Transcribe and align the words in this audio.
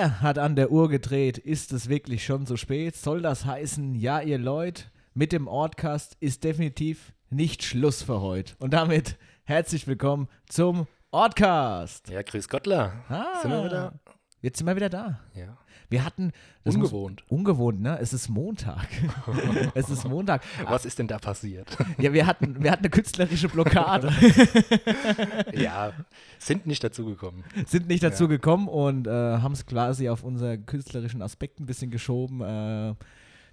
Wer 0.00 0.20
hat 0.20 0.38
an 0.38 0.54
der 0.54 0.70
Uhr 0.70 0.88
gedreht? 0.88 1.38
Ist 1.38 1.72
es 1.72 1.88
wirklich 1.88 2.24
schon 2.24 2.46
so 2.46 2.56
spät? 2.56 2.94
Soll 2.94 3.20
das 3.20 3.44
heißen, 3.44 3.96
ja, 3.96 4.20
ihr 4.20 4.38
Leute, 4.38 4.84
mit 5.12 5.32
dem 5.32 5.48
Ortcast 5.48 6.16
ist 6.20 6.44
definitiv 6.44 7.12
nicht 7.30 7.64
Schluss 7.64 8.04
für 8.04 8.20
heute. 8.20 8.54
Und 8.60 8.74
damit 8.74 9.18
herzlich 9.42 9.88
willkommen 9.88 10.28
zum 10.46 10.86
Ortcast. 11.10 12.10
Ja, 12.10 12.22
grüß 12.22 12.48
Gottler. 12.48 12.92
Ah, 13.08 13.40
Sind 13.42 13.50
wir 13.50 13.64
wieder? 13.64 13.92
Jetzt 14.40 14.58
sind 14.58 14.68
wir 14.68 14.76
wieder 14.76 14.88
da. 14.88 15.18
Ja. 15.34 15.58
Wir 15.90 16.04
hatten. 16.04 16.32
Ungewohnt. 16.64 17.22
Muss, 17.28 17.38
ungewohnt, 17.38 17.80
ne? 17.80 17.98
Es 18.00 18.12
ist 18.12 18.28
Montag. 18.28 18.86
es 19.74 19.88
ist 19.88 20.04
Montag. 20.06 20.42
Was 20.68 20.84
ist 20.84 20.98
denn 20.98 21.06
da 21.08 21.18
passiert? 21.18 21.76
Ja, 21.98 22.12
wir 22.12 22.26
hatten, 22.26 22.62
wir 22.62 22.70
hatten 22.70 22.82
eine 22.84 22.90
künstlerische 22.90 23.48
Blockade. 23.48 24.12
ja, 25.54 25.92
sind 26.38 26.66
nicht 26.66 26.82
dazugekommen. 26.84 27.42
Sind 27.66 27.88
nicht 27.88 28.02
dazu 28.02 28.24
Ja. 28.24 28.28
gekommen 28.28 28.68
und 28.68 29.06
äh, 29.06 29.10
haben 29.10 29.52
es 29.52 29.64
quasi 29.66 30.08
auf 30.08 30.24
unseren 30.24 30.66
künstlerischen 30.66 31.22
Aspekt 31.22 31.60
ein 31.60 31.66
bisschen 31.66 31.90
geschoben. 31.90 32.40
Äh, 32.42 32.94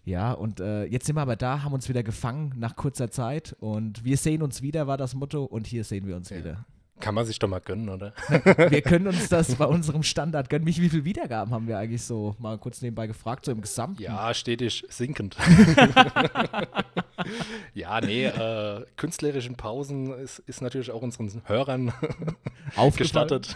ja, 0.04 0.34
und 0.34 0.59
äh, 0.59 0.85
jetzt 0.85 1.05
sind 1.05 1.15
wir 1.15 1.21
aber 1.21 1.35
da, 1.35 1.63
haben 1.63 1.73
uns 1.73 1.90
wieder 1.90 2.04
gefangen 2.04 2.54
nach 2.57 2.76
kurzer 2.76 3.09
Zeit 3.09 3.55
und 3.59 4.04
wir 4.04 4.17
sehen 4.17 4.41
uns 4.43 4.62
wieder, 4.62 4.85
war 4.88 4.98
das 4.98 5.15
Motto, 5.15 5.45
und 5.45 5.65
hier 5.67 5.84
sehen 5.84 6.05
wir 6.05 6.15
uns 6.15 6.29
Ja. 6.29 6.38
wieder. 6.38 6.65
Kann 7.02 7.13
man 7.13 7.26
sich 7.26 7.38
doch 7.40 7.49
mal 7.49 7.59
gönnen, 7.59 7.90
oder? 7.90 8.13
Wir 8.70 8.81
können 8.81 9.08
uns 9.08 9.27
das 9.27 9.55
bei 9.55 9.66
unserem 9.66 10.02
Standard 10.02 10.49
gönnen. 10.49 10.63
Mich, 10.63 10.80
wie 10.81 10.88
viele 10.90 11.04
Wiedergaben 11.04 11.54
haben 11.54 11.68
wir 11.68 11.77
eigentlich 11.77 12.04
so 12.04 12.35
mal 12.40 12.58
kurz 12.58 12.81
nebenbei 12.81 13.05
gefragt, 13.05 13.44
so 13.45 13.52
im 13.52 13.59
Gesamten? 13.62 14.02
Ja, 14.02 14.34
stetig 14.34 14.85
sinkend. 14.90 15.35
ja, 17.74 18.02
nee, 18.02 18.26
äh, 18.26 18.85
künstlerischen 18.96 19.55
Pausen 19.55 20.13
ist, 20.20 20.40
ist 20.40 20.62
natürlich 20.62 20.91
auch 20.91 21.02
unseren 21.02 21.41
Hörern 21.46 21.93
gestattet. 22.96 23.55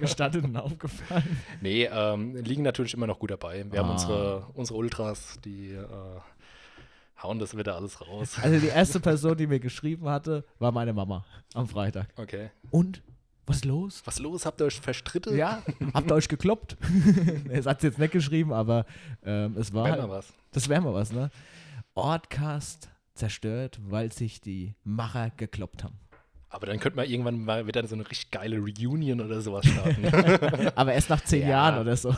Gestattet 0.00 0.44
und 0.44 0.56
aufgefallen. 0.56 1.40
nee, 1.60 1.84
ähm, 1.90 2.36
liegen 2.36 2.62
natürlich 2.62 2.94
immer 2.94 3.06
noch 3.06 3.18
gut 3.18 3.30
dabei. 3.30 3.64
Wir 3.70 3.80
haben 3.80 3.90
Ah. 3.90 3.92
unsere, 3.92 4.46
unsere 4.54 4.78
Ultras, 4.78 5.38
die 5.44 5.72
äh, 5.72 5.84
hauen 7.22 7.38
das 7.38 7.56
wieder 7.56 7.76
alles 7.76 8.00
raus. 8.00 8.36
Also 8.40 8.58
die 8.58 8.68
erste 8.68 9.00
Person, 9.00 9.36
die 9.36 9.46
mir 9.46 9.60
geschrieben 9.60 10.08
hatte, 10.08 10.44
war 10.58 10.72
meine 10.72 10.92
Mama 10.92 11.24
am 11.54 11.66
Freitag. 11.68 12.08
Okay. 12.16 12.50
Und? 12.70 13.02
Was 13.46 13.56
ist 13.56 13.64
los? 13.64 14.02
Was 14.04 14.18
los? 14.20 14.46
Habt 14.46 14.60
ihr 14.60 14.66
euch 14.66 14.78
verstritten? 14.80 15.36
Ja, 15.36 15.62
habt 15.92 16.08
ihr 16.10 16.14
euch 16.14 16.28
gekloppt? 16.28 16.76
es 17.48 17.66
hat 17.66 17.82
jetzt 17.82 17.98
nicht 17.98 18.12
geschrieben, 18.12 18.52
aber 18.52 18.86
ähm, 19.24 19.56
es 19.58 19.72
war. 19.74 19.84
Wenn 19.84 19.92
Halt, 19.92 20.02
mal 20.02 20.10
was. 20.10 20.32
das 20.52 20.68
wäre 20.68 20.80
mal 20.80 20.94
was, 20.94 21.10
ne? 21.12 21.30
Ortcast 21.94 22.88
zerstört, 23.14 23.80
weil 23.82 24.12
sich 24.12 24.40
die 24.40 24.74
Macher 24.84 25.30
gekloppt 25.36 25.82
haben. 25.82 25.98
Aber 26.48 26.66
dann 26.66 26.78
könnte 26.80 26.96
man 26.96 27.06
irgendwann 27.08 27.44
mal 27.44 27.66
wieder 27.66 27.84
so 27.86 27.94
eine 27.96 28.08
richtig 28.08 28.30
geile 28.30 28.58
Reunion 28.58 29.20
oder 29.20 29.40
sowas 29.40 29.66
starten. 29.66 30.04
Aber 30.76 30.92
erst 30.92 31.10
nach 31.10 31.22
zehn 31.24 31.42
Ja. 31.42 31.48
Jahren 31.48 31.80
oder 31.80 31.96
so. 31.96 32.14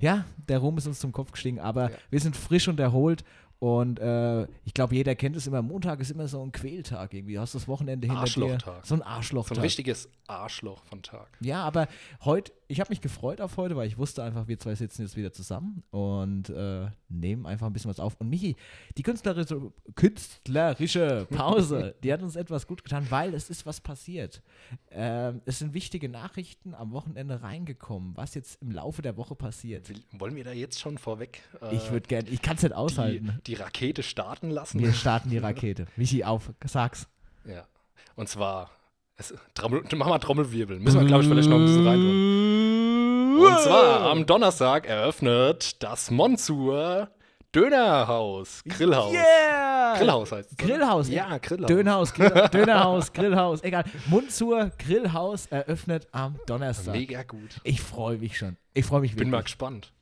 ja, 0.00 0.24
der 0.48 0.58
Ruhm 0.58 0.78
ist 0.78 0.86
uns 0.86 0.98
zum 1.00 1.12
Kopf 1.12 1.32
gestiegen, 1.32 1.60
aber 1.60 1.90
Ja. 1.90 1.96
wir 2.10 2.20
sind 2.20 2.36
frisch 2.36 2.68
und 2.68 2.78
erholt. 2.80 3.24
Und 3.60 3.98
äh, 3.98 4.42
ich 4.64 4.72
glaube, 4.72 4.94
jeder 4.94 5.16
kennt 5.16 5.34
es 5.34 5.46
immer. 5.46 5.62
Montag 5.62 5.98
ist 6.00 6.12
immer 6.12 6.28
so 6.28 6.40
ein 6.42 6.52
Quältag 6.52 7.12
irgendwie. 7.12 7.34
Du 7.34 7.40
hast 7.40 7.56
das 7.56 7.66
Wochenende 7.66 8.06
hinter 8.06 8.24
dir. 8.24 8.58
So 8.84 8.94
ein 8.94 9.00
so 9.00 9.04
Arschlochtag. 9.04 9.58
ein 9.58 9.62
richtiges 9.62 10.08
Arschloch 10.28 10.84
von 10.84 11.02
Tag. 11.02 11.28
Ja, 11.40 11.64
aber 11.64 11.88
heute, 12.24 12.52
ich 12.70 12.80
habe 12.80 12.90
mich 12.90 13.00
gefreut 13.00 13.40
auf 13.40 13.56
heute, 13.56 13.76
weil 13.76 13.88
ich 13.88 13.96
wusste 13.96 14.22
einfach, 14.22 14.46
wir 14.46 14.58
zwei 14.58 14.74
sitzen 14.74 15.02
jetzt 15.02 15.16
wieder 15.16 15.32
zusammen 15.32 15.82
und 15.90 16.50
äh, 16.50 16.88
nehmen 17.08 17.46
einfach 17.46 17.66
ein 17.66 17.72
bisschen 17.72 17.90
was 17.90 17.98
auf. 17.98 18.14
Und 18.18 18.28
Michi, 18.28 18.56
die 18.98 19.02
künstlerische, 19.02 19.72
künstlerische 19.94 21.26
Pause, 21.30 21.94
die 22.02 22.12
hat 22.12 22.22
uns 22.22 22.36
etwas 22.36 22.66
gut 22.66 22.84
getan, 22.84 23.06
weil 23.08 23.32
es 23.32 23.48
ist 23.48 23.64
was 23.64 23.80
passiert. 23.80 24.42
Ähm, 24.90 25.40
es 25.46 25.60
sind 25.60 25.72
wichtige 25.72 26.10
Nachrichten 26.10 26.74
am 26.74 26.92
Wochenende 26.92 27.42
reingekommen, 27.42 28.14
was 28.16 28.34
jetzt 28.34 28.60
im 28.60 28.70
Laufe 28.70 29.00
der 29.00 29.16
Woche 29.16 29.34
passiert. 29.34 29.88
Will, 29.88 30.02
wollen 30.12 30.36
wir 30.36 30.44
da 30.44 30.52
jetzt 30.52 30.78
schon 30.78 30.98
vorweg 30.98 31.40
äh, 31.62 31.74
Ich 31.74 31.90
würde 31.90 32.06
gerne, 32.06 32.28
ich 32.28 32.42
kann 32.42 32.56
es 32.56 32.62
nicht 32.62 32.72
die, 32.72 32.76
aushalten. 32.76 33.40
die 33.46 33.54
Rakete 33.54 34.02
starten 34.02 34.50
lassen? 34.50 34.78
Wir 34.78 34.92
starten 34.92 35.30
die 35.30 35.38
Rakete. 35.38 35.86
Michi, 35.96 36.22
auf, 36.22 36.52
sag's. 36.66 37.08
Ja. 37.46 37.66
Und 38.14 38.28
zwar, 38.28 38.70
es, 39.18 39.34
Trommel, 39.54 39.82
mach 39.96 40.08
mal 40.08 40.18
Trommelwirbel. 40.18 40.78
Müssen 40.80 41.00
wir, 41.00 41.06
glaube 41.06 41.22
ich, 41.24 41.28
vielleicht 41.28 41.48
noch 41.48 41.58
ein 41.58 41.64
bisschen 41.66 41.86
reintun. 41.86 43.46
Und 43.46 43.60
zwar 43.60 44.00
am 44.10 44.26
Donnerstag 44.26 44.86
eröffnet 44.86 45.82
das 45.82 46.10
Monsur 46.10 47.08
Dönerhaus, 47.54 48.62
Grillhaus. 48.68 49.12
Yeah! 49.12 49.94
Grillhaus 49.96 50.32
heißt 50.32 50.50
es. 50.52 50.56
Grillhaus, 50.58 51.08
Ja, 51.08 51.38
Grillhaus. 51.38 51.66
Dönerhaus, 51.68 52.12
Grill, 52.12 52.30
Dönerhaus, 52.52 53.12
Grillhaus, 53.12 53.62
egal. 53.64 53.84
Mundzur 54.06 54.70
Grillhaus 54.78 55.46
eröffnet 55.46 56.06
am 56.12 56.38
Donnerstag. 56.46 56.94
Mega 56.94 57.22
gut. 57.22 57.58
Ich 57.64 57.80
freue 57.80 58.18
mich 58.18 58.36
schon. 58.36 58.56
Ich 58.74 58.84
freue 58.84 59.00
mich 59.00 59.16
Bin 59.16 59.30
mal 59.30 59.38
wirklich. 59.38 59.46
gespannt. 59.46 59.92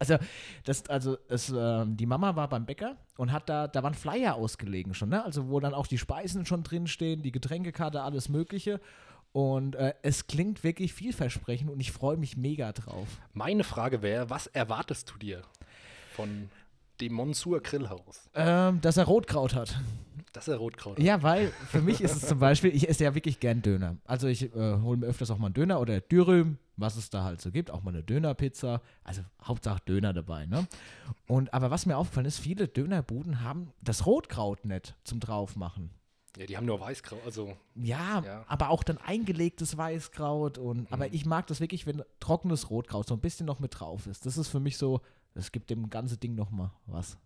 Also, 0.00 0.16
das, 0.64 0.88
also 0.88 1.18
es, 1.28 1.52
ähm, 1.54 1.96
die 1.96 2.06
Mama 2.06 2.34
war 2.34 2.48
beim 2.48 2.64
Bäcker 2.64 2.96
und 3.18 3.30
hat 3.30 3.48
da, 3.48 3.68
da 3.68 3.82
waren 3.82 3.94
Flyer 3.94 4.34
ausgelegen 4.34 4.94
schon, 4.94 5.10
ne? 5.10 5.24
Also, 5.24 5.48
wo 5.48 5.60
dann 5.60 5.74
auch 5.74 5.86
die 5.86 5.98
Speisen 5.98 6.46
schon 6.46 6.62
drinstehen, 6.62 7.22
die 7.22 7.30
Getränkekarte, 7.30 8.02
alles 8.02 8.28
Mögliche. 8.28 8.80
Und 9.32 9.76
äh, 9.76 9.94
es 10.02 10.26
klingt 10.26 10.64
wirklich 10.64 10.92
vielversprechend 10.92 11.70
und 11.70 11.78
ich 11.78 11.92
freue 11.92 12.16
mich 12.16 12.36
mega 12.36 12.72
drauf. 12.72 13.06
Meine 13.32 13.62
Frage 13.62 14.02
wäre, 14.02 14.28
was 14.28 14.48
erwartest 14.48 15.12
du 15.12 15.18
dir 15.18 15.42
von 16.16 16.48
dem 17.00 17.12
Monsur 17.12 17.60
Grillhaus? 17.60 18.28
Ähm, 18.34 18.80
dass 18.80 18.96
er 18.96 19.04
Rotkraut 19.04 19.54
hat. 19.54 19.78
Das 20.32 20.46
ist 20.46 20.52
ja 20.52 20.58
Rotkraut. 20.58 20.98
Ja, 20.98 21.22
weil 21.22 21.48
für 21.68 21.80
mich 21.80 22.00
ist 22.00 22.16
es 22.16 22.28
zum 22.28 22.38
Beispiel, 22.38 22.74
ich 22.74 22.88
esse 22.88 23.04
ja 23.04 23.14
wirklich 23.14 23.40
gern 23.40 23.62
Döner. 23.62 23.96
Also 24.04 24.26
ich 24.28 24.54
äh, 24.54 24.78
hole 24.80 24.96
mir 24.96 25.06
öfters 25.06 25.30
auch 25.30 25.38
mal 25.38 25.46
einen 25.46 25.54
Döner 25.54 25.80
oder 25.80 26.00
Dürüm, 26.00 26.58
was 26.80 26.96
es 26.96 27.10
da 27.10 27.22
halt 27.24 27.40
so 27.40 27.50
gibt, 27.50 27.70
auch 27.70 27.82
mal 27.82 27.90
eine 27.90 28.02
Dönerpizza. 28.02 28.80
Also 29.04 29.22
Hauptsache 29.44 29.80
Döner 29.86 30.12
dabei, 30.12 30.46
ne? 30.46 30.66
Und 31.26 31.52
aber 31.54 31.70
was 31.70 31.86
mir 31.86 31.96
aufgefallen 31.96 32.26
ist, 32.26 32.38
viele 32.38 32.68
Dönerbuden 32.68 33.42
haben 33.42 33.72
das 33.82 34.06
Rotkraut 34.06 34.64
nicht 34.64 34.94
zum 35.04 35.20
draufmachen. 35.20 35.90
Ja, 36.36 36.46
die 36.46 36.56
haben 36.56 36.66
nur 36.66 36.78
Weißkraut. 36.80 37.20
Also, 37.24 37.56
Ja, 37.74 38.22
Ja. 38.24 38.44
aber 38.46 38.70
auch 38.70 38.84
dann 38.84 38.98
eingelegtes 38.98 39.76
Weißkraut 39.76 40.58
und 40.58 40.90
aber 40.92 41.12
ich 41.12 41.26
mag 41.26 41.46
das 41.48 41.60
wirklich, 41.60 41.86
wenn 41.86 42.02
trockenes 42.20 42.70
Rotkraut 42.70 43.08
so 43.08 43.14
ein 43.14 43.20
bisschen 43.20 43.46
noch 43.46 43.58
mit 43.58 43.78
drauf 43.80 44.06
ist. 44.06 44.26
Das 44.26 44.38
ist 44.38 44.48
für 44.48 44.60
mich 44.60 44.76
so, 44.78 45.00
das 45.34 45.50
gibt 45.52 45.70
dem 45.70 45.90
ganzen 45.90 46.20
Ding 46.20 46.34
noch 46.36 46.50
mal 46.50 46.70
was. 46.86 47.18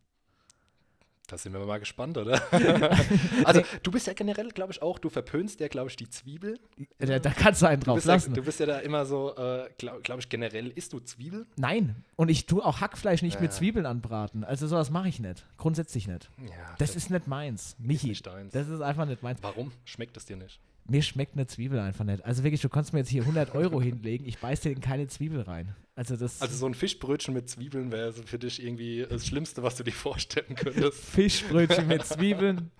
Da 1.34 1.38
sind 1.38 1.52
wir 1.52 1.66
mal 1.66 1.78
gespannt, 1.80 2.16
oder? 2.16 2.40
also, 3.44 3.62
du 3.82 3.90
bist 3.90 4.06
ja 4.06 4.12
generell, 4.12 4.50
glaube 4.50 4.72
ich, 4.72 4.80
auch, 4.80 5.00
du 5.00 5.08
verpönst 5.10 5.58
ja, 5.58 5.66
glaube 5.66 5.90
ich, 5.90 5.96
die 5.96 6.08
Zwiebel. 6.08 6.60
Da, 6.98 7.18
da 7.18 7.30
kannst 7.30 7.60
du 7.60 7.66
einen 7.66 7.80
Du 7.80 7.86
drauf 7.86 8.04
ja, 8.04 8.12
lassen. 8.14 8.34
du 8.34 8.42
bist 8.42 8.60
ja 8.60 8.66
da 8.66 8.78
immer 8.78 9.04
so, 9.04 9.34
äh, 9.36 9.68
glaube 9.76 10.00
glaub 10.02 10.20
ich, 10.20 10.28
generell, 10.28 10.68
isst 10.68 10.92
du 10.92 11.00
Zwiebel? 11.00 11.46
Nein, 11.56 11.96
und 12.14 12.28
ich 12.28 12.46
tue 12.46 12.64
auch 12.64 12.80
Hackfleisch 12.80 13.22
nicht 13.22 13.40
mit 13.40 13.50
Ja. 13.50 13.56
Zwiebeln 13.56 13.84
anbraten. 13.84 14.44
Also 14.44 14.68
sowas 14.68 14.90
mache 14.90 15.08
ich 15.08 15.18
nicht. 15.18 15.44
Grundsätzlich 15.56 16.06
nicht. 16.06 16.30
Ja. 16.40 16.50
Das 16.78 16.94
ist 16.94 17.10
nicht 17.10 17.26
meins. 17.26 17.74
Michi, 17.80 18.08
nicht 18.10 18.24
deins. 18.24 18.52
das 18.52 18.68
ist 18.68 18.80
einfach 18.80 19.06
nicht 19.06 19.24
meins. 19.24 19.40
Warum? 19.42 19.72
Schmeckt 19.84 20.16
es 20.16 20.26
dir 20.26 20.36
nicht? 20.36 20.60
Mir 20.86 21.02
schmeckt 21.02 21.32
eine 21.34 21.48
Zwiebel 21.48 21.80
einfach 21.80 22.04
nicht. 22.04 22.24
Also 22.24 22.44
wirklich, 22.44 22.60
du 22.60 22.68
kannst 22.68 22.92
mir 22.92 23.00
jetzt 23.00 23.08
hier 23.08 23.22
100 23.22 23.56
Euro 23.56 23.80
hinlegen, 23.82 24.24
ich 24.24 24.38
beiß 24.38 24.60
dir 24.60 24.70
in 24.70 24.80
keine 24.80 25.08
Zwiebel 25.08 25.40
rein. 25.40 25.74
Also 25.96 26.16
das 26.16 26.42
Also 26.42 26.56
so 26.56 26.66
ein 26.66 26.74
Fischbrötchen 26.74 27.34
mit 27.34 27.48
Zwiebeln 27.48 27.92
wäre 27.92 28.12
für 28.12 28.38
dich 28.38 28.62
irgendwie 28.62 29.06
das 29.08 29.26
Schlimmste, 29.26 29.62
was 29.62 29.76
du 29.76 29.84
dir 29.84 29.92
vorstellen 29.92 30.54
könntest. 30.56 30.98
Fischbrötchen 31.04 31.86
mit 31.86 32.04
Zwiebeln. 32.04 32.70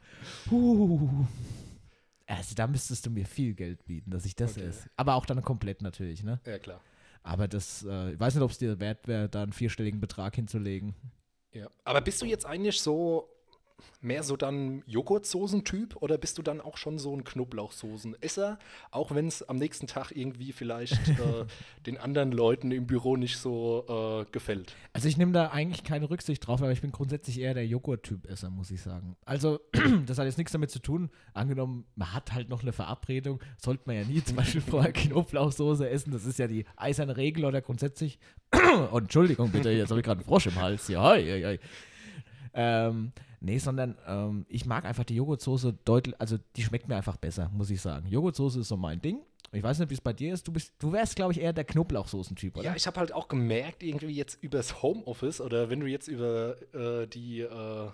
Huh. 0.51 1.27
Also 2.27 2.55
da 2.55 2.67
müsstest 2.67 3.07
du 3.07 3.11
mir 3.11 3.27
viel 3.27 3.55
Geld 3.55 3.85
bieten, 3.85 4.11
dass 4.11 4.25
ich 4.25 4.35
das 4.35 4.53
Okay. 4.57 4.67
esse. 4.67 4.89
Aber 4.97 5.15
auch 5.15 5.27
dann 5.27 5.43
komplett 5.43 5.83
natürlich, 5.83 6.23
ne? 6.25 6.41
Ja, 6.47 6.59
klar. 6.59 6.81
Aber 7.23 7.49
das, 7.49 7.85
äh, 7.89 8.13
ich 8.13 8.21
weiß 8.21 8.35
nicht, 8.35 8.43
ob 8.43 8.51
es 8.51 8.59
dir 8.59 8.81
wert 8.81 9.07
wäre, 9.07 9.29
da 9.29 9.43
einen 9.43 9.53
vierstelligen 9.53 10.01
Betrag 10.01 10.35
hinzulegen. 10.37 10.95
Ja. 11.53 11.69
Aber 11.85 12.01
bist 12.01 12.21
du 12.21 12.27
jetzt 12.27 12.45
eigentlich 12.47 12.81
so 12.81 13.29
mehr 14.01 14.23
so 14.23 14.37
dann 14.37 14.83
Joghurtsoßen-Typ 14.87 15.97
oder 15.97 16.19
bist 16.19 16.39
du 16.39 16.43
dann 16.43 16.61
auch 16.61 16.77
schon 16.77 16.99
so 16.99 17.15
ein 17.15 17.25
Knoblauchsoßen-Esser, 17.25 18.59
auch 18.91 19.15
wenn 19.15 19.27
es 19.27 19.43
am 19.49 19.57
nächsten 19.57 19.87
Tag 19.87 20.13
irgendwie 20.15 20.53
vielleicht 20.53 21.09
äh, 21.09 21.47
den 21.87 21.99
anderen 21.99 22.33
Leuten 22.33 22.71
im 22.71 22.87
Büro 22.87 23.17
nicht 23.17 23.39
so 23.39 24.25
äh, 24.27 24.31
gefällt? 24.31 24.75
Also 24.93 25.09
ich 25.09 25.17
nehme 25.17 25.33
da 25.33 25.49
eigentlich 25.49 25.85
keine 25.85 26.11
Rücksicht 26.11 26.47
drauf, 26.47 26.61
aber 26.61 26.73
ich 26.73 26.83
bin 26.83 26.93
grundsätzlich 26.93 27.41
eher 27.41 27.55
der 27.55 27.67
Joghurt-Typ-Esser, 27.67 28.51
muss 28.51 28.71
ich 28.71 28.83
sagen. 28.83 29.17
Also 29.25 29.61
das 30.07 30.19
hat 30.19 30.27
jetzt 30.27 30.39
nichts 30.39 30.53
damit 30.53 30.71
zu 30.71 30.81
tun. 30.81 31.11
Angenommen, 31.33 31.87
man 31.97 32.13
hat 32.13 32.33
halt 32.33 32.49
noch 32.51 32.63
eine 32.63 32.73
Verabredung, 32.73 33.41
sollte 33.57 33.85
man 33.87 33.97
ja 33.97 34.05
nie 34.05 34.23
zum 34.25 34.37
Beispiel 34.37 34.61
vorher 34.61 34.93
Knoblauchsoße 34.93 35.89
essen. 35.89 36.13
Das 36.13 36.27
ist 36.27 36.39
ja 36.39 36.47
die 36.47 36.65
eiserne 36.77 37.17
Regel 37.17 37.45
oder 37.45 37.63
grundsätzlich. 37.63 38.19
oh, 38.93 38.99
Entschuldigung 38.99 39.51
bitte, 39.51 39.71
jetzt 39.71 39.91
habe 39.91 40.01
ich 40.01 40.05
gerade 40.05 40.21
einen 40.21 40.29
Frosch 40.29 40.47
im 40.47 40.57
Hals. 40.57 40.89
Ja, 40.89 41.03
hei, 41.03 41.43
hei. 41.43 41.59
Ähm, 42.55 43.13
nee, 43.45 43.59
sondern 43.59 43.97
ähm, 44.07 44.47
ich 44.49 44.67
mag 44.67 44.85
einfach 44.85 45.05
die 45.05 45.17
Joghurtsoße 45.17 45.75
deutlich, 45.85 46.19
also 46.19 46.39
die 46.57 46.63
schmeckt 46.63 46.89
mir 46.89 46.97
einfach 46.97 47.17
besser, 47.17 47.51
muss 47.53 47.71
ich 47.71 47.81
sagen. 47.81 48.09
Joghurtsoße 48.09 48.61
ist 48.61 48.69
so 48.69 48.77
mein 48.77 49.01
Ding. 49.01 49.21
Ich 49.53 49.63
weiß 49.63 49.79
nicht, 49.79 49.91
wie 49.91 49.95
es 49.95 50.01
bei 50.01 50.13
dir 50.13 50.35
ist. 50.35 50.49
Du, 50.49 50.53
bist, 50.53 50.73
du 50.81 50.93
wärst, 50.93 51.15
glaube 51.15 51.33
ich, 51.33 51.41
eher 51.41 51.53
der 51.53 51.65
Knoblauchsoßen-Typ, 51.65 52.57
oder? 52.57 52.65
Ja, 52.65 52.75
ich 52.75 52.87
habe 52.89 52.99
halt 52.99 53.13
auch 53.13 53.29
gemerkt, 53.29 53.85
irgendwie 53.85 54.15
jetzt 54.15 54.43
übers 54.43 54.83
Homeoffice 54.83 55.41
oder 55.41 55.71
wenn 55.71 55.79
du 55.79 55.87
jetzt 55.87 56.09
über 56.09 56.57
äh, 56.75 57.07
die 57.07 57.41
äh, 57.43 57.89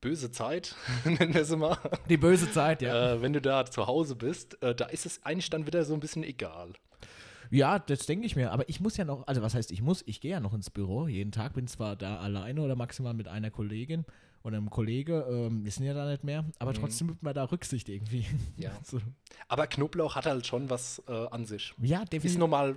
böse 0.00 0.30
Zeit, 0.30 0.76
nennen 1.04 1.34
wir 1.34 1.44
sie 1.44 1.56
mal, 1.56 1.78
Die 2.08 2.18
böse 2.18 2.50
Zeit, 2.52 2.82
ja. 2.82 3.14
äh, 3.14 3.22
wenn 3.22 3.32
du 3.32 3.40
da 3.40 3.64
zu 3.64 3.86
Hause 3.86 4.14
bist, 4.14 4.62
äh, 4.62 4.74
da 4.74 4.84
ist 4.86 5.06
es 5.06 5.24
eigentlich 5.24 5.50
dann 5.50 5.66
wieder 5.66 5.84
so 5.84 5.94
ein 5.94 6.00
bisschen 6.00 6.22
egal. 6.22 6.74
Ja, 7.50 7.78
das 7.78 8.06
denke 8.06 8.24
ich 8.24 8.36
mir. 8.36 8.52
Aber 8.52 8.68
ich 8.68 8.80
muss 8.80 8.96
ja 8.96 9.04
noch, 9.04 9.26
also 9.26 9.42
was 9.42 9.54
heißt 9.54 9.72
ich 9.72 9.82
muss? 9.82 10.02
Ich 10.06 10.20
gehe 10.20 10.30
ja 10.30 10.40
noch 10.40 10.54
ins 10.54 10.70
Büro 10.70 11.06
jeden 11.08 11.32
Tag, 11.32 11.54
bin 11.54 11.66
zwar 11.66 11.96
da 11.96 12.18
alleine 12.18 12.62
oder 12.62 12.76
maximal 12.76 13.12
mit 13.12 13.28
einer 13.28 13.50
Kollegin 13.50 14.06
oder 14.44 14.56
einem 14.56 14.70
Kollege, 14.70 15.26
ähm, 15.28 15.64
wir 15.64 15.70
sind 15.70 15.84
ja 15.86 15.94
da 15.94 16.08
nicht 16.10 16.24
mehr, 16.24 16.44
aber 16.58 16.74
trotzdem 16.74 17.08
nimmt 17.08 17.22
man 17.22 17.34
da 17.34 17.44
Rücksicht 17.44 17.88
irgendwie. 17.88 18.26
Ja. 18.56 18.72
so. 18.84 19.00
Aber 19.48 19.66
Knoblauch 19.66 20.16
hat 20.16 20.26
halt 20.26 20.46
schon 20.46 20.68
was 20.70 21.02
äh, 21.08 21.12
an 21.12 21.44
sich. 21.44 21.74
Ja, 21.80 22.02
Ist 22.02 22.12
definitiv. 22.12 22.38
normal 22.38 22.76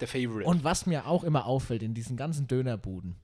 der 0.00 0.08
Favorite. 0.08 0.48
Und 0.48 0.64
was 0.64 0.86
mir 0.86 1.06
auch 1.06 1.24
immer 1.24 1.46
auffällt 1.46 1.82
in 1.82 1.94
diesen 1.94 2.16
ganzen 2.16 2.46
Dönerbuden, 2.46 3.16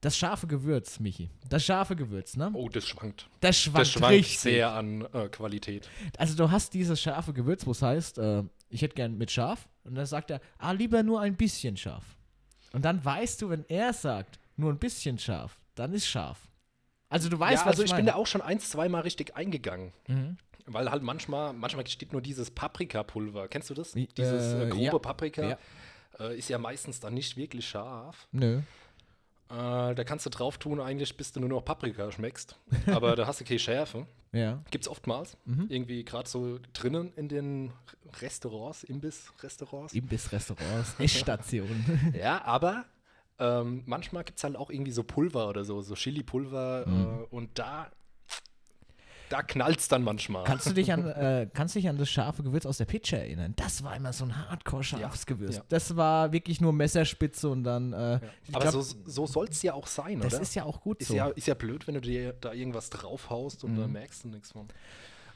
das 0.00 0.16
scharfe 0.16 0.48
Gewürz, 0.48 0.98
Michi. 0.98 1.30
Das 1.48 1.64
scharfe 1.64 1.94
Gewürz, 1.94 2.36
ne? 2.36 2.50
oh, 2.54 2.68
das 2.68 2.86
schwankt. 2.88 3.28
Das 3.40 3.56
schwankt, 3.56 3.80
Das 3.80 3.90
schwankt 3.92 4.16
richtig. 4.16 4.40
sehr 4.40 4.72
an 4.72 5.06
äh, 5.12 5.28
Qualität. 5.28 5.88
Also 6.18 6.34
du 6.34 6.50
hast 6.50 6.74
dieses 6.74 7.00
scharfe 7.00 7.32
Gewürz, 7.32 7.66
wo 7.66 7.70
es 7.70 7.82
heißt, 7.82 8.18
äh, 8.18 8.42
ich 8.68 8.82
hätte 8.82 8.96
gern 8.96 9.16
mit 9.16 9.30
scharf. 9.30 9.68
Und 9.84 9.94
dann 9.94 10.06
sagt 10.06 10.30
er, 10.32 10.40
ah, 10.58 10.72
lieber 10.72 11.02
nur 11.04 11.20
ein 11.20 11.36
bisschen 11.36 11.76
scharf. 11.76 12.16
Und 12.72 12.84
dann 12.84 13.04
weißt 13.04 13.42
du, 13.42 13.50
wenn 13.50 13.64
er 13.68 13.92
sagt, 13.92 14.40
nur 14.56 14.72
ein 14.72 14.78
bisschen 14.78 15.18
scharf, 15.18 15.58
dann 15.76 15.92
ist 15.92 16.06
scharf. 16.06 16.48
Also 17.12 17.28
du 17.28 17.38
weißt, 17.38 17.62
ja, 17.62 17.66
was 17.66 17.72
also 17.72 17.82
ich, 17.84 17.90
ich 17.90 17.96
bin 17.96 18.06
da 18.06 18.14
auch 18.14 18.26
schon 18.26 18.40
ein, 18.40 18.58
zweimal 18.58 19.02
richtig 19.02 19.36
eingegangen. 19.36 19.92
Mhm. 20.08 20.36
Weil 20.66 20.90
halt 20.90 21.02
manchmal, 21.02 21.52
manchmal 21.52 21.86
steht 21.86 22.12
nur 22.12 22.22
dieses 22.22 22.50
Paprikapulver. 22.50 23.48
Kennst 23.48 23.68
du 23.70 23.74
das? 23.74 23.94
Wie- 23.94 24.06
Dieses 24.16 24.52
äh, 24.54 24.64
äh, 24.66 24.68
grobe 24.70 24.84
ja. 24.84 24.98
Paprika. 24.98 25.48
Ja. 25.50 25.58
Äh, 26.20 26.38
ist 26.38 26.48
ja 26.48 26.58
meistens 26.58 27.00
dann 27.00 27.14
nicht 27.14 27.36
wirklich 27.36 27.68
scharf. 27.68 28.28
Nö. 28.32 28.58
Äh, 28.58 28.62
da 29.50 30.04
kannst 30.04 30.24
du 30.24 30.30
drauf 30.30 30.58
tun, 30.58 30.80
eigentlich, 30.80 31.16
bis 31.16 31.32
du 31.32 31.40
nur 31.40 31.48
noch 31.48 31.62
Paprika 31.64 32.10
schmeckst. 32.10 32.58
Aber 32.86 33.16
da 33.16 33.26
hast 33.26 33.40
du 33.40 33.44
keine 33.44 33.58
Schärfe. 33.58 34.06
Ja. 34.32 34.62
Gibt's 34.70 34.88
oftmals. 34.88 35.36
Mhm. 35.44 35.66
Irgendwie 35.68 36.04
gerade 36.04 36.28
so 36.28 36.58
drinnen 36.72 37.12
in 37.16 37.28
den 37.28 37.72
Restaurants, 38.20 38.84
Imbiss-Restaurants. 38.84 39.92
Imbissrestaurants, 39.92 40.94
Essstationen. 40.98 42.14
Ja, 42.18 42.42
aber 42.44 42.86
ähm, 43.42 43.82
manchmal 43.86 44.24
gibt 44.24 44.38
es 44.38 44.44
halt 44.44 44.56
auch 44.56 44.70
irgendwie 44.70 44.92
so 44.92 45.02
Pulver 45.02 45.48
oder 45.48 45.64
so, 45.64 45.80
so 45.82 45.94
Chili-Pulver. 45.94 46.84
Mhm. 46.86 46.94
Äh, 47.22 47.34
und 47.34 47.58
da, 47.58 47.90
da 49.28 49.42
knallt 49.42 49.78
es 49.78 49.88
dann 49.88 50.02
manchmal. 50.04 50.44
kannst, 50.44 50.66
du 50.66 50.74
dich 50.74 50.92
an, 50.92 51.06
äh, 51.08 51.48
kannst 51.52 51.74
dich 51.74 51.88
an 51.88 51.96
das 51.96 52.10
scharfe 52.10 52.42
Gewürz 52.42 52.66
aus 52.66 52.76
der 52.78 52.84
Pitcher 52.84 53.18
erinnern? 53.18 53.54
Das 53.56 53.82
war 53.82 53.96
immer 53.96 54.12
so 54.12 54.24
ein 54.26 54.36
hardcore 54.48 54.84
scharfes 54.84 55.22
Ja, 55.28 55.34
Gewürz. 55.34 55.56
ja. 55.56 55.62
Das 55.68 55.96
war 55.96 56.32
wirklich 56.32 56.60
nur 56.60 56.72
Messerspitze 56.72 57.48
und 57.48 57.64
dann. 57.64 57.92
Äh, 57.94 57.96
aber 58.52 58.70
glaub, 58.70 58.72
so, 58.82 58.96
so 59.06 59.26
soll 59.26 59.46
es 59.48 59.62
ja 59.62 59.72
auch 59.74 59.86
sein, 59.86 60.20
das 60.20 60.34
oder? 60.34 60.42
ist 60.42 60.54
ja 60.54 60.64
auch 60.64 60.80
gut 60.82 61.00
ist, 61.00 61.08
so. 61.08 61.14
ja, 61.14 61.28
ist 61.28 61.46
ja 61.46 61.54
blöd, 61.54 61.86
wenn 61.86 61.94
du 61.94 62.00
dir 62.02 62.34
da 62.34 62.52
irgendwas 62.52 62.90
draufhaust 62.90 63.64
und 63.64 63.72
Mhm. 63.74 63.80
da 63.80 63.86
merkst 63.88 64.24
du 64.24 64.28
nichts 64.28 64.52
von. 64.52 64.68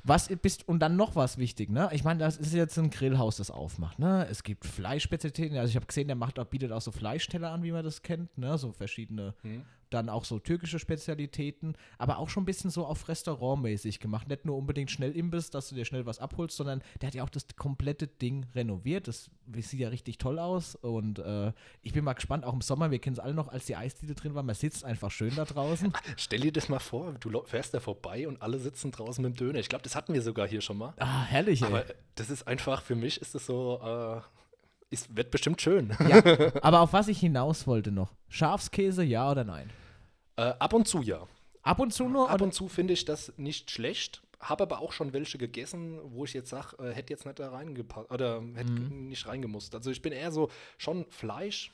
Was 0.08 0.28
bist 0.28 0.68
und 0.68 0.78
dann 0.78 0.94
noch 0.94 1.16
was 1.16 1.36
wichtig, 1.36 1.68
ne? 1.68 1.88
Ich 1.92 2.04
meine, 2.04 2.20
das 2.20 2.36
ist 2.36 2.54
jetzt 2.54 2.78
ein 2.78 2.90
Grillhaus, 2.90 3.38
das 3.38 3.50
aufmacht, 3.50 3.98
ne? 3.98 4.26
Es 4.30 4.44
gibt 4.44 4.64
Fleischspezialitäten, 4.64 5.58
also 5.58 5.68
ich 5.70 5.76
habe 5.76 5.86
gesehen, 5.86 6.06
der 6.06 6.14
macht 6.16 6.38
auch, 6.38 6.44
bietet 6.44 6.70
auch 6.70 6.80
so 6.80 6.92
Fleischteller 6.92 7.50
an, 7.50 7.64
wie 7.64 7.72
man 7.72 7.84
das 7.84 8.02
kennt, 8.02 8.38
ne? 8.38 8.56
So 8.56 8.72
verschiedene, 8.72 9.34
Hm. 9.42 9.64
Dann 9.90 10.08
auch 10.08 10.24
so 10.24 10.38
türkische 10.38 10.78
Spezialitäten, 10.78 11.76
aber 11.98 12.18
auch 12.18 12.28
schon 12.28 12.42
ein 12.42 12.46
bisschen 12.46 12.70
so 12.70 12.86
auf 12.86 13.08
Restaurantmäßig 13.08 14.00
gemacht. 14.00 14.28
Nicht 14.28 14.44
nur 14.44 14.56
unbedingt 14.56 14.90
schnell 14.90 15.12
Imbiss, 15.12 15.50
dass 15.50 15.68
du 15.68 15.74
dir 15.74 15.84
schnell 15.84 16.06
was 16.06 16.18
abholst, 16.18 16.56
sondern 16.56 16.82
der 17.00 17.08
hat 17.08 17.14
ja 17.14 17.24
auch 17.24 17.30
das 17.30 17.46
komplette 17.56 18.06
Ding 18.06 18.46
renoviert. 18.54 19.08
Das 19.08 19.30
sieht 19.56 19.80
ja 19.80 19.88
richtig 19.88 20.18
toll 20.18 20.38
aus 20.38 20.74
und 20.74 21.18
äh, 21.18 21.52
ich 21.82 21.92
bin 21.92 22.04
mal 22.04 22.14
gespannt, 22.14 22.44
auch 22.44 22.54
im 22.54 22.60
Sommer, 22.60 22.90
wir 22.90 22.98
kennen 22.98 23.14
es 23.14 23.20
alle 23.20 23.34
noch, 23.34 23.48
als 23.48 23.66
die 23.66 23.76
Eisdiele 23.76 24.14
drin 24.14 24.34
war, 24.34 24.42
man 24.42 24.54
sitzt 24.54 24.84
einfach 24.84 25.10
schön 25.10 25.34
da 25.36 25.44
draußen. 25.44 25.92
Stell 26.16 26.40
dir 26.40 26.52
das 26.52 26.68
mal 26.68 26.78
vor, 26.78 27.14
du 27.20 27.42
fährst 27.44 27.74
da 27.74 27.80
vorbei 27.80 28.26
und 28.26 28.42
alle 28.42 28.58
sitzen 28.58 28.90
draußen 28.90 29.22
mit 29.22 29.34
dem 29.34 29.46
Döner. 29.46 29.58
Ich 29.60 29.68
glaube, 29.68 29.82
das 29.82 29.94
hatten 29.94 30.14
wir 30.14 30.22
sogar 30.22 30.48
hier 30.48 30.60
schon 30.60 30.78
mal. 30.78 30.94
Ah, 30.98 31.24
herrlich, 31.24 31.62
ey. 31.62 31.68
Aber 31.68 31.84
das 32.14 32.30
ist 32.30 32.46
einfach, 32.46 32.82
für 32.82 32.96
mich 32.96 33.20
ist 33.20 33.34
das 33.34 33.46
so, 33.46 33.80
äh, 33.82 34.20
ist, 34.90 35.16
wird 35.16 35.30
bestimmt 35.30 35.60
schön. 35.60 35.96
Ja, 36.08 36.22
aber 36.62 36.80
auf 36.80 36.92
was 36.92 37.08
ich 37.08 37.18
hinaus 37.20 37.66
wollte 37.66 37.90
noch. 37.92 38.12
Schafskäse, 38.28 39.02
ja 39.02 39.30
oder 39.30 39.44
nein? 39.44 39.70
Äh, 40.36 40.52
ab 40.58 40.72
und 40.72 40.86
zu 40.86 41.02
ja. 41.02 41.26
Ab 41.62 41.80
und 41.80 41.92
zu 41.92 42.08
nur? 42.08 42.30
Ab 42.30 42.40
und 42.42 42.54
zu 42.54 42.68
finde 42.68 42.92
ich 42.92 43.04
das 43.04 43.32
nicht 43.36 43.70
schlecht. 43.70 44.22
Habe 44.38 44.64
aber 44.64 44.80
auch 44.80 44.92
schon 44.92 45.12
welche 45.12 45.38
gegessen, 45.38 45.98
wo 46.04 46.24
ich 46.24 46.34
jetzt 46.34 46.50
sage, 46.50 46.76
äh, 46.78 46.92
hätte 46.94 47.12
jetzt 47.12 47.24
nicht 47.24 47.38
da 47.38 47.50
reingepasst 47.50 48.10
oder 48.10 48.42
hätte 48.54 48.70
Mhm. 48.70 49.08
nicht 49.08 49.26
reingemusst. 49.26 49.74
Also 49.74 49.90
ich 49.90 50.02
bin 50.02 50.12
eher 50.12 50.30
so 50.30 50.50
schon 50.78 51.06
Fleisch. 51.10 51.72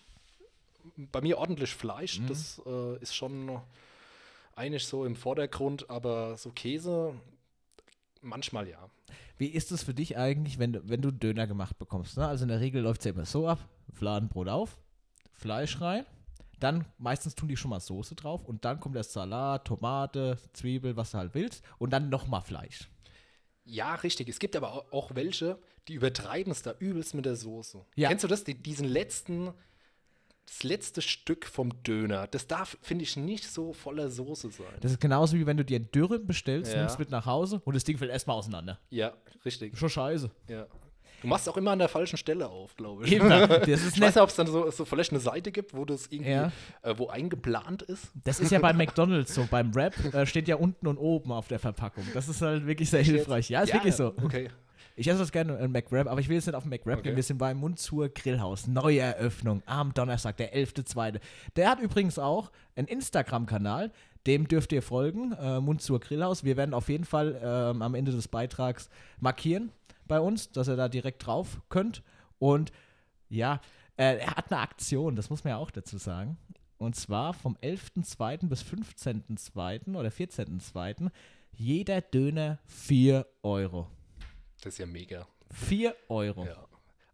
Bei 0.97 1.21
mir 1.21 1.39
ordentlich 1.39 1.75
Fleisch. 1.75 2.21
Mhm. 2.21 2.27
Das 2.29 2.63
äh, 2.65 2.97
ist 3.03 3.15
schon 3.15 3.61
eigentlich 4.57 4.87
so 4.87 5.05
im 5.05 5.17
Vordergrund, 5.17 5.91
aber 5.91 6.37
so 6.37 6.51
Käse 6.51 7.15
manchmal 8.23 8.69
ja. 8.69 8.89
Wie 9.39 9.47
ist 9.47 9.73
es 9.73 9.83
für 9.83 9.95
dich 9.95 10.17
eigentlich, 10.17 10.59
wenn 10.59 10.73
du, 10.73 10.89
wenn 10.89 11.03
du 11.03 11.11
Döner 11.11 11.47
gemacht 11.47 11.79
bekommst? 11.79 12.17
Ne? 12.17 12.27
Also 12.27 12.45
in 12.45 12.49
der 12.49 12.61
Regel 12.61 12.83
läuft 12.83 13.01
es 13.01 13.05
ja 13.07 13.13
immer 13.13 13.25
so 13.27 13.49
ab: 13.49 13.59
Fladenbrot 13.93 14.49
auf, 14.49 14.79
Fleisch 15.33 15.81
rein, 15.81 16.05
dann 16.61 16.85
meistens 16.99 17.35
tun 17.35 17.49
die 17.49 17.57
schon 17.57 17.71
mal 17.71 17.81
Soße 17.81 18.15
drauf 18.15 18.45
und 18.45 18.65
dann 18.65 18.79
kommt 18.81 18.95
der 18.95 19.03
Salat, 19.05 19.65
Tomate, 19.67 20.39
Zwiebel, 20.53 20.97
was 20.97 21.11
du 21.13 21.19
halt 21.19 21.35
willst 21.35 21.65
und 21.79 21.91
dann 21.93 22.09
nochmal 22.09 22.43
Fleisch. 22.43 22.89
Ja, 23.65 23.95
richtig. 23.95 24.29
Es 24.29 24.39
gibt 24.39 24.57
aber 24.57 24.73
au- 24.75 24.85
auch 24.91 25.15
welche, 25.15 25.59
die 25.89 25.95
übertreiben 25.95 26.51
es 26.51 26.63
da 26.63 26.75
übelst 26.79 27.15
mit 27.15 27.25
der 27.27 27.37
Soße. 27.37 27.85
Ja. 27.97 28.09
Kennst 28.09 28.25
du 28.25 28.29
das? 28.29 28.45
Die, 28.45 28.55
diesen 28.61 28.87
letzten, 28.89 29.53
das 30.47 30.63
letzte 30.65 31.01
Stück 31.03 31.47
vom 31.47 31.83
Döner, 31.83 32.27
das 32.27 32.47
darf, 32.47 32.77
finde 32.83 33.05
ich, 33.05 33.17
nicht 33.17 33.45
so 33.51 33.73
voller 33.73 34.11
Soße 34.11 34.51
sein. 34.51 34.67
Das 34.81 34.93
ist 34.93 35.01
genauso 35.01 35.37
wie 35.37 35.47
wenn 35.47 35.57
du 35.57 35.65
dir 35.65 35.79
ein 35.79 35.91
Dürren 35.93 36.27
bestellst, 36.27 36.73
Ja. 36.73 36.81
nimmst 36.81 36.99
mit 36.99 37.11
nach 37.11 37.27
Hause 37.27 37.61
und 37.65 37.75
das 37.75 37.85
Ding 37.85 37.97
fällt 37.99 38.11
erstmal 38.11 38.37
auseinander. 38.37 38.79
ja, 38.91 39.13
richtig. 39.45 39.77
Schon 39.79 39.89
scheiße. 39.89 40.31
Ja. 40.49 40.67
Du 41.21 41.29
machst 41.29 41.49
auch 41.49 41.57
immer 41.57 41.71
an 41.71 41.79
der 41.79 41.89
falschen 41.89 42.17
Stelle 42.17 42.49
auf, 42.49 42.75
glaube 42.75 43.07
ich. 43.07 43.13
Eben, 43.13 43.29
das 43.29 43.69
ist 43.69 43.69
Ich 43.97 44.01
weiß 44.03 44.15
nicht, 44.17 44.23
ob 44.23 44.29
es 44.29 44.35
dann 44.35 44.49
so, 44.49 44.69
so 44.73 44.85
vielleicht 44.85 45.13
eine 45.13 45.21
Seite 45.21 45.53
gibt, 45.53 45.73
wo 45.73 45.85
das 45.85 46.09
irgendwie, 46.11 46.33
Ja. 46.33 46.51
äh, 46.83 46.95
wo 46.99 47.07
eingeplant 47.11 47.83
ist. 47.83 48.09
das 48.25 48.41
ist 48.41 48.51
ja 48.51 48.59
bei 48.59 48.73
McDonalds 48.73 49.33
so. 49.33 49.47
Beim 49.49 49.73
Wrap 49.73 49.95
äh, 50.13 50.27
steht 50.27 50.49
ja 50.49 50.57
unten 50.57 50.89
und 50.89 50.99
oben 50.99 51.31
auf 51.31 51.47
der 51.47 51.61
Verpackung. 51.61 52.03
Das 52.13 52.29
ist 52.29 52.43
halt 52.43 52.67
wirklich 52.67 52.91
sehr 52.91 53.05
hilfreich. 53.05 53.49
Ja, 53.51 53.63
ist 53.63 53.73
wirklich 53.73 53.95
so. 53.95 54.09
Okay. 54.21 54.51
Ich 54.97 55.09
esse 55.09 55.19
das 55.21 55.33
gerne 55.33 55.57
in 55.59 55.73
McWrap, 55.73 56.07
aber 56.07 56.21
ich 56.21 56.29
will 56.29 56.37
jetzt 56.37 56.47
nicht 56.47 56.55
auf 56.55 56.65
McWrap 56.65 56.99
Okay. 56.99 57.09
gehen. 57.09 57.17
Wir 57.17 57.23
sind 57.23 57.39
beim 57.39 57.57
Mundzur 57.59 58.09
Grillhaus. 58.09 58.67
Neue 58.67 59.01
Eröffnung 59.01 59.63
am 59.67 59.95
Donnerstag, 59.95 60.37
der 60.37 60.55
11.2. 60.55 61.21
Der 61.57 61.71
hat 61.71 61.81
übrigens 61.81 62.19
auch 62.19 62.51
einen 62.77 62.89
Instagram-Kanal. 62.89 63.91
Dem 64.27 64.47
dürft 64.47 64.73
ihr 64.73 64.83
folgen, 64.83 65.33
äh, 65.33 65.61
Mundzur 65.61 65.99
Grillhaus. 66.01 66.45
Wir 66.45 66.57
werden 66.57 66.75
auf 66.75 66.89
jeden 66.89 67.05
Fall 67.05 67.41
ähm, 67.43 67.83
am 67.83 67.95
Ende 67.95 68.13
des 68.13 68.29
Beitrags 68.29 68.89
markieren 69.19 69.73
bei 70.07 70.21
uns, 70.21 70.53
dass 70.53 70.69
ihr 70.69 70.77
da 70.77 70.89
direkt 70.89 71.27
drauf 71.27 71.61
könnt. 71.71 72.03
Und 72.39 72.71
ja, 73.29 73.61
äh, 73.97 74.19
er 74.19 74.37
hat 74.37 74.53
eine 74.53 74.61
Aktion, 74.61 75.17
das 75.17 75.31
muss 75.31 75.43
man 75.43 75.53
ja 75.53 75.57
auch 75.57 75.71
dazu 75.71 75.97
sagen. 75.99 76.37
Und 76.79 76.97
zwar 76.97 77.33
vom 77.33 77.57
11.2. 77.63 78.49
bis 78.49 78.63
15.2. 78.63 79.95
oder 79.97 80.09
14.2. 80.11 81.11
Jeder 81.53 82.01
Döner 82.01 82.59
4 82.67 83.27
Euro. 83.43 83.89
Das 84.63 84.75
ist 84.75 84.79
ja 84.79 84.87
mega. 84.87 85.27
4 85.53 85.95
Euro. 86.09 86.47
Ja. 86.47 86.57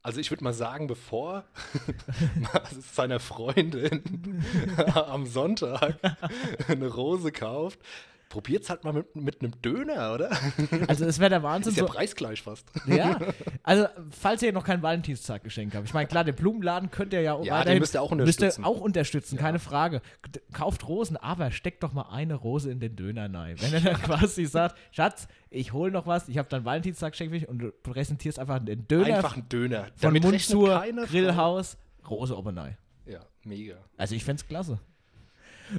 Also 0.02 0.20
ich 0.20 0.30
würde 0.30 0.44
mal 0.44 0.54
sagen, 0.54 0.86
bevor 0.86 1.44
man 2.36 2.62
seiner 2.92 3.20
Freundin 3.20 4.42
am 4.94 5.26
Sonntag 5.26 5.98
eine 6.68 6.86
Rose 6.86 7.32
kauft, 7.32 7.80
probiert 8.28 8.62
es 8.64 8.70
halt 8.70 8.84
mal 8.84 8.92
mit, 8.92 9.16
mit 9.16 9.40
einem 9.42 9.60
Döner, 9.62 10.12
oder? 10.14 10.30
Also 10.88 11.04
es 11.06 11.18
wäre 11.18 11.30
der 11.30 11.42
Wahnsinn. 11.42 11.72
Ist 11.72 11.78
ja 11.78 11.86
So, 11.86 11.92
preisgleich 11.92 12.42
fast. 12.42 12.66
ja, 12.86 13.18
also 13.62 13.86
falls 14.10 14.42
ihr 14.42 14.52
noch 14.52 14.64
kein 14.64 14.82
Valentinstag-Geschenk 14.82 15.74
habt. 15.74 15.86
Ich 15.86 15.94
meine, 15.94 16.06
klar, 16.08 16.24
den 16.24 16.34
Blumenladen 16.34 16.90
könnt 16.90 17.12
ihr 17.12 17.22
ja, 17.22 17.40
Ja, 17.42 17.64
den 17.64 17.78
müsst 17.78 17.94
ihr 17.94 18.02
auch 18.02 18.10
Müsst 18.10 18.20
unterstützen. 18.40 18.62
ihr 18.62 18.66
auch 18.66 18.80
unterstützen, 18.80 19.38
keine 19.38 19.58
Frage. 19.58 20.02
Kauft 20.52 20.86
Rosen, 20.88 21.16
aber 21.16 21.50
steckt 21.50 21.82
doch 21.82 21.92
mal 21.92 22.06
eine 22.10 22.34
Rose 22.34 22.70
in 22.70 22.80
den 22.80 22.96
Döner 22.96 23.32
rein. 23.32 23.56
Wenn 23.60 23.72
er 23.74 23.80
dann 23.80 24.02
quasi 24.02 24.44
sagt, 24.44 24.76
Schatz, 24.90 25.28
ich 25.50 25.72
hole 25.72 25.90
noch 25.90 26.06
was, 26.06 26.28
ich 26.28 26.38
habe 26.38 26.48
dann 26.48 26.64
Valentinstag-Geschenk 26.64 27.30
für 27.32 27.38
dich 27.38 27.48
und 27.48 27.58
du 27.60 27.72
präsentierst 27.72 28.38
einfach 28.38 28.58
den 28.58 28.86
Döner 28.88 29.16
Einfach 29.16 29.36
ein 29.36 29.48
Döner. 29.48 29.84
von 29.84 29.92
Damit 30.00 30.22
Mund 30.22 30.34
rechnet 30.34 30.50
zur 30.50 30.78
keine 30.80 31.02
Frau. 31.02 31.10
Grillhaus, 31.12 31.76
Rose 32.08 32.36
oben 32.36 32.58
rein. 32.58 32.76
Ja, 33.06 33.20
mega. 33.44 33.76
Also 33.96 34.14
ich 34.14 34.24
fände 34.24 34.42
es 34.42 34.48
klasse. 34.48 34.78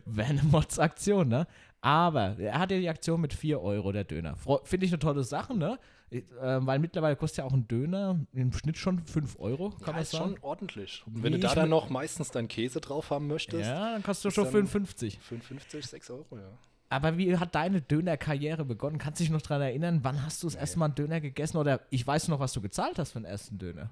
Wäre 0.06 0.30
eine 0.30 0.44
Mods-Aktion, 0.44 1.28
ne? 1.30 1.48
Aber 1.82 2.38
er 2.40 2.60
hat 2.60 2.72
ja 2.72 2.78
die 2.78 2.90
Aktion 2.90 3.22
mit 3.22 3.34
4 3.34 3.62
Euro, 3.62 3.92
der 3.94 4.04
Döner. 4.04 4.36
Finde 4.64 4.86
ich 4.86 4.92
eine 4.92 5.00
tolle 5.00 5.24
Sache, 5.24 5.56
ne? 5.56 5.80
Äh, 6.12 6.24
weil 6.42 6.80
mittlerweile 6.80 7.16
kostet 7.16 7.38
ja 7.40 7.44
auch 7.46 7.54
ein 7.54 7.68
Döner 7.68 8.20
im 8.34 8.52
Schnitt 8.52 8.78
schon 8.78 9.00
5 9.00 9.40
Euro, 9.40 9.70
kann 9.70 9.80
ja, 9.88 9.94
man 9.94 10.02
ist 10.02 10.12
sagen. 10.12 10.32
schon 10.36 10.44
ordentlich. 10.44 11.04
Und 11.06 11.18
Wie 11.20 11.24
wenn 11.24 11.34
du 11.34 11.40
da 11.40 11.56
dann 11.56 11.70
noch 11.70 11.90
meistens 11.90 12.32
deinen 12.32 12.48
Käse 12.48 12.82
drauf 12.82 13.12
haben 13.12 13.28
möchtest, 13.28 13.70
Ja, 13.70 13.94
dann 13.94 14.04
kostet 14.04 14.26
du 14.26 14.32
schon 14.36 14.44
dann- 14.46 14.54
55. 14.54 15.20
55, 15.22 15.86
6 15.88 16.10
Euro, 16.10 16.38
ja. 16.38 16.50
Aber 16.90 17.18
wie 17.18 17.38
hat 17.38 17.54
deine 17.54 17.82
Döner-Karriere 17.82 18.66
begonnen? 18.66 18.98
Kannst 18.98 19.20
du 19.20 19.24
dich 19.24 19.32
noch 19.32 19.42
daran 19.44 19.62
erinnern, 19.62 20.00
wann 20.02 20.26
hast 20.26 20.42
du 20.42 20.48
das 20.48 20.56
erste 20.56 20.80
Mal 20.80 20.86
einen 20.86 20.96
Döner 20.96 21.22
gegessen? 21.22 21.58
Oder 21.58 21.82
ich 21.92 22.06
weiß 22.06 22.28
noch, 22.30 22.40
was 22.40 22.52
du 22.54 22.62
gezahlt 22.62 22.98
hast 22.98 23.12
für 23.12 23.20
den 23.20 23.26
ersten 23.26 23.60
Döner. 23.60 23.92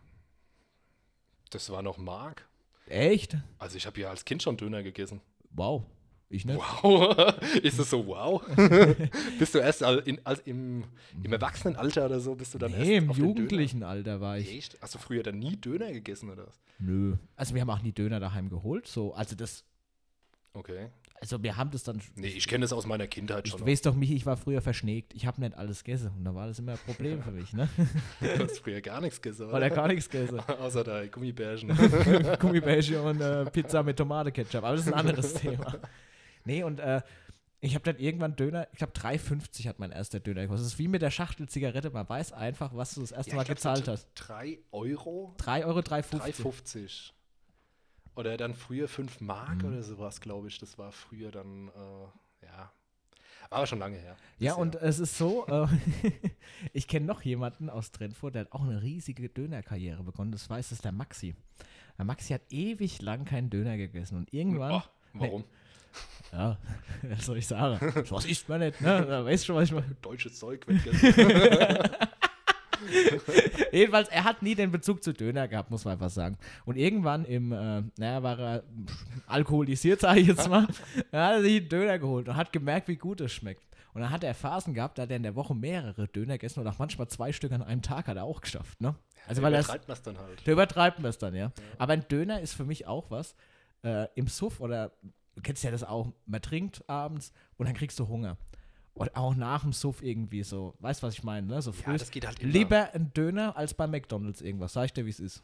Das 1.51 1.69
war 1.69 1.83
noch 1.83 1.97
Mark. 1.99 2.47
Echt? 2.87 3.37
Also 3.59 3.77
ich 3.77 3.85
habe 3.85 3.99
ja 4.01 4.09
als 4.09 4.25
Kind 4.25 4.41
schon 4.41 4.57
Döner 4.57 4.81
gegessen. 4.81 5.21
Wow. 5.51 5.83
Ich 6.29 6.43
nicht. 6.45 6.57
Wow. 6.57 7.35
Ist 7.63 7.79
es 7.79 7.89
so 7.89 8.05
wow? 8.05 8.41
bist 9.39 9.55
du 9.55 9.59
erst 9.59 9.81
in, 9.81 10.19
als 10.25 10.41
im, 10.41 10.83
im 11.23 11.31
Erwachsenenalter 11.31 12.05
oder 12.07 12.19
so, 12.19 12.35
bist 12.35 12.53
du 12.53 12.57
dann 12.57 12.71
Nee, 12.71 12.95
erst 12.95 13.03
im 13.05 13.09
auf 13.09 13.15
den 13.15 13.23
Döner? 13.23 13.39
jugendlichen 13.39 13.83
Alter 13.83 14.19
war 14.19 14.37
ich. 14.37 14.51
Echt? 14.57 14.77
Hast 14.81 14.93
du 14.95 14.99
früher 14.99 15.23
dann 15.23 15.39
nie 15.39 15.55
Döner 15.55 15.91
gegessen 15.93 16.29
oder 16.29 16.45
was? 16.47 16.59
Nö. 16.79 17.15
Also 17.37 17.53
wir 17.55 17.61
haben 17.61 17.69
auch 17.69 17.81
nie 17.81 17.93
Döner 17.93 18.19
daheim 18.19 18.49
geholt. 18.49 18.87
So, 18.87 19.13
also 19.13 19.35
das, 19.37 19.63
Okay. 20.53 20.89
also 21.21 21.41
wir 21.43 21.55
haben 21.55 21.71
das 21.71 21.83
dann. 21.83 22.01
Nee, 22.15 22.27
ich 22.27 22.47
kenne 22.47 22.63
das 22.63 22.73
aus 22.73 22.85
meiner 22.87 23.07
Kindheit 23.07 23.47
schon. 23.47 23.65
weiß 23.65 23.83
doch, 23.83 23.95
Michi, 23.95 24.15
ich 24.15 24.25
war 24.25 24.35
früher 24.37 24.59
verschnägt. 24.61 25.13
Ich 25.13 25.25
habe 25.27 25.39
nicht 25.39 25.55
alles 25.55 25.83
gegessen. 25.85 26.11
Und 26.17 26.25
da 26.25 26.35
war 26.35 26.47
das 26.47 26.59
immer 26.59 26.73
ein 26.73 26.77
Problem 26.79 27.21
für 27.23 27.31
mich, 27.31 27.53
ne? 27.53 27.69
Du 28.19 28.43
hast 28.43 28.59
früher 28.59 28.81
gar 28.81 28.99
nichts 28.99 29.21
gegessen, 29.21 29.49
Weil 29.49 29.63
er 29.63 29.69
gar 29.69 29.87
nichts 29.87 30.09
gegessen. 30.09 30.39
Außer 30.41 30.83
da 30.83 31.05
Gummibärchen. 31.07 31.69
Gummibärchen 32.39 32.97
und 32.99 33.21
äh, 33.21 33.45
Pizza 33.45 33.81
mit 33.83 33.95
Tomate-Ketchup. 33.97 34.63
Aber 34.63 34.75
das 34.75 34.87
ist 34.87 34.91
ein 34.93 34.99
anderes 34.99 35.33
Thema. 35.35 35.75
Nee, 36.47 36.63
und 36.63 36.79
äh, 36.79 37.01
ich 37.59 37.75
habe 37.75 37.83
dann 37.83 37.97
irgendwann 37.97 38.35
Döner, 38.35 38.67
ich 38.71 38.77
glaube 38.77 38.93
3,50 38.93 39.67
hat 39.67 39.79
mein 39.79 39.91
erster 39.91 40.19
Döner 40.19 40.41
gekostet. 40.41 40.65
Das 40.65 40.73
ist 40.73 40.79
wie 40.79 40.87
mit 40.87 41.01
der 41.01 41.11
Schachtel 41.11 41.47
Zigarette. 41.49 41.89
Man 41.89 42.07
weiß 42.07 42.31
einfach, 42.33 42.75
was 42.75 42.93
du 42.95 43.01
das 43.01 43.11
erste 43.11 43.35
Mal 43.35 43.45
gezahlt 43.45 43.87
hast. 43.87 44.07
3 44.15 44.59
Euro? 44.71 45.33
3 45.37 45.65
Euro, 45.65 45.79
3,50. 45.79 46.41
3,50. 46.41 47.11
Oder 48.15 48.37
dann 48.37 48.53
früher 48.55 48.87
5 48.87 49.21
Mark 49.21 49.61
Mhm. 49.61 49.67
oder 49.69 49.83
sowas, 49.83 50.21
glaube 50.21 50.47
ich. 50.47 50.57
Das 50.59 50.77
war 50.77 50.91
früher 50.91 51.31
dann, 51.31 51.67
äh, 51.69 52.45
ja. 52.45 52.71
Aber 53.49 53.65
schon 53.65 53.79
lange 53.79 53.97
her. 53.97 54.17
Ja, 54.39 54.53
und 54.55 54.75
es 54.75 54.99
ist 54.99 55.17
so, 55.17 55.47
äh, 55.47 55.67
ich 56.73 56.87
kenne 56.87 57.05
noch 57.05 57.21
jemanden 57.21 57.69
aus 57.69 57.91
Trentfurt, 57.91 58.35
der 58.35 58.41
hat 58.41 58.51
auch 58.51 58.63
eine 58.63 58.81
riesige 58.81 59.29
Dönerkarriere 59.29 60.03
begonnen. 60.03 60.31
Das 60.31 60.49
weiß, 60.49 60.69
das 60.69 60.79
ist 60.79 60.85
der 60.85 60.91
Maxi. 60.91 61.35
Der 61.97 62.05
Maxi 62.05 62.33
hat 62.33 62.41
ewig 62.51 63.01
lang 63.01 63.25
keinen 63.25 63.49
Döner 63.49 63.77
gegessen 63.77 64.17
und 64.17 64.33
irgendwann, 64.33 64.73
Oh, 64.73 64.81
warum? 65.13 65.43
Ja, 66.31 66.57
was 67.03 67.25
soll 67.25 67.37
ich 67.37 67.47
sagen? 67.47 67.79
Was 68.09 68.25
isst 68.25 68.49
man 68.49 68.59
nicht, 68.59 68.81
ne? 68.81 69.05
Da 69.05 69.23
weißt 69.25 69.43
du 69.43 69.47
schon, 69.47 69.55
was 69.55 69.65
ich 69.65 69.71
meine. 69.71 69.95
Deutsches 70.01 70.37
Zeug. 70.37 70.65
Jedenfalls, 73.71 74.09
er 74.09 74.23
hat 74.23 74.43
nie 74.43 74.55
den 74.55 74.71
Bezug 74.71 75.03
zu 75.03 75.13
Döner 75.13 75.47
gehabt, 75.47 75.71
muss 75.71 75.83
man 75.83 75.93
einfach 75.93 76.09
sagen. 76.09 76.37
Und 76.65 76.77
irgendwann 76.77 77.25
im, 77.25 77.51
äh, 77.51 77.81
naja, 77.97 78.23
war 78.23 78.39
er 78.39 78.63
alkoholisiert, 79.25 80.01
sage 80.01 80.19
ich 80.21 80.27
jetzt 80.27 80.47
mal, 80.47 80.67
da 81.11 81.27
hat 81.27 81.33
er 81.35 81.41
sich 81.41 81.57
einen 81.57 81.69
Döner 81.69 81.97
geholt 81.99 82.29
und 82.29 82.35
hat 82.35 82.53
gemerkt, 82.53 82.87
wie 82.87 82.97
gut 82.97 83.19
es 83.21 83.31
schmeckt. 83.33 83.67
Und 83.93 84.01
dann 84.01 84.11
hat 84.11 84.23
er 84.23 84.35
Phasen 84.35 84.75
gehabt, 84.75 84.99
da 84.99 85.03
hat 85.03 85.09
er 85.09 85.17
in 85.17 85.23
der 85.23 85.35
Woche 85.35 85.55
mehrere 85.55 86.07
Döner 86.07 86.33
gegessen 86.33 86.59
und 86.59 86.67
auch 86.67 86.77
manchmal 86.77 87.07
zwei 87.07 87.33
Stück 87.33 87.51
an 87.51 87.63
einem 87.63 87.81
Tag 87.81 88.07
hat 88.07 88.15
er 88.15 88.25
auch 88.25 88.41
geschafft, 88.41 88.79
ne? 88.79 88.93
Also, 89.27 89.41
weil 89.41 89.55
er 89.55 89.63
treibt 89.63 89.87
man 89.87 89.97
es 89.97 90.03
dann 90.03 90.19
halt. 90.19 90.45
der 90.45 90.53
übertreibt 90.53 90.99
man 90.99 91.09
es 91.09 91.17
dann, 91.17 91.33
ja. 91.33 91.51
Aber 91.79 91.93
ein 91.93 92.07
Döner 92.07 92.39
ist 92.41 92.53
für 92.53 92.63
mich 92.63 92.85
auch 92.85 93.09
was. 93.09 93.35
Äh, 93.83 94.07
Im 94.15 94.27
Suff 94.27 94.59
oder 94.59 94.91
du 95.37 95.43
kennst 95.43 95.63
ja 95.63 95.71
das 95.71 95.83
auch, 95.83 96.11
man 96.25 96.41
trinkt 96.41 96.83
abends 96.89 97.31
und 97.57 97.67
dann 97.67 97.75
kriegst 97.75 97.99
du 97.99 98.07
Hunger. 98.07 98.37
Und 98.95 99.15
auch 99.15 99.35
nach 99.35 99.61
dem 99.61 99.73
Suff 99.73 100.01
irgendwie 100.01 100.41
so. 100.41 100.73
Weißt 100.79 101.03
du, 101.03 101.07
was 101.07 101.13
ich 101.13 101.23
meine, 101.23 101.45
ne? 101.45 101.61
So 101.61 101.71
früh. 101.71 101.95
das 101.95 102.09
geht 102.09 102.25
halt 102.25 102.39
immer. 102.39 102.51
lieber 102.51 102.93
ein 102.95 103.13
Döner 103.13 103.55
als 103.55 103.75
bei 103.75 103.85
McDonalds 103.85 104.41
irgendwas. 104.41 104.73
Sag 104.73 104.85
ich 104.85 104.93
dir, 104.93 105.05
wie 105.05 105.11
es 105.11 105.19
ist. 105.19 105.43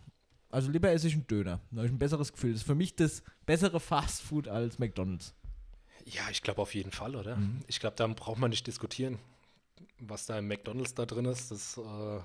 Also 0.50 0.72
lieber 0.72 0.92
esse 0.92 1.08
ich 1.08 1.14
einen 1.14 1.28
Döner. 1.28 1.60
Da 1.70 1.78
habe 1.78 1.86
ich 1.86 1.94
ein 1.94 2.00
besseres 2.00 2.32
Gefühl. 2.32 2.54
Das 2.54 2.62
ist 2.62 2.68
für 2.68 2.74
mich 2.74 2.96
das 2.96 3.22
bessere 3.46 3.80
Fastfood 3.80 4.48
als 4.48 4.80
McDonalds. 4.80 5.36
Ja, 6.06 6.24
ich 6.32 6.42
glaube 6.42 6.64
auf 6.64 6.74
jeden 6.74 6.92
Fall, 6.92 7.16
oder? 7.16 7.36
Mhm. 7.36 7.62
Ich 7.68 7.80
glaube, 7.80 7.96
da 7.96 8.08
braucht 8.08 8.40
man 8.40 8.50
nicht 8.50 8.66
diskutieren, 8.66 9.20
was 10.00 10.26
da 10.26 10.40
im 10.40 10.48
McDonalds 10.48 10.94
da 10.94 11.06
drin 11.06 11.26
ist. 11.26 11.52
Das, 11.52 11.78
äh, 11.78 12.20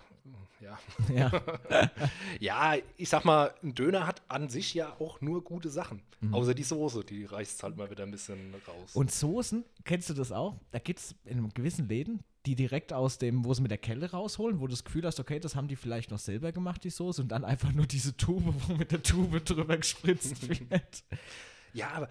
ja. 0.61 0.78
Ja. 1.14 1.43
ja, 2.40 2.76
ich 2.97 3.09
sag 3.09 3.25
mal, 3.25 3.55
ein 3.62 3.75
Döner 3.75 4.07
hat 4.07 4.23
an 4.28 4.49
sich 4.49 4.75
ja 4.75 4.95
auch 4.99 5.21
nur 5.21 5.43
gute 5.45 5.71
Sachen. 5.71 6.02
Mhm. 6.21 6.35
Außer 6.35 6.55
die 6.55 6.64
Soße, 6.64 7.05
die 7.05 7.25
reißt 7.25 7.62
halt 7.62 7.76
mal 7.76 7.90
wieder 7.90 8.05
ein 8.05 8.11
bisschen 8.11 8.55
raus. 8.67 8.95
Und 8.95 9.11
Soßen, 9.11 9.64
kennst 9.85 10.11
du 10.11 10.14
das 10.14 10.33
auch? 10.33 10.57
Da 10.71 10.78
gibt 10.78 10.99
es 10.99 11.14
in 11.25 11.49
gewissen 11.55 11.88
Läden, 11.88 12.21
die 12.47 12.55
direkt 12.55 12.93
aus 12.93 13.19
dem, 13.19 13.45
wo 13.45 13.55
sie 13.55 13.62
mit 13.62 13.71
der 13.71 13.78
Kelle 13.78 14.11
rausholen, 14.11 14.61
wo 14.61 14.67
du 14.67 14.73
das 14.73 14.85
Gefühl 14.85 15.05
hast, 15.05 15.21
okay, 15.21 15.38
das 15.38 15.55
haben 15.55 15.69
die 15.69 15.76
vielleicht 15.76 16.11
noch 16.11 16.19
selber 16.19 16.50
gemacht, 16.52 16.83
die 16.85 16.90
Soße, 16.90 17.23
und 17.23 17.28
dann 17.28 17.45
einfach 17.45 17.73
nur 17.73 17.87
diese 17.87 18.17
Tube, 18.17 18.55
wo 18.67 18.75
mit 18.75 18.90
der 18.90 19.02
Tube 19.02 19.45
drüber 19.45 19.76
gespritzt 19.76 20.49
wird. 20.71 21.05
ja, 21.73 21.90
aber 21.90 22.09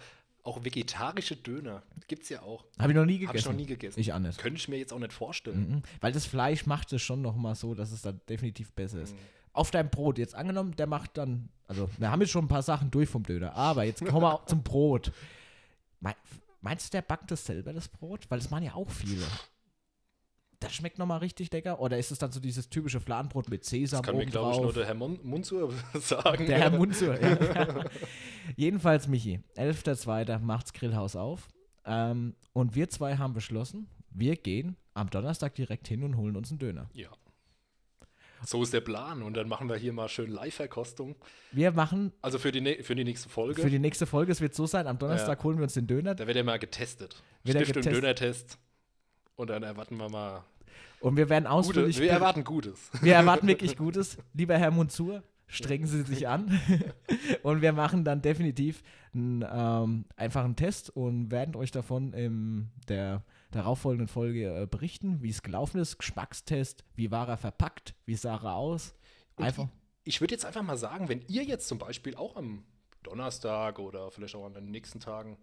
auch 0.48 0.64
vegetarische 0.64 1.36
Döner 1.36 1.82
gibt 2.08 2.22
es 2.24 2.28
ja 2.30 2.42
auch. 2.42 2.64
Habe 2.78 2.92
ich 2.92 2.96
noch 2.96 3.04
nie 3.04 3.18
gegessen. 3.18 3.28
Habe 3.28 3.38
ich 3.38 3.46
noch 3.46 3.52
nie 3.54 3.66
gegessen. 3.66 4.00
Ich 4.00 4.12
nicht. 4.14 4.38
Könnte 4.38 4.58
ich 4.58 4.68
mir 4.68 4.78
jetzt 4.78 4.92
auch 4.92 4.98
nicht 4.98 5.12
vorstellen. 5.12 5.68
Mhm. 5.70 5.82
Weil 6.00 6.12
das 6.12 6.24
Fleisch 6.26 6.66
macht 6.66 6.92
es 6.92 7.02
schon 7.02 7.20
nochmal 7.22 7.54
so, 7.54 7.74
dass 7.74 7.92
es 7.92 8.02
dann 8.02 8.20
definitiv 8.28 8.72
besser 8.72 9.00
ist. 9.02 9.14
Mhm. 9.14 9.18
Auf 9.52 9.70
deinem 9.70 9.90
Brot, 9.90 10.18
jetzt 10.18 10.34
angenommen, 10.34 10.74
der 10.76 10.86
macht 10.86 11.16
dann, 11.18 11.48
also 11.66 11.88
wir 11.98 12.10
haben 12.10 12.20
jetzt 12.20 12.30
schon 12.30 12.44
ein 12.44 12.48
paar 12.48 12.62
Sachen 12.62 12.90
durch 12.90 13.08
vom 13.08 13.22
Döner, 13.24 13.54
aber 13.54 13.84
jetzt 13.84 14.04
kommen 14.04 14.22
wir 14.22 14.42
zum 14.46 14.62
Brot. 14.62 15.12
Mei- 16.00 16.14
Meinst 16.60 16.86
du, 16.92 16.96
der 16.96 17.02
backt 17.02 17.30
das 17.30 17.44
selber, 17.46 17.72
das 17.72 17.88
Brot? 17.88 18.26
Weil 18.28 18.38
das 18.40 18.50
machen 18.50 18.64
ja 18.64 18.74
auch 18.74 18.90
viele. 18.90 19.24
Das 20.60 20.74
schmeckt 20.74 20.98
nochmal 20.98 21.18
richtig 21.18 21.52
lecker? 21.52 21.80
Oder 21.80 21.98
ist 21.98 22.10
es 22.10 22.18
dann 22.18 22.32
so 22.32 22.40
dieses 22.40 22.68
typische 22.68 23.00
Fladenbrot 23.00 23.48
mit 23.48 23.64
Sesam 23.64 24.00
Das 24.02 24.06
kann 24.06 24.16
mir, 24.16 24.26
glaube 24.26 24.54
ich, 24.54 24.60
nur 24.60 24.72
der 24.72 24.86
Herr 24.86 24.94
Mun 24.94 25.20
Munzur 25.22 25.72
sagen. 26.00 26.46
Der 26.46 26.58
Herr 26.58 26.70
Munzur. 26.70 27.20
ja. 27.20 27.36
Jedenfalls, 28.56 29.08
Michi, 29.08 29.40
11.02. 29.56 30.38
macht's 30.40 30.72
Grillhaus 30.72 31.16
auf. 31.16 31.48
Ähm, 31.84 32.34
und 32.52 32.74
wir 32.74 32.88
zwei 32.90 33.16
haben 33.16 33.34
beschlossen, 33.34 33.88
wir 34.10 34.36
gehen 34.36 34.76
am 34.94 35.10
Donnerstag 35.10 35.54
direkt 35.54 35.88
hin 35.88 36.02
und 36.02 36.16
holen 36.16 36.36
uns 36.36 36.50
einen 36.50 36.58
Döner. 36.58 36.88
Ja. 36.92 37.08
So 38.44 38.62
ist 38.62 38.72
der 38.72 38.80
Plan. 38.80 39.22
Und 39.22 39.34
dann 39.36 39.48
machen 39.48 39.68
wir 39.68 39.76
hier 39.76 39.92
mal 39.92 40.08
schön 40.08 40.30
Live-Verkostung. 40.30 41.16
Wir 41.50 41.72
machen 41.72 42.12
Also 42.22 42.38
für 42.38 42.52
die, 42.52 42.82
für 42.84 42.94
die 42.94 43.04
nächste 43.04 43.28
Folge. 43.28 43.60
für 43.60 43.70
die 43.70 43.78
nächste 43.80 44.06
Folge, 44.06 44.30
es 44.32 44.40
wird 44.40 44.54
so 44.54 44.66
sein, 44.66 44.86
am 44.86 44.98
Donnerstag 44.98 45.38
Ja. 45.38 45.44
holen 45.44 45.58
wir 45.58 45.64
uns 45.64 45.74
den 45.74 45.86
Döner 45.88 46.14
da 46.14 46.26
wird 46.26 46.36
er 46.36 46.44
mal 46.44 46.58
getestet. 46.58 47.20
Wird 47.42 47.56
Stift- 47.56 47.76
und 47.76 47.82
getestet. 47.82 48.02
Döner-Test. 48.04 48.58
Und 49.36 49.50
dann 49.50 49.62
erwarten 49.62 49.96
wir 49.96 50.08
mal. 50.08 50.44
und 51.00 51.16
wir 51.16 51.28
werden 51.28 51.44
Gute, 51.44 51.50
ausführlich. 51.54 51.98
wir 52.00 52.10
erwarten 52.10 52.44
Gutes. 52.44 52.90
wir 53.02 53.14
erwarten 53.14 53.46
wirklich 53.46 53.76
Gutes. 53.76 54.18
Lieber 54.34 54.56
Herr 54.58 54.70
Munzur, 54.70 55.22
strengen 55.48 55.86
Sie 55.86 56.02
sich 56.02 56.28
an. 56.28 56.60
und 57.42 57.62
wir 57.62 57.72
machen 57.72 58.04
dann 58.04 58.22
definitiv 58.22 58.82
einen, 59.12 59.44
ähm, 59.50 60.04
einfach 60.16 60.44
einen 60.44 60.56
Test 60.56 60.90
und 60.90 61.30
werden 61.30 61.56
euch 61.56 61.70
davon 61.70 62.12
in 62.12 62.70
der 62.88 63.24
darauffolgenden 63.50 64.08
Folge 64.08 64.62
äh, 64.62 64.66
berichten, 64.66 65.22
wie 65.22 65.30
es 65.30 65.42
gelaufen 65.42 65.80
ist, 65.80 65.98
Geschmackstest, 65.98 66.84
wie 66.94 67.10
war 67.10 67.28
er 67.28 67.38
verpackt, 67.38 67.94
wie 68.04 68.14
sah 68.14 68.36
er 68.36 68.54
aus. 68.54 68.94
Und 69.36 69.46
Einfach. 69.46 69.68
Ich 70.04 70.20
würde 70.20 70.34
jetzt 70.34 70.44
einfach 70.44 70.62
mal 70.62 70.76
sagen, 70.76 71.08
wenn 71.08 71.22
ihr 71.28 71.42
jetzt 71.42 71.68
zum 71.68 71.78
Beispiel 71.78 72.14
auch 72.14 72.36
am 72.36 72.64
Donnerstag 73.02 73.78
oder 73.78 74.10
vielleicht 74.10 74.34
auch 74.34 74.46
an 74.46 74.54
den 74.54 74.70
nächsten 74.70 75.00
Tagen 75.00 75.38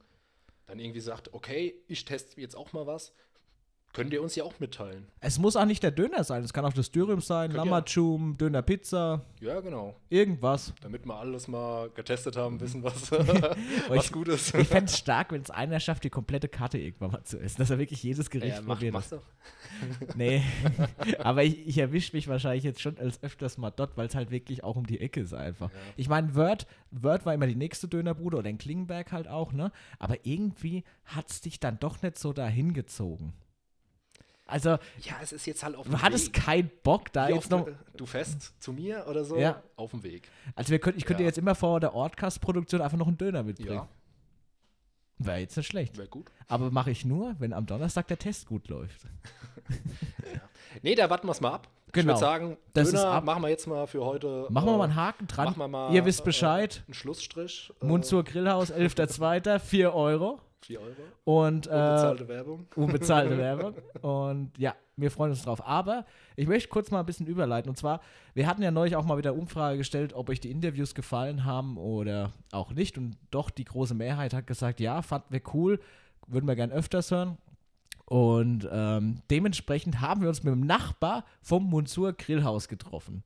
dann 0.68 0.80
irgendwie 0.80 1.00
sagt, 1.00 1.34
okay, 1.34 1.76
ich 1.88 2.06
teste 2.06 2.42
jetzt 2.42 2.56
auch 2.56 2.74
mal 2.74 2.88
was, 2.88 3.14
könnt 3.96 4.14
ihr 4.14 4.22
uns 4.22 4.36
ja 4.36 4.44
auch 4.44 4.60
mitteilen. 4.60 5.08
Es 5.22 5.40
muss 5.40 5.56
auch 5.56 5.66
nicht 5.66 5.82
der 5.82 5.92
Döner 5.92 6.24
sein, 6.24 6.44
es 6.44 6.54
kann 6.54 6.66
auch 6.66 6.74
das 6.74 6.92
Dürüm 6.92 7.22
sein, 7.22 7.52
Lamachum, 7.52 8.38
Döner 8.38 8.62
Pizza, 8.62 9.22
Ja, 9.42 9.60
genau. 9.62 9.96
irgendwas. 10.10 10.74
Damit 10.82 11.06
wir 11.06 11.16
alles 11.16 11.48
mal 11.48 11.90
getestet 11.96 12.36
haben, 12.38 12.60
wissen, 12.60 12.84
was, 12.84 13.12
ich- 13.12 13.90
was 13.90 14.12
gut 14.12 14.28
ist. 14.28 14.54
Ich 14.54 14.68
fände 14.68 14.86
es 14.92 14.98
stark, 14.98 15.32
wenn 15.32 15.42
es 15.42 15.50
einer 15.50 15.80
schafft, 15.80 16.04
die 16.04 16.10
komplette 16.10 16.48
Karte 16.50 16.78
irgendwann 16.78 17.12
mal 17.12 17.24
zu 17.24 17.40
essen, 17.40 17.58
dass 17.60 17.70
er 17.70 17.80
wirklich 17.80 18.04
jedes 18.04 18.30
Gericht 18.30 18.58
Ja, 18.58 18.62
mach, 18.62 18.76
probiert. 18.76 18.94
mach's 18.94 19.10
doch. 19.10 19.24
Nee, 20.16 20.42
aber 21.20 21.44
ich, 21.44 21.68
ich 21.68 21.78
erwische 21.78 22.16
mich 22.16 22.28
wahrscheinlich 22.28 22.64
jetzt 22.64 22.82
schon 22.82 22.98
als 22.98 23.22
öfters 23.24 23.58
mal 23.58 23.72
dort, 23.72 23.98
weil 23.98 24.08
es 24.08 24.16
halt 24.16 24.32
wirklich 24.32 24.64
auch 24.64 24.76
um 24.76 24.86
die 24.86 25.00
Ecke 25.02 25.22
ist 25.22 25.34
einfach. 25.34 25.70
Ja. 25.72 25.78
Ich 25.98 26.08
meine, 26.10 26.36
Word, 26.36 26.68
Word 26.92 27.26
war 27.26 27.34
immer 27.34 27.48
die 27.48 27.56
nächste 27.56 27.88
Dönerbude 27.88 28.38
oder 28.38 28.50
in 28.50 28.58
Klingenberg 28.58 29.12
halt 29.12 29.28
auch, 29.28 29.54
ne? 29.54 29.72
Aber 30.00 30.18
irgendwie 30.24 30.84
hat 31.06 31.30
es 31.30 31.42
dich 31.42 31.60
dann 31.60 31.80
doch 31.80 32.02
nicht 32.02 32.18
so 32.18 32.34
dahin 32.34 32.74
gezogen. 32.74 33.34
Also, 34.48 34.70
Ja, 35.00 35.16
es 35.24 35.32
ist 35.32 35.46
jetzt 35.48 35.64
halt 35.64 35.76
auf 35.76 35.88
du 35.88 36.02
hattest 36.02 36.32
keinen 36.34 36.70
Bock 36.84 37.12
da 37.12 37.28
Wie 37.30 37.34
jetzt 37.34 37.50
noch. 37.50 37.68
Du 37.98 38.06
fest 38.06 38.54
zu 38.60 38.74
mir 38.74 39.06
oder 39.10 39.24
so? 39.26 39.38
Ja. 39.38 39.64
Auf 39.76 39.92
dem 39.92 40.04
Weg. 40.04 40.30
Also, 40.56 40.70
wir 40.70 40.80
könnt, 40.80 40.98
ich 40.98 41.06
könnte 41.06 41.24
Ja. 41.24 41.28
jetzt 41.30 41.38
immer 41.40 41.56
vor 41.56 41.80
der 41.80 41.94
Ortcast-Produktion 41.96 42.82
einfach 42.82 42.98
noch 42.98 43.08
einen 43.08 43.18
Döner 43.18 43.42
mitbringen. 43.44 43.74
Ja, 43.74 43.88
Wäre 45.18 45.38
jetzt 45.40 45.56
nicht 45.58 45.68
schlecht. 45.68 45.98
wäre 45.98 46.10
gut. 46.10 46.30
Aber 46.48 46.70
mache 46.72 46.92
ich 46.92 47.06
nur, 47.06 47.36
wenn 47.40 47.54
am 47.54 47.66
Donnerstag 47.66 48.08
der 48.08 48.20
Test 48.20 48.46
gut 48.48 48.68
läuft. 48.68 49.02
Nee, 50.82 50.96
da 50.96 51.10
warten 51.10 51.28
wir 51.28 51.32
es 51.32 51.40
mal 51.42 51.54
ab. 51.54 51.70
Ich 51.88 51.94
Genau. 51.94 52.08
würde 52.14 52.20
sagen, 52.20 52.58
Das 52.74 52.92
Döner 52.92 53.22
machen 53.22 53.42
wir 53.44 53.50
jetzt 53.50 53.66
mal 53.68 53.88
für 53.88 54.04
heute. 54.04 54.46
Machen 54.50 54.66
wir 54.68 54.74
äh, 54.74 54.78
mal 54.78 54.84
einen 54.84 54.96
Haken 54.96 55.28
dran. 55.28 55.46
machen 55.46 55.58
wir 55.60 55.68
mal, 55.70 55.94
Ihr 55.94 56.04
wisst 56.04 56.20
äh, 56.20 56.24
Bescheid. 56.26 56.84
Einen 56.88 56.94
Schlussstrich. 56.94 57.72
äh, 57.82 57.86
Munzur 57.86 58.24
Grillhaus, 58.26 58.74
11.02., 58.74 59.60
4 59.60 59.94
Euro. 59.94 60.42
4 60.66 60.82
Euro. 60.82 60.94
Und, 61.24 61.68
äh, 61.68 61.70
Unbezahlte 61.70 62.28
Werbung. 62.28 62.68
unbezahlte 62.76 63.38
Werbung. 63.38 63.76
Und 64.02 64.58
ja, 64.58 64.76
wir 64.98 65.12
freuen 65.12 65.32
uns 65.32 65.44
drauf. 65.44 65.66
Aber 65.66 66.06
ich 66.36 66.48
möchte 66.48 66.70
kurz 66.70 66.92
mal 66.92 67.00
ein 67.00 67.06
bisschen 67.06 67.28
überleiten. 67.28 67.70
Und 67.70 67.76
zwar, 67.76 68.02
wir 68.34 68.48
hatten 68.48 68.62
ja 68.62 68.72
neulich 68.72 68.96
auch 68.96 69.06
mal 69.06 69.18
wieder 69.18 69.36
Umfrage 69.36 69.78
gestellt, 69.78 70.14
ob 70.14 70.30
euch 70.30 70.40
die 70.40 70.52
Interviews 70.52 70.96
gefallen 70.96 71.46
haben 71.46 71.78
oder 71.78 72.32
auch 72.52 72.72
nicht. 72.72 72.98
Und 72.98 73.18
doch, 73.32 73.50
die 73.50 73.66
große 73.66 73.94
Mehrheit 73.94 74.34
hat 74.34 74.48
gesagt, 74.48 74.80
ja, 74.80 75.02
fanden 75.02 75.32
wir 75.32 75.42
cool, 75.54 75.80
würden 76.28 76.48
wir 76.48 76.56
gern 76.56 76.72
öfters 76.72 77.12
hören. 77.12 77.38
Und 78.06 78.68
ähm, 78.72 79.22
dementsprechend 79.32 80.00
haben 80.00 80.22
wir 80.22 80.30
uns 80.30 80.44
mit 80.44 80.54
dem 80.54 80.66
Nachbar 80.66 81.26
vom 81.42 81.64
Munzur 81.70 82.14
Grillhaus 82.14 82.68
getroffen. 82.68 83.24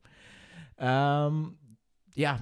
Ähm, 0.78 1.58
ja, 2.14 2.40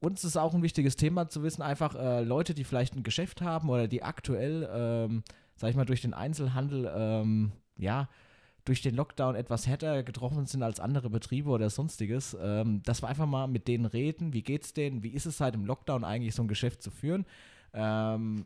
uns 0.00 0.24
ist 0.24 0.36
auch 0.36 0.54
ein 0.54 0.62
wichtiges 0.62 0.96
Thema 0.96 1.28
zu 1.28 1.42
wissen, 1.42 1.62
einfach 1.62 1.94
äh, 1.94 2.22
Leute, 2.22 2.54
die 2.54 2.64
vielleicht 2.64 2.94
ein 2.94 3.02
Geschäft 3.02 3.42
haben 3.42 3.68
oder 3.68 3.88
die 3.88 4.02
aktuell, 4.02 4.68
ähm, 4.72 5.22
sag 5.56 5.70
ich 5.70 5.76
mal, 5.76 5.84
durch 5.84 6.02
den 6.02 6.14
Einzelhandel, 6.14 6.90
ähm, 6.94 7.52
ja, 7.76 8.08
durch 8.64 8.82
den 8.82 8.94
Lockdown 8.94 9.34
etwas 9.34 9.66
härter 9.66 10.02
getroffen 10.02 10.44
sind 10.46 10.62
als 10.62 10.78
andere 10.78 11.08
Betriebe 11.08 11.48
oder 11.50 11.70
sonstiges, 11.70 12.36
ähm, 12.40 12.82
dass 12.84 13.02
wir 13.02 13.08
einfach 13.08 13.26
mal 13.26 13.46
mit 13.46 13.66
denen 13.66 13.86
reden, 13.86 14.34
wie 14.34 14.42
geht's 14.42 14.74
denen, 14.74 15.02
wie 15.02 15.08
ist 15.08 15.26
es 15.26 15.38
seit 15.38 15.54
dem 15.54 15.64
Lockdown 15.64 16.04
eigentlich 16.04 16.34
so 16.34 16.42
ein 16.42 16.48
Geschäft 16.48 16.82
zu 16.82 16.90
führen, 16.90 17.24
ähm, 17.72 18.44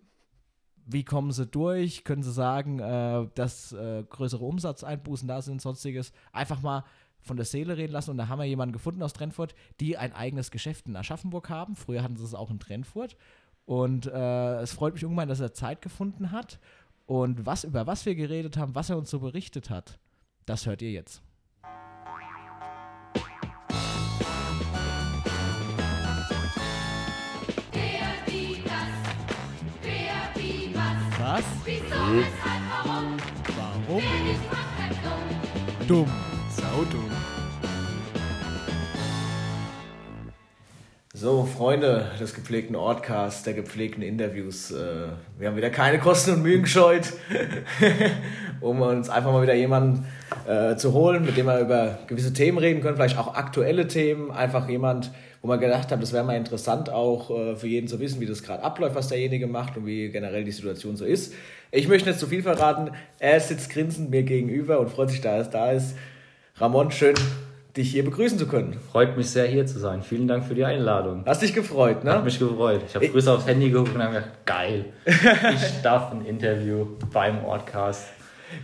wie 0.87 1.05
kommen 1.05 1.33
sie 1.33 1.47
durch, 1.47 2.05
können 2.05 2.23
sie 2.23 2.33
sagen, 2.33 2.79
äh, 2.79 3.27
dass 3.35 3.73
äh, 3.73 4.05
größere 4.09 4.45
Umsatzeinbußen 4.45 5.29
da 5.29 5.43
sind, 5.43 5.61
sonstiges, 5.61 6.13
einfach 6.33 6.63
mal 6.63 6.85
von 7.23 7.37
der 7.37 7.47
Seele 7.47 7.77
reden 7.77 7.93
lassen 7.93 8.11
und 8.11 8.19
da 8.19 8.29
haben 8.29 8.41
wir 8.41 8.47
jemanden 8.47 8.73
gefunden 8.73 9.03
aus 9.03 9.13
Trennfurt, 9.13 9.55
die 9.81 9.97
ein 9.97 10.13
eigenes 10.13 10.51
Geschäft 10.51 10.87
in 10.87 10.97
Aschaffenburg 10.97 11.49
haben. 11.49 11.77
Früher 11.77 12.03
hatten 12.03 12.17
sie 12.17 12.25
es 12.25 12.35
auch 12.35 12.51
in 12.51 12.59
Trennfurt 12.59 13.17
und 13.65 14.07
äh, 14.07 14.61
es 14.61 14.73
freut 14.73 14.95
mich 14.95 15.03
irgendwann, 15.03 15.29
dass 15.29 15.41
er 15.41 15.55
Zeit 15.55 15.83
gefunden 15.83 16.33
hat 16.33 16.59
und 17.07 17.47
was 17.47 17.65
über 17.65 17.87
was 17.87 18.05
wir 18.07 18.15
geredet 18.15 18.57
haben, 18.57 18.75
was 18.75 18.91
er 18.91 18.99
uns 18.99 19.11
so 19.11 19.21
berichtet 19.21 19.71
hat. 19.71 19.99
Das 20.47 20.67
hört 20.67 20.83
ihr 20.83 20.91
jetzt. 20.91 21.23
Was? 31.19 31.45
Warum? 33.57 34.03
Dumm. 35.87 36.11
Saudumm. 36.73 37.11
So, 41.13 41.45
Freunde 41.45 42.11
des 42.19 42.33
gepflegten 42.33 42.77
Ortcasts, 42.77 43.43
der 43.43 43.53
gepflegten 43.53 44.03
Interviews. 44.03 44.71
Äh, 44.71 45.09
wir 45.39 45.49
haben 45.49 45.57
wieder 45.57 45.69
keine 45.69 45.99
Kosten 45.99 46.33
und 46.33 46.43
Mühen 46.43 46.63
gescheut, 46.63 47.13
um 48.63 48.81
uns 48.81 49.11
einfach 49.11 49.33
mal 49.33 49.43
wieder 49.43 49.53
jemanden 49.53 50.07
äh, 50.49 50.77
zu 50.77 50.95
holen, 50.95 51.27
mit 51.27 51.37
dem 51.37 51.45
wir 51.45 51.61
über 51.61 51.99
gewisse 52.07 52.33
Themen 52.33 52.57
reden 52.57 52.81
können, 52.81 52.97
vielleicht 52.97 53.19
auch 53.19 53.35
aktuelle 53.35 53.87
Themen. 53.87 54.31
Einfach 54.31 54.67
jemand, 54.67 55.11
wo 55.43 55.49
wir 55.49 55.59
gedacht 55.59 55.93
haben, 55.93 56.01
das 56.01 56.15
wäre 56.15 56.25
mal 56.25 56.37
interessant 56.37 56.89
auch 56.89 57.31
äh, 57.31 57.55
für 57.55 57.67
jeden 57.67 57.87
zu 57.87 58.01
wissen, 58.01 58.19
wie 58.23 58.27
das 58.27 58.43
gerade 58.43 58.63
abläuft, 58.63 58.95
was 58.95 59.09
derjenige 59.09 59.47
macht 59.47 59.77
und 59.77 59.85
wie 59.85 60.09
generell 60.09 60.45
die 60.45 60.53
Situation 60.53 60.97
so 60.97 61.05
ist. 61.05 61.35
Ich 61.71 61.87
möchte 61.87 62.09
nicht 62.09 62.19
zu 62.19 62.29
viel 62.29 62.43
verraten. 62.43 62.93
Er 63.19 63.39
sitzt 63.41 63.69
grinsend 63.69 64.09
mir 64.09 64.23
gegenüber 64.23 64.81
und 64.81 64.89
freut 64.89 65.11
sich, 65.11 65.21
dass 65.21 65.49
er 65.49 65.53
da 65.53 65.73
ist. 65.73 65.97
Ramon, 66.59 66.91
schön, 66.91 67.15
dich 67.77 67.91
hier 67.93 68.05
begrüßen 68.05 68.39
zu 68.39 68.47
können. 68.47 68.79
Freut 68.93 69.17
mich 69.17 69.31
sehr, 69.31 69.47
hier 69.47 69.67
zu 69.67 69.79
sein. 69.79 70.03
Vielen 70.03 70.29
Dank 70.29 70.45
für 70.45 70.55
die 70.55 70.65
Einladung. 70.65 71.25
Hast 71.27 71.43
dich 71.43 71.55
gefreut, 71.55 72.05
ne? 72.05 72.13
Hat 72.13 72.25
mich 72.25 72.39
gefreut. 72.39 72.83
Ich 72.87 72.95
habe 72.95 73.07
früher 73.09 73.35
aufs 73.35 73.47
Handy 73.47 73.71
geguckt 73.71 73.95
und 73.95 74.03
habe 74.03 74.15
gedacht, 74.15 74.31
geil, 74.45 74.87
ich 75.07 75.83
darf 75.83 76.13
ein 76.13 76.25
Interview 76.27 76.87
beim 77.13 77.45
Ortcast. 77.45 78.07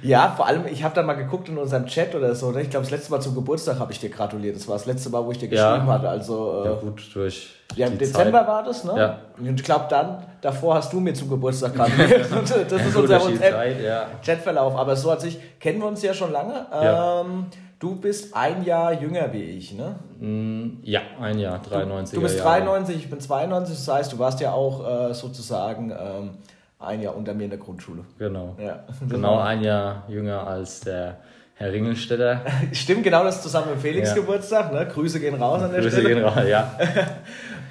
Ja, 0.02 0.34
vor 0.36 0.46
allem, 0.46 0.66
ich 0.70 0.84
habe 0.84 0.94
da 0.94 1.02
mal 1.02 1.14
geguckt 1.14 1.48
in 1.48 1.56
unserem 1.56 1.86
Chat 1.86 2.14
oder 2.14 2.34
so. 2.34 2.50
Ne? 2.50 2.60
Ich 2.60 2.68
glaube, 2.68 2.84
das 2.84 2.90
letzte 2.90 3.10
Mal 3.10 3.20
zum 3.20 3.34
Geburtstag 3.34 3.78
habe 3.78 3.90
ich 3.90 3.98
dir 3.98 4.10
gratuliert. 4.10 4.54
Das 4.54 4.68
war 4.68 4.74
das 4.74 4.84
letzte 4.84 5.08
Mal, 5.08 5.24
wo 5.24 5.30
ich 5.32 5.38
dir 5.38 5.48
Ja. 5.48 5.70
geschrieben 5.72 5.90
hatte. 5.90 6.10
Also, 6.10 6.62
äh, 6.62 6.68
Ja, 6.68 6.74
gut, 6.74 7.02
durch. 7.14 7.54
ja, 7.74 7.86
im 7.86 7.96
Dezember 7.96 8.40
Zeit. 8.40 8.48
war 8.48 8.62
das, 8.64 8.84
ne? 8.84 8.92
Ja. 8.98 9.18
Und 9.38 9.58
ich 9.58 9.64
glaube, 9.64 9.86
dann, 9.88 10.26
davor 10.42 10.74
hast 10.74 10.92
du 10.92 11.00
mir 11.00 11.14
zum 11.14 11.30
Geburtstag 11.30 11.74
gratuliert. 11.74 12.26
Das 12.68 12.82
ist 12.86 12.96
unser 12.96 13.18
durch 13.18 13.32
die 13.32 13.38
Zeit, 13.40 13.82
ja. 13.82 14.08
Chatverlauf. 14.22 14.76
Aber 14.76 14.94
so 14.94 15.10
an 15.10 15.20
sich 15.20 15.38
kennen 15.58 15.78
wir 15.80 15.86
uns 15.88 16.02
ja 16.02 16.12
schon 16.12 16.32
lange. 16.32 16.66
Ja. 16.70 17.22
Ähm, 17.22 17.46
du 17.78 17.94
bist 17.96 18.34
ein 18.36 18.64
Jahr 18.64 18.92
jünger 19.00 19.32
wie 19.32 19.42
ich, 19.42 19.72
ne? 19.74 19.96
Mm, 20.18 20.78
Ja, 20.82 21.00
ein 21.20 21.38
Jahr, 21.38 21.60
93. 21.60 22.14
Du 22.16 22.22
bist 22.22 22.38
Jahre. 22.38 22.60
93, 22.62 22.96
ich 22.96 23.10
bin 23.10 23.20
92. 23.20 23.76
Das 23.76 23.88
heißt, 23.88 24.12
du 24.12 24.18
warst 24.18 24.40
ja 24.40 24.52
auch 24.52 25.10
äh, 25.10 25.14
sozusagen 25.14 25.90
ähm, 25.90 26.30
ein 26.78 27.00
Jahr 27.02 27.16
unter 27.16 27.34
mir 27.34 27.44
in 27.44 27.50
der 27.50 27.58
Grundschule. 27.58 28.04
Genau. 28.18 28.56
Ja. 28.58 28.84
Genau 29.08 29.38
ein 29.38 29.62
Jahr 29.62 30.04
jünger 30.08 30.46
als 30.46 30.80
der 30.80 31.18
Herr 31.54 31.72
Ringelstetter. 31.72 32.42
Stimmt, 32.72 33.02
genau 33.02 33.24
das 33.24 33.42
zusammen 33.42 33.70
mit 33.70 33.80
Felix 33.80 34.10
Ja. 34.10 34.14
Geburtstag. 34.14 34.72
Ne? 34.72 34.86
Grüße 34.86 35.18
gehen 35.18 35.34
raus 35.34 35.60
an 35.62 35.72
der 35.72 35.80
Grüße 35.80 36.00
Stelle. 36.00 36.14
gehen 36.14 36.24
raus, 36.24 36.44
ja. 36.48 36.72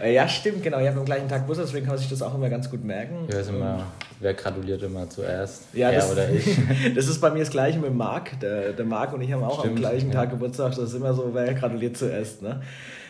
Äh, 0.01 0.13
Ja, 0.13 0.27
stimmt, 0.27 0.63
genau. 0.63 0.79
Ihr 0.79 0.88
habt 0.89 0.97
am 0.97 1.05
gleichen 1.05 1.27
Tag 1.27 1.41
Geburtstag, 1.41 1.67
deswegen 1.67 1.86
kann 1.86 1.93
man 1.95 1.99
sich 1.99 2.10
das 2.10 2.21
auch 2.21 2.33
immer 2.36 2.49
ganz 2.49 2.69
gut 2.69 2.83
merken. 2.83 3.25
Ich 3.27 3.36
weiß 3.36 3.49
immer, 3.49 3.83
wer 4.19 4.33
gratuliert 4.33 4.81
immer 4.83 5.10
zuerst? 5.10 5.63
Ja, 5.73 5.91
das, 5.91 6.12
oder 6.12 6.29
ich. 6.29 6.45
das 6.95 7.07
ist 7.07 7.19
bei 7.19 7.29
mir 7.31 7.39
das 7.39 7.49
gleiche 7.49 7.79
mit 7.79 7.93
Marc. 7.93 8.39
Der, 8.39 8.73
der 8.73 8.86
Marc 8.86 9.13
und 9.13 9.21
ich 9.21 9.31
haben 9.31 9.43
auch 9.43 9.57
am 9.60 9.65
Stimmt, 9.65 9.79
gleichen 9.79 10.10
ja. 10.12 10.15
Tag 10.21 10.29
Geburtstag. 10.31 10.69
Das 10.75 10.79
ist 10.89 10.93
immer 10.93 11.13
so, 11.13 11.29
wer 11.33 11.53
gratuliert 11.53 11.97
zuerst. 11.97 12.41
Ne? 12.41 12.62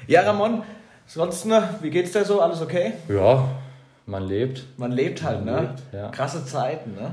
Ja, 0.08 0.22
Ramon, 0.22 0.64
sonst, 1.06 1.46
ne, 1.46 1.68
wie 1.82 1.90
geht's 1.90 2.12
dir 2.12 2.24
so? 2.26 2.42
Alles 2.42 2.62
okay? 2.62 2.94
Ja, 3.10 3.48
man 4.06 4.24
lebt. 4.24 4.66
Man 4.78 4.92
lebt 4.92 5.22
halt, 5.24 5.44
Man 5.44 5.54
ne? 5.56 5.62
lebt, 5.62 5.84
ja. 5.94 6.10
Krasse 6.10 6.46
Zeiten, 6.46 6.94
ne? 6.96 7.12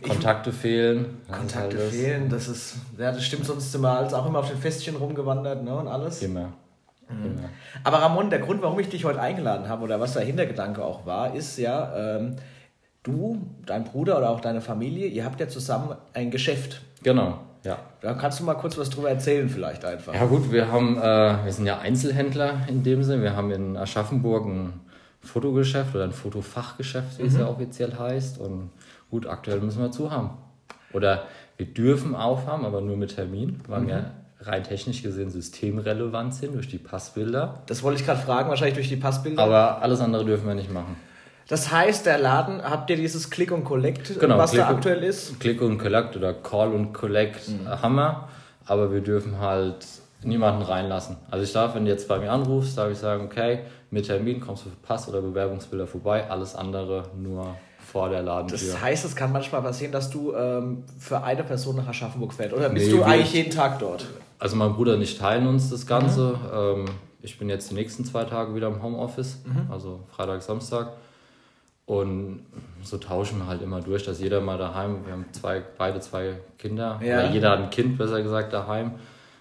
Ich- 0.00 0.08
Kontakte 0.08 0.52
fehlen. 0.52 1.18
das 1.26 1.36
ist 1.36 1.40
Kontakte 1.40 1.78
halt 1.78 1.88
fehlen, 1.90 2.28
das 2.28 2.46
ist, 2.48 2.74
ja, 2.96 3.10
das 3.10 3.24
stimmt, 3.24 3.44
sonst 3.44 3.72
sind 3.72 3.80
wir 3.82 3.90
als 3.98 4.14
auch 4.14 4.26
immer 4.26 4.38
auf 4.38 4.48
den 4.48 4.56
Festchen 4.58 4.94
rumgewandert, 4.94 5.64
ne, 5.64 5.74
und 5.74 5.88
alles. 5.88 6.22
Immer. 6.22 6.52
Mhm. 7.10 7.24
Immer. 7.24 7.48
Aber 7.84 7.98
Ramon, 7.98 8.30
der 8.30 8.40
Grund, 8.40 8.62
warum 8.62 8.78
ich 8.80 8.88
dich 8.88 9.04
heute 9.04 9.20
eingeladen 9.20 9.68
habe 9.68 9.84
oder 9.84 10.00
was 10.00 10.14
der 10.14 10.22
Hintergedanke 10.22 10.84
auch 10.84 11.06
war, 11.06 11.34
ist 11.34 11.58
ja, 11.58 12.16
ähm, 12.16 12.36
du, 13.02 13.46
dein 13.66 13.84
Bruder 13.84 14.18
oder 14.18 14.30
auch 14.30 14.40
deine 14.40 14.60
Familie, 14.60 15.06
ihr 15.06 15.24
habt 15.24 15.40
ja 15.40 15.48
zusammen 15.48 15.96
ein 16.14 16.30
Geschäft. 16.30 16.82
Genau, 17.02 17.38
ja. 17.64 17.78
Da 18.00 18.14
kannst 18.14 18.40
du 18.40 18.44
mal 18.44 18.54
kurz 18.54 18.78
was 18.78 18.90
drüber 18.90 19.10
erzählen, 19.10 19.48
vielleicht 19.48 19.84
einfach. 19.84 20.14
Ja 20.14 20.26
gut, 20.26 20.52
wir 20.52 20.70
haben, 20.70 20.96
äh, 20.98 21.44
wir 21.44 21.52
sind 21.52 21.66
ja 21.66 21.78
Einzelhändler 21.78 22.60
in 22.68 22.82
dem 22.82 23.02
Sinne. 23.02 23.22
Wir 23.22 23.36
haben 23.36 23.50
in 23.50 23.76
Aschaffenburg 23.76 24.46
ein 24.46 24.80
Fotogeschäft 25.20 25.94
oder 25.94 26.04
ein 26.04 26.12
Fotofachgeschäft, 26.12 27.18
wie 27.18 27.26
es 27.26 27.36
ja 27.36 27.48
offiziell 27.48 27.94
heißt. 27.98 28.38
Und 28.38 28.70
gut, 29.10 29.26
aktuell 29.26 29.60
müssen 29.60 29.82
wir 29.82 29.90
zu 29.90 30.10
haben. 30.10 30.30
Oder 30.92 31.24
wir 31.56 31.66
dürfen 31.66 32.14
aufhaben, 32.14 32.64
aber 32.64 32.80
nur 32.80 32.96
mit 32.96 33.14
Termin, 33.14 33.60
weil 33.66 33.86
wir 33.86 34.10
rein 34.40 34.62
technisch 34.64 35.02
gesehen 35.02 35.30
systemrelevant 35.30 36.34
sind 36.34 36.54
durch 36.54 36.68
die 36.68 36.78
Passbilder. 36.78 37.62
Das 37.66 37.82
wollte 37.82 38.00
ich 38.00 38.06
gerade 38.06 38.20
fragen, 38.20 38.48
wahrscheinlich 38.48 38.74
durch 38.76 38.88
die 38.88 38.96
Passbilder. 38.96 39.42
Aber 39.42 39.82
alles 39.82 40.00
andere 40.00 40.24
dürfen 40.24 40.46
wir 40.46 40.54
nicht 40.54 40.72
machen. 40.72 40.96
das 41.48 41.72
heißt, 41.72 42.06
der 42.06 42.18
Laden, 42.18 42.62
habt 42.62 42.88
ihr 42.90 42.96
dieses 42.96 43.30
Click 43.30 43.50
und 43.50 43.64
Collect, 43.64 44.18
Genau, 44.20 44.38
was 44.38 44.50
Click 44.52 44.62
da 44.62 44.68
aktuell 44.68 45.02
ist? 45.02 45.40
Click 45.40 45.60
und 45.60 45.78
Collect 45.78 46.16
oder 46.16 46.34
Call 46.34 46.72
und 46.72 46.92
Collect 46.92 47.48
äh, 47.48 47.66
haben 47.68 47.96
wir, 47.96 48.28
aber 48.66 48.92
wir 48.92 49.00
dürfen 49.00 49.40
halt 49.40 49.84
niemanden 50.22 50.62
reinlassen. 50.62 51.16
Also 51.30 51.44
ich 51.44 51.52
darf, 51.52 51.74
wenn 51.74 51.84
du 51.84 51.90
jetzt 51.90 52.06
bei 52.08 52.18
mir 52.18 52.30
anrufst, 52.30 52.76
darf 52.78 52.90
ich 52.90 52.98
sagen, 52.98 53.24
okay, 53.24 53.60
mit 53.90 54.06
Termin 54.06 54.40
kommst 54.40 54.66
du 54.66 54.70
für 54.70 54.76
Pass 54.76 55.08
oder 55.08 55.20
Bewerbungsbilder 55.20 55.86
vorbei, 55.86 56.28
alles 56.30 56.54
andere 56.54 57.04
nur 57.16 57.56
vor 57.90 58.08
der 58.10 58.22
Ladentür. 58.22 58.58
Das 58.58 58.80
heißt, 58.82 59.04
es 59.04 59.16
kann 59.16 59.32
manchmal 59.32 59.62
passieren, 59.62 59.92
dass 59.92 60.10
du 60.10 60.34
ähm, 60.34 60.84
für 60.98 61.22
eine 61.22 61.42
Person 61.44 61.76
nach 61.76 61.88
Aschaffenburg 61.88 62.34
fährst. 62.34 62.52
Oder 62.54 62.68
bist 62.68 62.86
Nee, 62.88 62.92
du 62.98 63.02
eigentlich 63.04 63.32
jeden 63.32 63.50
Tag 63.50 63.78
dort? 63.78 64.06
Also 64.38 64.56
mein 64.56 64.74
Bruder 64.74 64.94
und 64.94 65.02
ich 65.02 65.18
teilen 65.18 65.46
uns 65.46 65.70
das 65.70 65.86
Ganze. 65.86 66.38
Ähm, 66.52 66.84
ich 67.22 67.38
bin 67.38 67.48
jetzt 67.48 67.70
die 67.70 67.74
nächsten 67.74 68.04
zwei 68.04 68.24
Tage 68.24 68.54
wieder 68.54 68.68
im 68.68 68.80
Homeoffice, 68.82 69.42
also 69.70 70.00
Freitag, 70.14 70.42
Samstag. 70.42 70.92
Und 71.86 72.44
so 72.82 72.98
tauschen 72.98 73.38
wir 73.38 73.46
halt 73.46 73.62
immer 73.62 73.80
durch, 73.80 74.04
dass 74.04 74.20
jeder 74.20 74.40
mal 74.40 74.58
daheim, 74.58 75.04
wir 75.06 75.14
haben 75.14 75.24
zwei, 75.32 75.62
beide 75.78 76.00
zwei 76.00 76.34
Kinder, 76.58 77.00
Ja. 77.02 77.20
oder 77.20 77.30
jeder 77.30 77.50
hat 77.50 77.58
ein 77.60 77.70
Kind, 77.70 77.96
besser 77.98 78.22
gesagt, 78.22 78.52
daheim, 78.52 78.92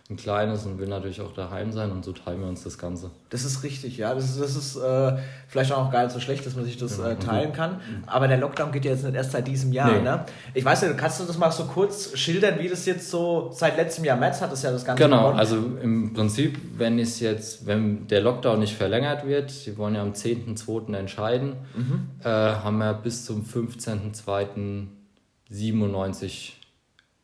ein 0.09 0.15
kleines 0.15 0.65
und 0.65 0.79
will 0.79 0.87
natürlich 0.87 1.19
auch 1.19 1.33
daheim 1.33 1.73
sein 1.73 1.91
und 1.91 2.05
so 2.05 2.13
teilen 2.13 2.39
wir 2.39 2.47
uns 2.47 2.63
das 2.63 2.77
Ganze. 2.77 3.11
Das 3.29 3.43
ist 3.43 3.63
richtig, 3.63 3.97
ja. 3.97 4.13
Das 4.15 4.23
ist, 4.23 4.39
das 4.39 4.55
ist 4.55 4.77
äh, 4.77 5.17
vielleicht 5.49 5.73
auch 5.73 5.91
gar 5.91 6.03
nicht 6.03 6.13
so 6.13 6.21
schlecht, 6.21 6.45
dass 6.45 6.55
man 6.55 6.63
sich 6.63 6.77
das 6.77 6.97
äh, 6.97 7.17
teilen 7.17 7.51
kann. 7.51 7.81
Aber 8.05 8.29
der 8.29 8.37
Lockdown 8.37 8.71
geht 8.71 8.85
ja 8.85 8.91
jetzt 8.91 9.03
nicht 9.03 9.15
erst 9.15 9.31
seit 9.33 9.45
diesem 9.47 9.73
Jahr. 9.73 9.91
Nee. 9.91 10.01
Ne? 10.01 10.23
Ich 10.53 10.63
weiß 10.63 10.83
nicht, 10.83 10.97
kannst 10.97 11.19
du 11.19 11.25
das 11.25 11.37
mal 11.37 11.51
so 11.51 11.65
kurz 11.65 12.17
schildern, 12.17 12.57
wie 12.59 12.69
das 12.69 12.85
jetzt 12.85 13.09
so 13.11 13.49
seit 13.53 13.75
letztem 13.75 14.05
Jahr 14.05 14.15
März 14.15 14.39
hat 14.39 14.53
es 14.53 14.61
ja 14.61 14.71
das 14.71 14.85
Ganze 14.85 15.03
Genau, 15.03 15.17
begonnen. 15.23 15.39
also 15.39 15.57
im 15.83 16.13
Prinzip, 16.13 16.57
wenn 16.77 16.99
es 16.99 17.19
jetzt, 17.19 17.65
wenn 17.65 18.07
der 18.07 18.21
Lockdown 18.21 18.59
nicht 18.59 18.75
verlängert 18.77 19.27
wird, 19.27 19.51
sie 19.51 19.77
wollen 19.77 19.95
ja 19.95 20.03
am 20.03 20.13
10.2. 20.13 20.93
entscheiden, 20.95 21.57
äh, 22.23 22.29
haben 22.29 22.77
wir 22.77 22.93
bis 22.93 23.25
zum 23.25 23.43
15.2. 23.43 24.87
97 25.49 26.59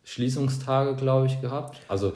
Schließungstage, 0.04 0.96
glaube 0.96 1.28
ich, 1.28 1.42
gehabt. 1.42 1.80
Also 1.88 2.14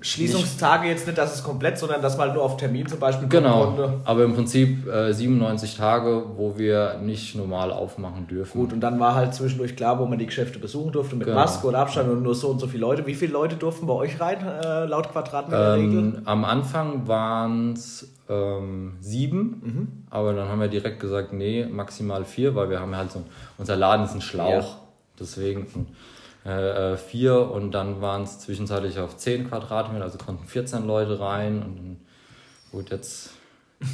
Schließungstage 0.00 0.86
jetzt 0.88 1.06
nicht, 1.06 1.16
dass 1.16 1.34
es 1.34 1.42
komplett, 1.42 1.78
sondern 1.78 2.02
dass 2.02 2.18
man 2.18 2.34
nur 2.34 2.42
auf 2.42 2.58
Termin 2.58 2.86
zum 2.86 2.98
Beispiel 2.98 3.26
genau, 3.28 3.64
konnte. 3.68 3.94
aber 4.04 4.24
im 4.24 4.34
Prinzip 4.34 4.86
äh, 4.86 5.12
97 5.12 5.76
Tage, 5.76 6.24
wo 6.36 6.58
wir 6.58 6.98
nicht 7.02 7.34
normal 7.36 7.72
aufmachen 7.72 8.26
dürfen. 8.26 8.58
Gut, 8.60 8.72
und 8.74 8.80
dann 8.80 9.00
war 9.00 9.14
halt 9.14 9.34
zwischendurch 9.34 9.76
klar, 9.76 9.98
wo 9.98 10.04
man 10.04 10.18
die 10.18 10.26
Geschäfte 10.26 10.58
besuchen 10.58 10.92
durfte 10.92 11.16
mit 11.16 11.26
Genau. 11.26 11.38
Maske 11.38 11.66
und 11.66 11.74
Abstand 11.74 12.10
und 12.10 12.22
nur 12.22 12.34
so 12.34 12.48
und 12.48 12.58
so 12.58 12.66
viele 12.66 12.82
Leute. 12.82 13.06
Wie 13.06 13.14
viele 13.14 13.32
Leute 13.32 13.56
durften 13.56 13.86
bei 13.86 13.94
euch 13.94 14.20
rein, 14.20 14.38
äh, 14.46 14.84
laut 14.84 15.10
Quadratmeterregel? 15.10 15.98
Ähm, 15.98 16.22
am 16.26 16.44
Anfang 16.44 17.08
waren 17.08 17.72
es 17.72 18.10
ähm, 18.28 18.96
sieben, 19.00 19.60
Mhm. 19.64 19.88
aber 20.10 20.34
dann 20.34 20.48
haben 20.48 20.60
wir 20.60 20.68
direkt 20.68 21.00
gesagt, 21.00 21.32
nee, 21.32 21.64
maximal 21.66 22.24
vier, 22.26 22.54
weil 22.54 22.68
wir 22.70 22.80
haben 22.80 22.94
halt 22.96 23.10
so, 23.12 23.22
unser 23.58 23.76
Laden 23.76 24.04
ist 24.04 24.14
ein 24.14 24.20
Schlauch, 24.20 24.50
Ja. 24.50 24.64
deswegen 25.18 25.62
äh, 25.62 25.64
äh, 26.44 26.96
vier 26.96 27.50
und 27.50 27.72
dann 27.72 28.00
waren 28.00 28.22
es 28.22 28.38
zwischenzeitlich 28.40 28.98
auf 28.98 29.16
zehn 29.16 29.48
Quadratmeter, 29.48 30.04
also 30.04 30.18
konnten 30.18 30.46
14 30.46 30.86
Leute 30.86 31.18
rein 31.18 31.62
und 31.62 31.76
dann, 31.76 31.96
gut, 32.70 32.90
jetzt 32.90 33.30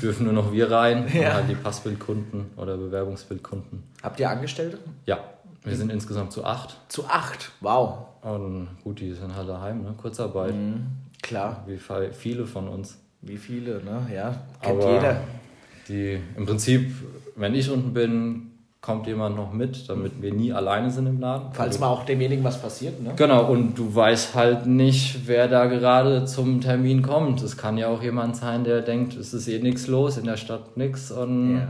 dürfen 0.02 0.24
nur 0.24 0.32
noch 0.32 0.52
wir 0.52 0.70
rein. 0.70 1.08
Ja. 1.14 1.34
Halt 1.34 1.48
die 1.48 1.54
Passbildkunden 1.54 2.46
oder 2.56 2.76
Bewerbungsbildkunden. 2.76 3.82
Habt 4.02 4.20
ihr 4.20 4.30
Angestellte? 4.30 4.78
Ja, 5.06 5.18
wir 5.62 5.76
sind 5.76 5.90
insgesamt 5.90 6.32
zu 6.32 6.44
acht. 6.44 6.76
Zu 6.88 7.06
acht. 7.06 7.52
Wow. 7.60 8.06
Und 8.22 8.68
gut, 8.82 9.00
die 9.00 9.12
sind 9.12 9.34
halt 9.34 9.48
daheim, 9.48 9.82
ne? 9.82 9.94
Kurzarbeit. 9.96 10.54
Klar. 11.22 11.64
Wie 11.66 11.78
viele 12.12 12.46
von 12.46 12.68
uns. 12.68 12.98
Wie 13.22 13.36
viele, 13.36 13.82
ne? 13.82 14.06
Ja, 14.14 14.42
kennt 14.62 14.82
Aber 14.82 14.92
jeder. 14.94 15.20
Die, 15.88 16.20
im 16.36 16.46
Prinzip, 16.46 16.92
wenn 17.36 17.54
ich 17.54 17.70
unten 17.70 17.92
bin, 17.92 18.49
kommt 18.80 19.06
jemand 19.06 19.36
noch 19.36 19.52
mit, 19.52 19.88
damit 19.90 20.22
wir 20.22 20.32
nie 20.32 20.52
alleine 20.54 20.90
sind 20.90 21.06
im 21.06 21.20
Laden. 21.20 21.48
Falls 21.52 21.74
Also- 21.76 21.80
mal 21.80 21.88
auch 21.90 22.04
demjenigen 22.04 22.42
was 22.42 22.60
passiert, 22.62 23.02
ne? 23.02 23.12
Genau, 23.14 23.44
und 23.50 23.78
du 23.78 23.94
weißt 23.94 24.34
halt 24.34 24.64
nicht, 24.66 25.26
wer 25.28 25.48
da 25.48 25.66
gerade 25.66 26.24
zum 26.24 26.62
Termin 26.62 27.02
kommt. 27.02 27.42
Es 27.42 27.58
kann 27.58 27.76
ja 27.76 27.88
auch 27.88 28.02
jemand 28.02 28.36
sein, 28.36 28.64
der 28.64 28.80
denkt, 28.80 29.14
es 29.16 29.34
ist 29.34 29.48
eh 29.48 29.58
nichts 29.58 29.86
los, 29.86 30.16
in 30.16 30.24
der 30.24 30.38
Stadt 30.38 30.78
nichts 30.78 31.10
und 31.12 31.56
Ja. 31.56 31.68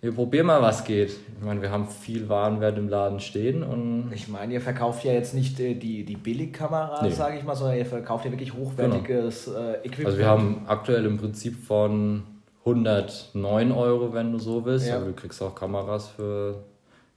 wir 0.00 0.12
probieren 0.12 0.46
mal, 0.46 0.60
was 0.60 0.82
geht. 0.84 1.10
Ich 1.10 1.46
meine, 1.46 1.62
wir 1.62 1.70
haben 1.70 1.86
viel 1.86 2.28
Warenwert 2.28 2.76
im 2.76 2.88
Laden 2.88 3.20
stehen 3.20 3.62
und 3.62 4.10
Ich 4.12 4.26
meine, 4.26 4.52
ihr 4.54 4.60
verkauft 4.60 5.04
ja 5.04 5.12
jetzt 5.12 5.34
nicht 5.34 5.60
äh, 5.60 5.74
die, 5.74 6.04
die 6.04 6.16
Billigkamera, 6.16 7.02
Nee. 7.04 7.10
sage 7.10 7.38
ich 7.38 7.44
mal, 7.44 7.54
sondern 7.54 7.76
ihr 7.78 7.86
verkauft 7.86 8.24
ja 8.24 8.32
wirklich 8.32 8.52
hochwertiges 8.52 9.46
äh, 9.46 9.74
Equipment. 9.86 10.06
also 10.06 10.18
wir 10.18 10.26
haben 10.26 10.62
aktuell 10.66 11.04
im 11.06 11.18
Prinzip 11.18 11.54
von 11.64 12.24
109 12.64 13.72
Euro, 13.72 14.12
wenn 14.12 14.32
du 14.32 14.38
so 14.38 14.64
willst, 14.64 14.86
Ja. 14.86 14.96
aber 14.96 15.06
du 15.06 15.12
kriegst 15.12 15.42
auch 15.42 15.54
Kameras 15.54 16.08
für 16.08 16.56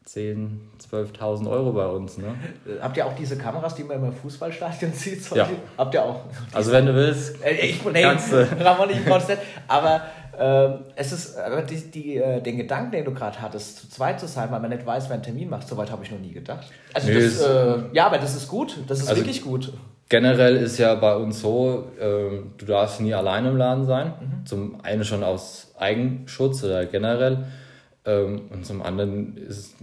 10.000, 0.07 0.47
12.000 0.91 1.49
Euro 1.49 1.71
bei 1.71 1.87
uns. 1.87 2.17
Ne? 2.17 2.35
Äh, 2.67 2.81
Habt 2.81 2.95
ihr 2.97 3.05
auch 3.05 3.15
diese 3.15 3.37
Kameras, 3.37 3.75
die 3.75 3.83
man 3.83 4.03
im 4.03 4.13
Fußballstadion 4.13 4.93
sieht? 4.93 5.29
Ja. 5.31 5.49
Habt 5.77 5.93
ihr 5.93 6.03
auch? 6.03 6.21
Also 6.53 6.71
wenn 6.71 6.85
du 6.85 6.93
willst, 6.95 7.43
Äh, 7.43 7.53
Ich 7.67 7.83
nee, 7.85 8.01
Kannst 8.03 8.31
du. 8.31 8.47
Ramon, 8.63 8.89
ich 8.89 9.03
nicht. 9.05 9.37
Aber 9.67 10.01
ähm, 10.37 10.79
es 10.95 11.11
ist, 11.11 11.37
aber 11.37 11.61
die, 11.61 11.77
die, 11.91 12.17
äh, 12.17 12.41
den 12.41 12.57
Gedanken, 12.57 12.91
den 12.91 13.05
du 13.05 13.13
gerade 13.13 13.41
hattest, 13.41 13.77
zu 13.79 13.89
zweit 13.89 14.19
zu 14.19 14.27
sein, 14.27 14.51
weil 14.51 14.59
man 14.59 14.69
nicht 14.69 14.85
weiß, 14.85 15.05
wer 15.09 15.13
einen 15.15 15.23
Termin 15.23 15.49
macht, 15.49 15.67
soweit 15.67 15.89
habe 15.91 16.03
ich 16.03 16.11
noch 16.11 16.19
nie 16.19 16.33
gedacht. 16.33 16.67
Also 16.93 17.07
Nee, 17.07 17.21
das, 17.23 17.39
äh, 17.41 17.77
ja, 17.93 18.07
aber 18.07 18.17
das 18.17 18.35
ist 18.35 18.47
gut. 18.47 18.77
Das 18.87 18.99
ist 18.99 19.07
Also- 19.07 19.21
wirklich 19.21 19.43
gut. 19.43 19.71
Generell 20.07 20.57
ist 20.57 20.77
ja 20.77 20.93
bei 20.95 21.15
uns 21.15 21.41
so, 21.41 21.85
ähm, 21.99 22.51
du 22.57 22.65
darfst 22.65 23.01
nie 23.01 23.13
alleine 23.13 23.49
im 23.49 23.57
Laden 23.57 23.85
sein. 23.85 24.13
Zum 24.45 24.79
einen 24.81 25.03
schon 25.03 25.23
aus 25.23 25.73
Eigenschutz 25.79 26.63
oder 26.63 26.85
generell. 26.85 27.45
Ähm, 28.05 28.43
und 28.51 28.65
zum 28.65 28.83
anderen 28.83 29.35
ist, 29.37 29.75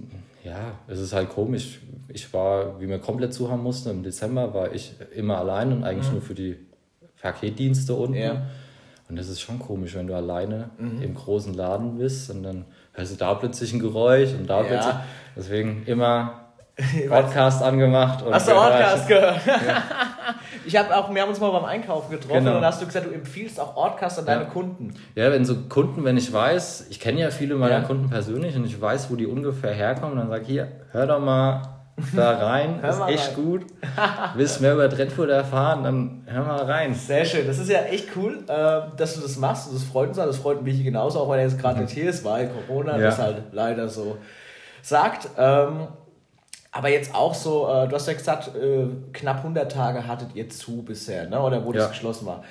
ja, 0.45 0.79
es 0.87 1.01
ist 1.01 1.13
halt 1.13 1.29
komisch. 1.31 1.81
Ich 2.09 2.33
war, 2.33 2.81
wie 2.81 2.89
wir 2.89 2.99
komplett 3.01 3.35
zu 3.35 3.51
haben 3.51 3.63
mussten, 3.65 3.91
im 3.91 4.03
Dezember 4.05 4.55
war 4.55 4.73
ich 4.73 4.95
immer 5.15 5.39
allein 5.39 5.73
und 5.73 5.83
eigentlich 5.83 6.11
nur 6.13 6.23
für 6.23 6.35
die 6.35 6.57
Paketdienste 7.21 7.95
unten. 7.95 8.15
Ja. 8.15 8.43
Und 9.09 9.19
das 9.19 9.29
ist 9.29 9.41
schon 9.41 9.59
komisch, 9.59 9.95
wenn 9.97 10.07
du 10.07 10.15
alleine 10.15 10.71
im 10.79 11.15
großen 11.15 11.53
Laden 11.53 11.99
bist 11.99 12.31
und 12.31 12.45
dann 12.45 12.65
hörst 12.93 13.13
du 13.13 13.17
da 13.17 13.35
plötzlich 13.35 13.73
ein 13.73 13.81
Geräusch 13.81 14.31
und 14.33 14.49
da 14.49 14.61
Ja. 14.63 14.67
plötzlich. 14.69 14.95
Deswegen 15.37 15.83
immer 15.87 16.42
Podcast 17.09 17.63
angemacht. 17.63 18.23
Und 18.23 18.33
Hast 18.35 18.49
du 18.49 18.53
gehört. 18.53 18.73
Ortcast 18.73 19.09
gehört? 19.09 19.41
ich 20.67 20.77
habe 20.77 20.97
auch, 20.97 21.15
wir 21.15 21.21
haben 21.23 21.29
uns 21.29 21.39
mal 21.41 21.51
beim 21.51 21.65
Einkaufen 21.67 22.11
getroffen 22.11 22.39
Genau. 22.39 22.51
und 22.51 22.57
dann 22.57 22.65
hast 22.65 22.81
du 22.81 22.87
gesagt, 22.87 23.07
du 23.07 23.11
empfiehlst 23.11 23.61
auch 23.61 23.77
Ortcast 23.77 24.19
an 24.21 24.27
deine 24.27 24.45
Ja. 24.45 24.49
Kunden. 24.49 24.95
Ja, 25.15 25.31
wenn 25.31 25.45
so 25.45 25.55
Kunden, 25.69 26.05
wenn 26.05 26.17
ich 26.17 26.33
weiß, 26.33 26.87
ich 26.91 26.99
kenne 26.99 27.21
ja 27.21 27.31
viele 27.31 27.57
meiner 27.57 27.81
Ja. 27.81 27.83
Kunden 27.83 28.09
persönlich 28.09 28.57
und 28.57 28.65
ich 28.65 28.81
weiß, 28.81 29.11
wo 29.11 29.17
die 29.17 29.27
ungefähr 29.27 29.73
herkommen, 29.73 30.17
dann 30.17 30.29
sage 30.29 30.43
ich, 30.43 30.49
hier, 30.49 30.69
hör 30.93 31.07
doch 31.07 31.21
mal 31.21 31.63
da 32.17 32.39
rein, 32.39 32.81
ist 32.89 33.01
echt 33.07 33.29
rein. 33.29 33.45
gut. 33.45 33.67
Willst 34.35 34.63
mehr 34.63 34.73
über 34.73 34.89
Dreadfurt 34.89 35.29
erfahren, 35.29 35.85
dann 35.85 36.23
hör 36.27 36.43
mal 36.45 36.63
rein. 36.65 36.95
Sehr 36.95 37.27
schön. 37.27 37.47
Das 37.47 37.59
ist 37.59 37.69
ja 37.69 37.81
echt 37.83 38.09
cool, 38.17 38.45
äh, 38.49 38.81
dass 38.97 39.15
du 39.17 39.21
das 39.21 39.37
machst. 39.37 39.69
Und 39.69 39.75
das 39.75 39.85
freut 39.85 40.09
uns. 40.09 40.17
Das 40.17 40.39
freut 40.39 40.63
mich 40.63 40.83
genauso, 40.83 41.21
auch 41.21 41.31
wenn 41.31 41.39
er 41.41 41.45
jetzt 41.45 41.61
gerade 41.61 41.81
nicht 41.81 41.93
hier 41.93 42.09
ist, 42.09 42.25
weil 42.25 42.49
Corona 42.67 42.93
Ja. 42.97 43.03
das 43.05 43.19
halt 43.19 43.43
leider 43.53 43.89
so 43.91 44.17
sagt. 44.81 45.29
Ähm, 45.37 45.89
aber 46.73 46.89
jetzt 46.89 47.15
auch 47.15 47.35
so, 47.35 47.69
äh, 47.69 47.87
du 47.87 47.95
hast 47.95 48.07
ja 48.09 48.15
gesagt, 48.15 48.57
äh, 48.57 48.87
knapp 49.13 49.39
100 49.39 49.71
Tage 49.71 50.07
hattet 50.07 50.35
ihr 50.35 50.49
zu 50.49 50.83
bisher, 50.83 51.29
ne? 51.29 51.41
oder 51.41 51.65
wo 51.65 51.73
das 51.73 51.83
Ja. 51.85 51.89
geschlossen 51.91 52.27
war. 52.27 52.43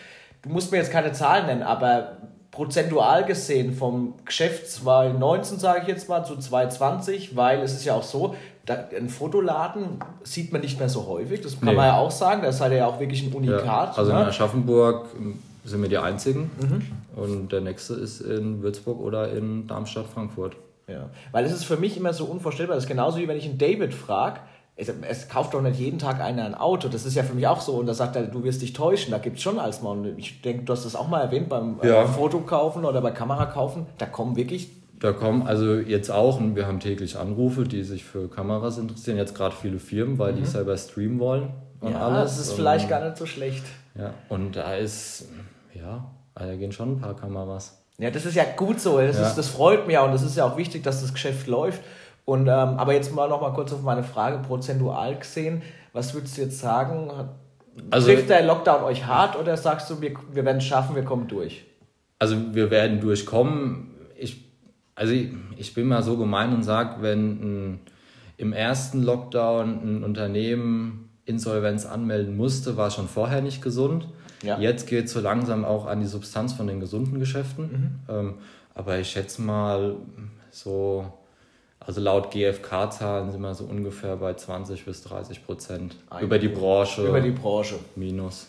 Du 0.44 0.50
musst 0.50 0.72
mir 0.72 0.78
jetzt 0.78 0.92
keine 0.92 1.12
Zahlen 1.12 1.48
nennen, 1.48 1.64
aber 1.64 2.18
prozentual 2.52 3.26
gesehen 3.26 3.74
vom 3.74 4.14
Geschäft 4.26 4.70
2019, 4.70 5.58
sage 5.60 5.82
ich 5.84 5.88
jetzt 5.88 6.10
mal, 6.10 6.24
zu 6.24 6.36
2020, 6.38 7.36
weil 7.36 7.62
es 7.62 7.74
ist 7.74 7.86
ja 7.86 7.94
auch 7.96 8.04
so, 8.04 8.36
da, 8.66 8.76
ein 8.96 9.10
Fotoladen 9.10 10.00
sieht 10.24 10.52
man 10.52 10.62
nicht 10.62 10.78
mehr 10.78 10.90
so 10.90 11.08
häufig, 11.08 11.42
das 11.42 11.60
kann 11.60 11.70
Nee. 11.70 11.76
man 11.76 11.88
ja 11.88 11.98
auch 11.98 12.12
sagen, 12.12 12.42
das 12.44 12.58
seid 12.60 12.72
ihr 12.74 12.80
ja 12.80 12.88
auch 12.88 13.00
wirklich 13.00 13.24
ein 13.26 13.34
Unikat. 13.34 13.66
Ja, 13.66 13.94
also 13.98 14.12
in 14.12 14.18
ne? 14.18 14.26
Aschaffenburg 14.28 15.08
ähm, 15.18 15.40
sind 15.64 15.82
wir 15.82 15.90
die 15.90 15.98
einzigen 15.98 16.52
Mhm. 16.60 16.82
und 17.16 17.52
der 17.52 17.62
nächste 17.62 17.94
ist 17.96 18.22
in 18.22 18.62
Würzburg 18.62 19.00
oder 19.00 19.32
in 19.32 19.66
Darmstadt, 19.68 20.06
Frankfurt. 20.14 20.56
Ja. 20.88 21.10
Weil 21.32 21.46
es 21.46 21.52
ist 21.54 21.64
für 21.66 21.78
mich 21.78 21.98
immer 21.98 22.14
so 22.14 22.26
unvorstellbar. 22.26 22.76
Das 22.76 22.84
ist 22.86 22.90
genauso 22.90 23.18
wie 23.20 23.28
wenn 23.28 23.38
ich 23.38 23.46
einen 23.46 23.58
David 23.58 23.94
frage, 23.94 24.40
es, 24.76 24.90
es 25.08 25.28
kauft 25.30 25.54
doch 25.54 25.62
nicht 25.62 25.80
jeden 25.80 26.00
Tag 26.00 26.20
einer 26.22 26.44
ein 26.46 26.56
Auto. 26.56 26.88
Das 26.88 27.06
ist 27.06 27.16
ja 27.16 27.24
für 27.24 27.34
mich 27.36 27.46
auch 27.48 27.62
so. 27.62 27.74
Und 27.74 27.86
da 27.86 27.94
sagt 27.94 28.16
er, 28.16 28.24
du 28.24 28.44
wirst 28.44 28.62
dich 28.62 28.74
täuschen. 28.74 29.12
Da 29.12 29.18
gibt 29.20 29.38
es 29.38 29.44
schon 29.44 29.60
als 29.60 29.82
mal. 29.82 29.92
und 29.92 30.18
Ich 30.18 30.42
denke, 30.42 30.64
du 30.64 30.74
hast 30.74 30.86
das 30.86 30.96
auch 30.96 31.08
mal 31.08 31.22
erwähnt 31.22 31.50
beim 31.50 31.80
Ja. 31.84 32.04
äh, 32.04 32.08
Fotokaufen 32.08 32.86
oder 32.86 33.02
bei 33.02 33.12
Kamerakaufen. 33.12 33.86
Da 33.98 34.06
kommen 34.06 34.36
wirklich. 34.36 34.70
Da 35.00 35.12
kommen 35.14 35.48
also 35.48 35.76
jetzt 35.76 36.12
auch, 36.12 36.40
und 36.40 36.56
wir 36.56 36.68
haben 36.68 36.80
täglich 36.80 37.18
Anrufe, 37.18 37.64
die 37.64 37.84
sich 37.84 38.04
für 38.04 38.28
Kameras 38.30 38.78
interessieren, 38.78 39.18
jetzt 39.18 39.34
gerade 39.36 39.56
viele 39.56 39.80
Firmen, 39.80 40.20
weil 40.20 40.34
die 40.34 40.46
selber 40.46 40.78
streamen 40.78 41.20
wollen 41.20 41.50
und 41.80 41.90
Mhm. 41.90 41.96
Ja, 41.96 42.08
alles. 42.08 42.32
das 42.36 42.40
ist 42.42 42.50
Und- 42.52 42.56
vielleicht 42.58 42.88
gar 42.88 43.04
nicht 43.04 43.18
so 43.18 43.26
schlecht. 43.26 43.64
Ja, 43.96 44.14
und 44.30 44.56
da 44.56 44.76
ist, 44.76 45.28
ja, 45.74 46.06
da 46.36 46.56
gehen 46.56 46.72
schon 46.72 46.94
ein 46.94 47.02
paar 47.02 47.16
Kameras. 47.16 47.81
Ja, 47.98 48.10
das 48.10 48.26
ist 48.26 48.36
ja 48.36 48.44
gut 48.56 48.80
so. 48.80 49.00
Das, 49.00 49.18
Ja. 49.18 49.28
ist, 49.28 49.36
das 49.36 49.48
freut 49.50 49.86
mich 49.88 49.94
ja 49.94 50.04
und 50.04 50.12
das 50.12 50.24
ist 50.24 50.36
ja 50.36 50.46
auch 50.46 50.58
wichtig, 50.58 50.84
dass 50.84 51.02
das 51.02 51.14
Geschäft 51.14 51.48
läuft. 51.48 51.82
Und, 52.26 52.42
ähm, 52.48 52.50
aber 52.50 52.94
jetzt 52.94 53.14
mal 53.14 53.28
noch 53.30 53.42
mal 53.42 53.52
kurz 53.54 53.74
auf 53.74 53.82
meine 53.82 54.04
Frage 54.04 54.40
prozentual 54.40 55.18
gesehen. 55.18 55.62
Was 55.94 56.14
würdest 56.14 56.38
du 56.38 56.42
jetzt 56.42 56.60
sagen? 56.60 57.12
Also- 57.90 58.08
Trifft 58.08 58.30
der 58.30 58.44
Lockdown 58.46 58.84
euch 58.84 59.06
hart 59.06 59.38
oder 59.38 59.56
sagst 59.58 59.90
du, 59.90 60.02
wir, 60.02 60.14
wir 60.32 60.46
werden 60.46 60.58
es 60.58 60.66
schaffen, 60.66 60.96
wir 60.96 61.04
kommen 61.04 61.28
durch? 61.28 61.66
Also 62.20 62.36
wir 62.54 62.70
werden 62.70 63.00
durchkommen. 63.02 63.92
Ich, 64.18 64.46
also 64.96 65.14
ich, 65.14 65.30
ich 65.58 65.74
bin 65.74 65.88
mal 65.88 66.04
so 66.04 66.18
gemein 66.18 66.54
und 66.54 66.64
sage, 66.64 67.02
wenn 67.02 67.20
ein, 67.74 67.80
im 68.38 68.54
ersten 68.54 69.02
Lockdown 69.02 69.70
ein 69.84 70.04
Unternehmen 70.04 71.10
Insolvenz 71.26 71.86
anmelden 71.86 72.36
musste, 72.38 72.78
war 72.78 72.92
schon 72.92 73.08
vorher 73.08 73.42
nicht 73.42 73.62
gesund. 73.62 74.08
Ja. 74.44 74.60
Jetzt 74.60 74.88
geht 74.88 75.06
es 75.06 75.12
so 75.14 75.20
langsam 75.20 75.66
auch 75.66 75.86
an 75.86 76.00
die 76.02 76.08
Substanz 76.08 76.54
von 76.54 76.68
den 76.68 76.80
gesunden 76.80 77.20
Geschäften. 77.20 78.00
Ähm, 78.10 78.36
aber 78.74 78.98
ich 79.00 79.10
schätze 79.10 79.42
mal 79.42 79.96
so, 80.50 81.06
also 81.80 82.02
laut 82.02 82.32
GfK-Zahlen 82.32 83.32
sind 83.32 83.42
wir 83.42 83.54
so 83.54 83.66
ungefähr 83.66 84.16
bei 84.18 84.34
20 84.34 84.86
bis 84.86 85.04
30 85.04 85.46
Prozent 85.46 85.96
über 86.22 86.40
die 86.40 86.48
Branche 86.48 87.08
Über 87.08 87.22
die 87.22 87.32
Branche. 87.32 87.76
minus. 87.96 88.48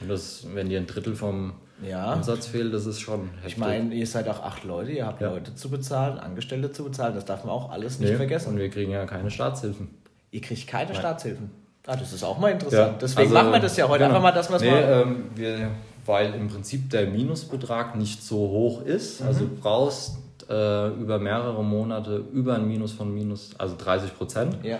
Und 0.00 0.08
das, 0.10 0.46
wenn 0.54 0.68
dir 0.68 0.78
ein 0.80 0.86
Drittel 0.86 1.14
vom 1.14 1.52
Ja. 1.86 2.12
Umsatz 2.14 2.46
fehlt, 2.46 2.72
das 2.74 2.86
ist 2.86 3.00
schon 3.00 3.28
heftig. 3.36 3.52
Ich 3.52 3.56
meine, 3.58 3.94
ihr 3.94 4.06
seid 4.06 4.28
auch 4.28 4.42
acht 4.42 4.64
Leute, 4.64 4.90
ihr 4.92 5.06
habt 5.06 5.20
Ja. 5.20 5.30
Leute 5.30 5.54
zu 5.54 5.68
bezahlen, 5.70 6.18
Angestellte 6.18 6.72
zu 6.72 6.84
bezahlen, 6.84 7.14
das 7.14 7.24
darf 7.24 7.44
man 7.44 7.54
auch 7.54 7.70
alles 7.70 7.98
nicht 8.00 8.10
Nee, 8.10 8.16
vergessen. 8.16 8.50
Und 8.50 8.58
wir 8.58 8.68
kriegen 8.70 8.90
ja 8.92 9.04
keine 9.06 9.30
Staatshilfen. 9.30 9.88
Ihr 10.30 10.40
kriegt 10.40 10.66
keine 10.66 10.94
Staatshilfen. 10.94 11.50
Ah, 11.86 11.96
das 11.96 12.12
ist 12.12 12.22
auch 12.22 12.38
mal 12.38 12.52
interessant. 12.52 13.02
Deswegen 13.02 13.22
also, 13.22 13.34
machen 13.34 13.52
wir 13.52 13.60
das 13.60 13.76
ja 13.76 13.88
heute 13.88 14.04
genau. 14.04 14.10
einfach 14.16 14.22
mal, 14.22 14.32
dass 14.32 14.48
wir 14.48 14.56
es 14.56 14.62
nee, 14.62 14.70
mal. 14.70 15.02
Ähm, 15.06 15.24
wir, 15.34 15.70
weil 16.06 16.34
im 16.34 16.48
Prinzip 16.48 16.90
der 16.90 17.06
Minusbetrag 17.08 17.96
nicht 17.96 18.22
so 18.22 18.36
hoch 18.36 18.82
ist. 18.84 19.20
Mhm. 19.20 19.26
Also 19.26 19.44
du 19.46 19.56
brauchst 19.60 20.16
äh, 20.48 20.88
über 20.90 21.18
mehrere 21.18 21.62
Monate 21.64 22.24
über 22.32 22.54
ein 22.54 22.66
Minus 22.66 22.92
von 22.92 23.12
minus, 23.12 23.50
also 23.58 23.74
30 23.76 24.16
Prozent. 24.16 24.56
Ja. 24.62 24.78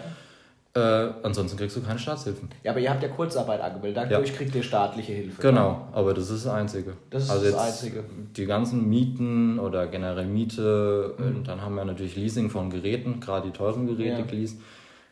Äh, 0.75 1.11
ansonsten 1.23 1.59
kriegst 1.59 1.77
du 1.77 1.83
keine 1.83 1.99
Staatshilfen. 1.99 2.49
ja, 2.65 2.71
aber 2.71 2.81
ihr 2.81 2.88
habt 2.88 3.03
ja 3.03 3.09
Kurzarbeit 3.11 3.61
angemeldet, 3.61 4.07
dadurch 4.09 4.35
kriegt 4.35 4.55
ihr 4.55 4.62
staatliche 4.62 5.12
Hilfe. 5.12 5.43
Genau, 5.43 5.87
aber 5.93 6.15
das 6.15 6.31
ist 6.31 6.47
das 6.47 6.53
Einzige. 6.55 6.95
Das 7.11 7.25
ist 7.25 7.31
also 7.31 7.45
das 7.51 7.57
Einzige. 7.57 8.05
Die 8.35 8.47
ganzen 8.47 8.88
Mieten 8.88 9.59
oder 9.59 9.87
generell 9.87 10.25
Miete, 10.25 11.15
Mhm. 11.19 11.27
und 11.27 11.49
dann 11.49 11.61
haben 11.61 11.75
wir 11.75 11.85
natürlich 11.85 12.17
Leasing 12.17 12.49
von 12.49 12.71
Geräten, 12.71 13.21
gerade 13.21 13.49
die 13.49 13.53
teuren 13.53 13.87
Geräte 13.87 14.21
Ja. 14.21 14.25
geleast. 14.25 14.57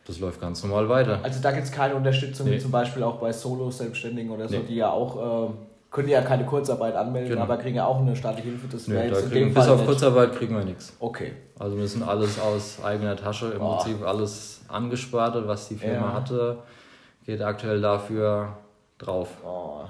Das 0.07 0.19
läuft 0.19 0.41
ganz 0.41 0.63
normal 0.63 0.89
weiter. 0.89 1.19
Also 1.23 1.41
da 1.41 1.51
gibt 1.51 1.65
es 1.65 1.71
keine 1.71 1.95
Unterstützung, 1.95 2.47
wie 2.47 2.51
Nee. 2.51 2.59
zum 2.59 2.71
Beispiel 2.71 3.03
auch 3.03 3.17
bei 3.17 3.31
Solo-Selbstständigen 3.31 4.31
oder 4.31 4.47
so, 4.47 4.57
Nee. 4.57 4.63
die 4.67 4.75
ja 4.75 4.89
auch, 4.89 5.49
äh, 5.49 5.53
können 5.91 6.07
ja 6.09 6.21
keine 6.21 6.45
Kurzarbeit 6.45 6.95
anmelden, 6.95 7.29
Genau. 7.31 7.41
aber 7.43 7.57
kriegen 7.57 7.75
ja 7.75 7.85
auch 7.85 7.99
eine 7.99 8.15
staatliche 8.15 8.49
Hilfe. 8.49 8.67
Das 8.71 8.89
wäre 8.89 9.09
da 9.09 9.21
kriegen, 9.21 9.53
bis 9.53 9.63
Fall 9.63 9.73
auf 9.73 9.79
nicht. 9.79 9.87
Kurzarbeit 9.87 10.33
kriegen 10.35 10.55
wir 10.55 10.63
nichts. 10.63 10.93
Okay. 10.99 11.33
Also 11.59 11.75
wir 11.75 11.81
müssen 11.83 12.01
alles 12.01 12.39
aus 12.39 12.79
eigener 12.83 13.15
Tasche, 13.15 13.51
im 13.51 13.59
Boah. 13.59 13.77
Prinzip 13.77 14.05
alles 14.07 14.61
angespart, 14.69 15.35
was 15.47 15.67
die 15.67 15.75
Firma 15.75 16.07
Ja. 16.07 16.13
hatte, 16.13 16.57
geht 17.25 17.41
aktuell 17.41 17.81
dafür 17.81 18.55
drauf. 18.97 19.27
Oh. 19.45 19.81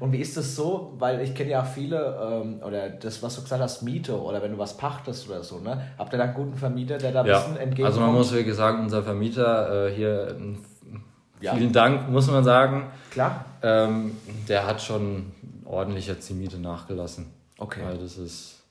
Und 0.00 0.12
wie 0.12 0.18
ist 0.20 0.36
das 0.36 0.54
so? 0.56 0.94
Weil 0.98 1.20
ich 1.20 1.34
kenne 1.34 1.50
ja 1.50 1.62
auch 1.62 1.66
viele, 1.66 2.42
ähm, 2.44 2.60
oder 2.62 2.88
das, 2.90 3.22
was 3.22 3.34
du 3.36 3.42
gesagt 3.42 3.62
hast, 3.62 3.82
Miete 3.82 4.20
oder 4.20 4.42
wenn 4.42 4.52
du 4.52 4.58
was 4.58 4.76
pachtest 4.76 5.28
oder 5.28 5.42
so, 5.42 5.58
ne? 5.60 5.80
Habt 5.98 6.12
ihr 6.12 6.18
da 6.18 6.24
einen 6.24 6.34
guten 6.34 6.54
Vermieter, 6.56 6.98
der 6.98 7.12
da 7.12 7.20
ein 7.20 7.26
Ja, 7.26 7.38
bisschen 7.38 7.56
entgegenkommt? 7.56 7.86
also 7.86 8.00
man 8.00 8.12
muss 8.14 8.32
wirklich 8.32 8.54
sagen, 8.54 8.80
unser 8.82 9.02
Vermieter 9.02 9.86
äh, 9.88 9.94
hier, 9.94 10.36
Ja. 11.40 11.54
vielen 11.54 11.72
Dank, 11.72 12.08
muss 12.10 12.30
man 12.30 12.44
sagen, 12.44 12.86
Klar. 13.10 13.44
ähm, 13.62 14.12
der 14.48 14.66
hat 14.66 14.80
schon 14.82 15.32
ordentlich 15.64 16.06
jetzt 16.06 16.28
die 16.28 16.34
Miete 16.34 16.58
nachgelassen. 16.58 17.26
Okay. 17.58 17.80
Weil 17.84 17.98
das 17.98 18.18
ist 18.18 18.62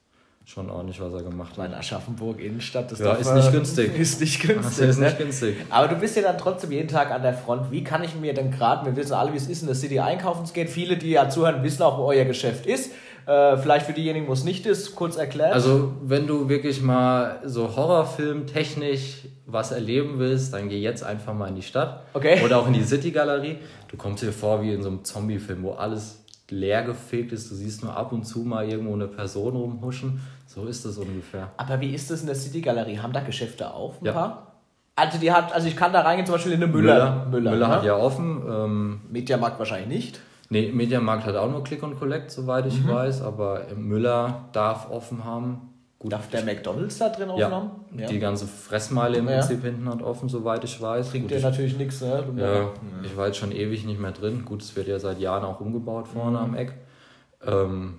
schon 0.46 0.70
ordentlich, 0.70 1.02
was 1.02 1.14
er 1.14 1.24
gemacht 1.24 1.52
hat. 1.52 1.58
Meine 1.58 1.78
Aschaffenburg 1.78 2.40
Innenstadt, 2.40 2.92
das 2.92 3.00
ja, 3.00 3.14
ist 3.14 3.34
nicht 3.34 3.52
günstig. 3.52 3.98
Ist 3.98 4.22
nicht 4.22 4.42
günstig. 4.42 4.90
ist 4.90 5.00
nicht 5.00 5.18
ne? 5.18 5.26
günstig. 5.26 5.58
Aber 5.70 5.88
du 5.88 5.96
bist 5.96 6.16
ja 6.16 6.22
dann 6.22 6.38
trotzdem 6.38 6.72
jeden 6.72 6.88
Tag 6.88 7.12
an 7.12 7.24
der 7.24 7.34
Front. 7.34 7.72
Wie 7.72 7.84
kann 7.84 8.04
ich 8.04 8.16
mir 8.16 8.34
denn 8.34 8.52
gerade, 8.52 8.86
wir 8.86 8.96
wissen 8.96 9.14
alle, 9.14 9.34
wie 9.34 9.38
es 9.38 9.48
ist 9.48 9.62
in 9.62 9.68
der 9.68 9.76
City 9.76 10.00
einkaufen 10.00 10.46
geht. 10.54 10.70
Viele, 10.70 10.98
die 10.98 11.12
ja 11.12 11.30
zuhören, 11.30 11.64
wissen 11.64 11.82
auch, 11.82 11.98
wo 11.98 12.04
euer 12.04 12.26
Geschäft 12.26 12.66
ist. 12.66 12.92
Äh, 13.26 13.58
vielleicht 13.58 13.88
für 13.88 13.94
diejenigen, 13.94 14.28
wo 14.28 14.34
es 14.34 14.44
nicht 14.44 14.68
ist, 14.68 14.96
kurz 14.96 15.16
erklärt. 15.16 15.54
Also, 15.54 15.94
wenn 16.04 16.28
du 16.28 16.48
wirklich 16.48 16.82
mal 16.82 17.40
so 17.44 17.76
Horrorfilm 17.76 18.46
technisch 18.46 19.28
was 19.48 19.72
erleben 19.72 20.20
willst, 20.20 20.54
dann 20.54 20.70
geh 20.70 20.80
jetzt 20.80 21.04
einfach 21.04 21.34
mal 21.34 21.48
in 21.48 21.56
die 21.56 21.64
Stadt. 21.64 22.04
Okay. 22.14 22.44
Oder 22.44 22.60
auch 22.60 22.68
in 22.68 22.74
die 22.74 22.84
City-Galerie. 22.84 23.58
Du 23.88 23.98
kommst 23.98 24.22
dir 24.22 24.32
vor 24.32 24.62
wie 24.62 24.74
in 24.74 24.84
so 24.84 24.90
einem 24.90 25.04
Zombie-Film, 25.04 25.64
wo 25.64 25.72
alles 25.72 26.24
leer 26.50 26.84
gefegt 26.84 27.32
ist. 27.32 27.50
Du 27.50 27.56
siehst 27.56 27.84
nur 27.84 27.96
ab 27.96 28.12
und 28.12 28.26
zu 28.26 28.40
mal 28.40 28.70
irgendwo 28.70 28.94
eine 28.94 29.08
Person 29.08 29.56
rumhuschen. 29.56 30.22
So 30.56 30.66
ist 30.68 30.86
das 30.86 30.98
ungefähr. 30.98 31.52
Aber 31.58 31.82
wie 31.82 31.94
ist 31.94 32.10
das 32.10 32.22
in 32.22 32.28
der 32.28 32.36
City-Galerie? 32.36 33.00
Haben 33.00 33.12
da 33.12 33.20
Geschäfte 33.20 33.74
auf, 33.74 34.02
ein 34.02 34.06
ja. 34.06 34.14
paar? 34.14 34.54
Also, 34.96 35.18
die 35.18 35.30
hat, 35.30 35.54
also 35.54 35.68
ich 35.68 35.76
kann 35.76 35.92
da 35.92 36.00
reingehen, 36.00 36.26
zum 36.26 36.36
Beispiel 36.36 36.54
in 36.54 36.64
eine 36.64 36.72
Müller. 36.72 36.94
Müller, 36.94 37.26
Müller, 37.26 37.52
Müller 37.52 37.68
hat 37.68 37.82
ne? 37.82 37.88
ja 37.88 37.98
offen. 37.98 38.42
Ähm, 38.50 39.02
Mediamarkt 39.12 39.60
wahrscheinlich 39.60 39.90
nicht. 39.90 40.22
Nee, 40.50 40.72
Mediamarkt 40.72 41.26
hat 41.26 41.36
auch 41.36 41.52
nur 41.52 41.62
Click 41.66 41.84
und 41.84 42.00
Collect, 42.00 42.32
soweit 42.32 42.68
ich 42.68 42.82
mhm. 42.82 42.88
weiß, 42.88 43.22
aber 43.22 43.64
Müller 43.76 44.46
darf 44.54 44.90
offen 44.90 45.26
haben. 45.26 45.74
Gut. 46.00 46.14
Darf 46.14 46.30
der 46.30 46.46
McDonalds 46.46 47.00
da 47.00 47.10
drin 47.10 47.30
ja. 47.36 47.52
haben? 47.52 47.72
Ja. 47.98 48.08
Die 48.08 48.20
ganze 48.20 48.48
Fressmeile 48.48 49.18
im 49.18 49.28
ja. 49.28 49.40
Prinzip 49.40 49.62
hinten 49.62 49.90
hat 49.90 50.02
offen, 50.02 50.30
soweit 50.30 50.64
ich 50.64 50.82
weiß. 50.82 51.10
Bringt 51.10 51.32
dir 51.32 51.42
natürlich 51.42 51.78
nichts, 51.78 52.00
ne? 52.00 52.24
Ja, 52.38 52.70
ich 53.04 53.18
war 53.18 53.28
jetzt 53.28 53.38
schon 53.38 53.52
ewig 53.52 53.86
nicht 53.86 54.00
mehr 54.00 54.12
drin. 54.12 54.46
Gut, 54.46 54.62
es 54.62 54.74
wird 54.76 54.88
ja 54.88 55.00
seit 55.00 55.20
Jahren 55.20 55.44
auch 55.44 55.60
umgebaut 55.60 56.08
vorne 56.08 56.38
mhm. 56.38 56.44
am 56.44 56.56
Eck. 56.56 56.74
Ähm, 57.46 57.96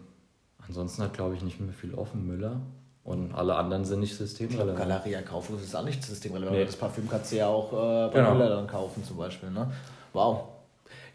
ansonsten 0.68 1.02
hat, 1.02 1.14
glaube 1.14 1.34
ich, 1.34 1.42
nicht 1.42 1.60
mehr 1.60 1.72
viel 1.72 1.94
offen, 1.94 2.26
Müller. 2.26 2.60
Und 3.04 3.32
alle 3.34 3.54
anderen 3.54 3.84
sind 3.84 4.00
nicht 4.00 4.16
systemrelevant. 4.16 4.76
Galeria 4.76 5.22
Kaufhaus 5.22 5.62
ist 5.62 5.76
auch 5.76 5.84
nicht 5.84 6.02
systemrelevant. 6.02 6.56
Nee. 6.56 6.64
Das 6.64 6.74
Parfüm 6.74 7.08
kannst 7.08 7.30
du 7.30 7.36
ja 7.36 7.46
auch 7.46 7.72
äh, 7.72 8.12
bei 8.12 8.18
genau. 8.20 8.34
Müller 8.34 8.48
dann 8.48 8.66
kaufen 8.66 9.04
zum 9.04 9.16
Beispiel. 9.16 9.50
Ne? 9.50 9.70
Wow. 10.12 10.40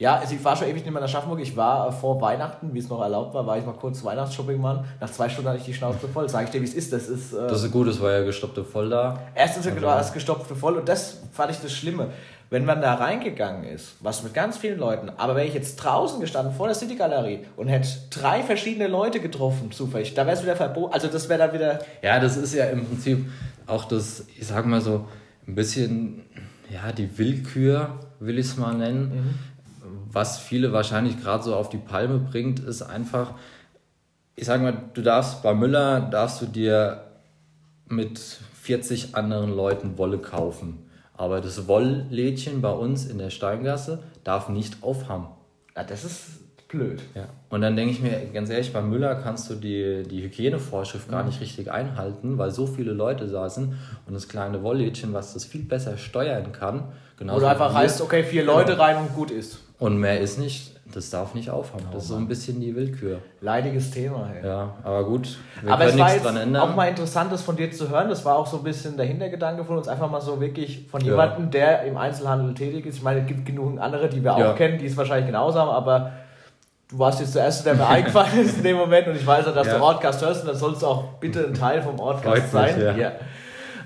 Ja, 0.01 0.15
also 0.15 0.33
ich 0.33 0.43
war 0.43 0.55
schon 0.55 0.67
ewig 0.67 0.83
nicht 0.83 0.91
mehr 0.91 0.99
in 0.99 1.05
Aschaffenburg. 1.05 1.41
Ich 1.41 1.55
war 1.55 1.89
äh, 1.89 1.91
vor 1.91 2.19
Weihnachten, 2.21 2.73
wie 2.73 2.79
es 2.79 2.89
noch 2.89 3.01
erlaubt 3.01 3.33
war, 3.33 3.45
war 3.45 3.57
ich 3.57 3.65
mal 3.65 3.73
kurz 3.73 4.03
Weihnachtsshopping 4.03 4.59
machen. 4.59 4.85
Nach 4.99 5.11
zwei 5.11 5.29
Stunden 5.29 5.49
hatte 5.49 5.59
ich 5.59 5.65
die 5.65 5.73
Schnauze 5.73 6.07
voll. 6.07 6.27
Sag 6.27 6.45
ich 6.45 6.49
dir, 6.49 6.61
wie 6.61 6.65
es 6.65 6.73
ist. 6.73 6.91
Das 6.91 7.07
ist, 7.07 7.33
äh 7.33 7.47
das 7.47 7.61
ist 7.61 7.71
gut, 7.71 7.87
es 7.87 8.01
war 8.01 8.11
ja 8.11 8.23
gestopfte 8.23 8.63
voll 8.63 8.89
da. 8.89 9.19
Erstens 9.35 9.67
war 9.81 9.99
es 9.99 10.11
gestopfte 10.11 10.55
voll 10.55 10.77
und 10.77 10.89
das 10.89 11.19
fand 11.31 11.51
ich 11.51 11.59
das 11.59 11.71
Schlimme. 11.71 12.09
Wenn 12.51 12.65
man 12.65 12.81
da 12.81 12.95
reingegangen 12.95 13.63
ist, 13.63 13.95
was 14.01 14.23
mit 14.23 14.33
ganz 14.33 14.57
vielen 14.57 14.77
Leuten, 14.77 15.09
aber 15.09 15.37
wäre 15.37 15.47
ich 15.47 15.53
jetzt 15.53 15.77
draußen 15.77 16.19
gestanden 16.19 16.53
vor 16.53 16.67
der 16.67 16.75
City 16.75 16.97
Galerie 16.97 17.45
und 17.55 17.69
hätte 17.69 17.87
drei 18.09 18.43
verschiedene 18.43 18.89
Leute 18.89 19.21
getroffen, 19.21 19.71
zufällig, 19.71 20.15
da 20.15 20.25
wäre 20.25 20.35
es 20.35 20.43
wieder 20.43 20.57
verboten. 20.57 20.93
Also 20.93 21.07
das 21.07 21.29
wäre 21.29 21.39
dann 21.39 21.53
wieder. 21.53 21.79
Ja, 22.01 22.19
das 22.19 22.35
ist 22.35 22.53
ja 22.53 22.65
im 22.65 22.85
Prinzip 22.85 23.25
auch 23.67 23.85
das, 23.85 24.25
ich 24.37 24.45
sag 24.45 24.65
mal 24.65 24.81
so, 24.81 25.07
ein 25.47 25.55
bisschen, 25.55 26.23
ja, 26.69 26.91
die 26.91 27.17
Willkür, 27.17 27.97
will 28.19 28.37
ich 28.37 28.47
es 28.47 28.57
mal 28.57 28.73
nennen. 28.73 29.11
Mhm. 29.15 29.33
Was 30.11 30.37
viele 30.37 30.73
wahrscheinlich 30.73 31.21
gerade 31.21 31.45
so 31.45 31.55
auf 31.55 31.69
die 31.69 31.77
Palme 31.77 32.17
bringt, 32.17 32.59
ist 32.59 32.81
einfach, 32.81 33.33
ich 34.35 34.45
sag 34.45 34.61
mal, 34.61 34.73
du 34.93 35.01
darfst 35.01 35.41
bei 35.41 35.53
Müller, 35.53 36.01
darfst 36.01 36.41
du 36.41 36.47
dir 36.47 37.05
mit 37.87 38.19
40 38.19 39.15
anderen 39.15 39.55
Leuten 39.55 39.97
Wolle 39.97 40.17
kaufen. 40.17 40.90
Aber 41.21 41.39
das 41.39 41.67
Wolllädchen 41.67 42.61
bei 42.61 42.71
uns 42.71 43.05
in 43.05 43.19
der 43.19 43.29
Steingasse 43.29 43.99
darf 44.23 44.49
nicht 44.49 44.81
aufhaben. 44.81 45.27
Ja, 45.77 45.83
das 45.83 46.03
ist 46.03 46.67
blöd. 46.67 46.99
Ja. 47.13 47.27
Und 47.49 47.61
dann 47.61 47.75
denke 47.75 47.93
ich 47.93 48.01
mir, 48.01 48.19
ganz 48.33 48.49
ehrlich, 48.49 48.73
bei 48.73 48.81
Müller 48.81 49.13
kannst 49.13 49.47
du 49.51 49.53
die, 49.53 50.01
die 50.01 50.23
Hygienevorschrift 50.23 51.09
mhm. 51.09 51.11
gar 51.11 51.23
nicht 51.23 51.39
richtig 51.39 51.71
einhalten, 51.71 52.39
weil 52.39 52.49
so 52.49 52.65
viele 52.65 52.93
Leute 52.93 53.29
saßen 53.29 53.77
und 54.07 54.13
das 54.15 54.29
kleine 54.29 54.63
Wolllädchen, 54.63 55.13
was 55.13 55.35
das 55.35 55.45
viel 55.45 55.61
besser 55.61 55.95
steuern 55.95 56.53
kann. 56.53 56.85
Oder 57.21 57.51
einfach 57.51 57.71
heißt, 57.71 58.01
okay, 58.01 58.23
vier 58.23 58.43
Leute 58.43 58.71
genau. 58.71 58.83
rein 58.83 58.97
und 58.97 59.13
gut 59.13 59.29
ist. 59.29 59.59
Und 59.77 59.99
mehr 59.99 60.19
ist 60.21 60.39
nicht, 60.39 60.80
das 60.95 61.09
darf 61.09 61.33
nicht 61.33 61.49
aufhören. 61.49 61.85
das 61.91 62.03
ist 62.03 62.09
so 62.09 62.15
ein 62.15 62.27
bisschen 62.27 62.59
die 62.59 62.75
Willkür. 62.75 63.19
Leidiges 63.41 63.91
Thema. 63.91 64.29
Hey. 64.31 64.47
Ja, 64.47 64.75
aber 64.83 65.03
gut, 65.05 65.37
wir 65.61 65.71
aber 65.73 65.85
können 65.85 65.93
es 65.93 65.99
war 65.99 66.07
nichts 66.09 66.23
dran 66.23 66.37
ändern. 66.37 66.61
auch 66.61 66.75
mal 66.75 66.87
interessant, 66.87 67.31
das 67.31 67.41
von 67.41 67.55
dir 67.55 67.71
zu 67.71 67.89
hören. 67.89 68.09
Das 68.09 68.23
war 68.25 68.37
auch 68.37 68.47
so 68.47 68.57
ein 68.57 68.63
bisschen 68.63 68.97
der 68.97 69.05
Hintergedanke 69.05 69.63
von 69.65 69.77
uns. 69.77 69.87
Einfach 69.87 70.09
mal 70.09 70.21
so 70.21 70.39
wirklich 70.39 70.87
von 70.89 71.01
ja. 71.01 71.11
jemandem, 71.11 71.51
der 71.51 71.83
im 71.83 71.97
Einzelhandel 71.97 72.53
tätig 72.53 72.85
ist. 72.85 72.97
Ich 72.97 73.03
meine, 73.03 73.21
es 73.21 73.27
gibt 73.27 73.45
genug 73.45 73.79
andere, 73.79 74.09
die 74.09 74.23
wir 74.23 74.35
auch 74.35 74.39
ja. 74.39 74.53
kennen, 74.53 74.77
die 74.77 74.85
es 74.85 74.97
wahrscheinlich 74.97 75.27
genauso 75.27 75.59
haben, 75.59 75.69
aber 75.69 76.11
du 76.89 76.99
warst 76.99 77.19
jetzt 77.19 77.35
der 77.35 77.45
Erste, 77.45 77.63
der 77.63 77.75
mir 77.75 77.87
eingefallen 77.89 78.39
ist 78.39 78.57
in 78.57 78.63
dem 78.63 78.77
Moment 78.77 79.07
und 79.07 79.15
ich 79.15 79.25
weiß 79.25 79.45
ja, 79.45 79.51
dass 79.51 79.67
ja. 79.67 79.77
du 79.77 79.83
Ortcast 79.83 80.21
hörst 80.21 80.41
und 80.41 80.47
dann 80.47 80.57
sollst 80.57 80.81
du 80.81 80.87
auch 80.87 81.03
bitte 81.19 81.45
ein 81.45 81.53
Teil 81.53 81.81
vom 81.81 81.99
Ortcast 81.99 82.51
sein. 82.51 82.77
Mich, 82.77 82.97
ja. 82.97 83.11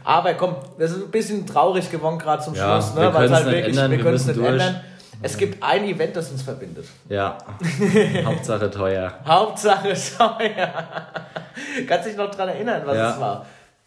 Aber 0.04 0.36
komm, 0.36 0.56
das 0.78 0.92
ist 0.92 1.04
ein 1.04 1.12
bisschen 1.12 1.48
traurig 1.48 1.90
geworden 1.90 2.20
gerade 2.20 2.44
zum 2.44 2.56
Schluss, 2.56 2.94
ne? 2.94 3.12
weil 3.12 3.32
halt 3.32 3.46
wirklich, 3.48 3.76
wir 3.76 3.98
können 3.98 4.16
es 4.16 4.28
nicht 4.28 4.38
durch. 4.38 4.50
ändern. 4.50 4.82
Es 5.26 5.38
gibt 5.38 5.64
ein 5.64 5.84
Event, 5.86 6.16
das 6.16 6.30
uns 6.30 6.44
verbindet. 6.44 6.86
Ja. 7.10 7.38
Hauptsache 8.26 8.70
teuer. 8.70 9.12
Hauptsache 9.26 9.94
teuer. 10.18 10.88
Kannst 11.88 12.08
dich 12.08 12.16
noch 12.16 12.30
daran 12.30 12.50
erinnern, 12.50 12.84
was 12.86 12.96
ja. 12.96 13.12
es 13.12 13.20
war? 13.20 13.46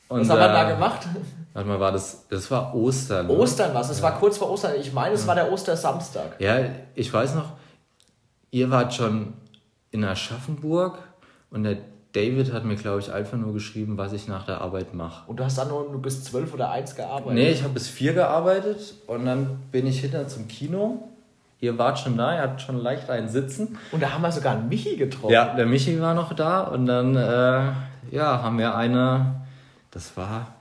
Und, 0.08 0.20
was 0.20 0.30
haben 0.30 0.40
wir 0.40 0.48
da 0.48 0.68
äh, 0.68 0.74
gemacht? 0.74 1.06
Warte 1.52 1.68
mal, 1.68 1.78
war 1.78 1.92
das, 1.92 2.26
das 2.28 2.50
war 2.50 2.74
Ostern. 2.74 3.28
Ne? 3.28 3.32
Ostern 3.32 3.72
war 3.72 3.82
es, 3.82 3.90
es 3.90 3.98
ja. 3.98 4.04
war 4.04 4.18
kurz 4.18 4.36
vor 4.36 4.50
Ostern. 4.50 4.72
Ich 4.80 4.92
meine, 4.92 5.14
es 5.14 5.26
war 5.26 5.36
der 5.36 5.52
Ostersamstag. 5.52 6.40
Ja, 6.40 6.58
ich 6.94 7.12
weiß 7.12 7.36
noch, 7.36 7.52
ihr 8.50 8.70
wart 8.70 8.94
schon 8.94 9.34
in 9.92 10.04
Aschaffenburg 10.04 10.98
und 11.50 11.62
der 11.62 11.76
David 12.12 12.52
hat 12.52 12.64
mir, 12.64 12.76
glaube 12.76 13.00
ich, 13.00 13.12
einfach 13.12 13.36
nur 13.36 13.52
geschrieben, 13.52 13.96
was 13.96 14.12
ich 14.12 14.26
nach 14.26 14.44
der 14.44 14.60
Arbeit 14.60 14.94
mache. 14.94 15.28
Und 15.28 15.38
du 15.38 15.44
hast 15.44 15.58
dann 15.58 15.68
nur 15.68 16.02
bis 16.02 16.24
zwölf 16.24 16.52
oder 16.52 16.70
eins 16.70 16.96
gearbeitet? 16.96 17.34
Nee, 17.34 17.50
ich 17.50 17.62
habe 17.62 17.74
bis 17.74 17.88
vier 17.88 18.14
gearbeitet 18.14 18.94
und 19.06 19.26
dann 19.26 19.58
bin 19.70 19.86
ich 19.86 20.00
hinter 20.00 20.26
zum 20.26 20.48
Kino 20.48 21.08
Ihr 21.60 21.76
wart 21.76 21.98
schon 21.98 22.16
da, 22.16 22.34
ihr 22.34 22.42
habt 22.42 22.60
schon 22.60 22.80
leicht 22.80 23.10
einen 23.10 23.28
Sitzen. 23.28 23.78
Und 23.90 24.00
da 24.02 24.12
haben 24.12 24.22
wir 24.22 24.30
sogar 24.30 24.52
einen 24.52 24.68
Michi 24.68 24.96
getroffen. 24.96 25.32
Ja, 25.32 25.54
der 25.54 25.66
Michi 25.66 26.00
war 26.00 26.14
noch 26.14 26.32
da 26.32 26.62
und 26.62 26.86
dann 26.86 27.16
äh, 27.16 27.72
ja, 28.14 28.42
haben 28.42 28.58
wir 28.58 28.74
eine, 28.76 29.42
das 29.90 30.16
war... 30.16 30.54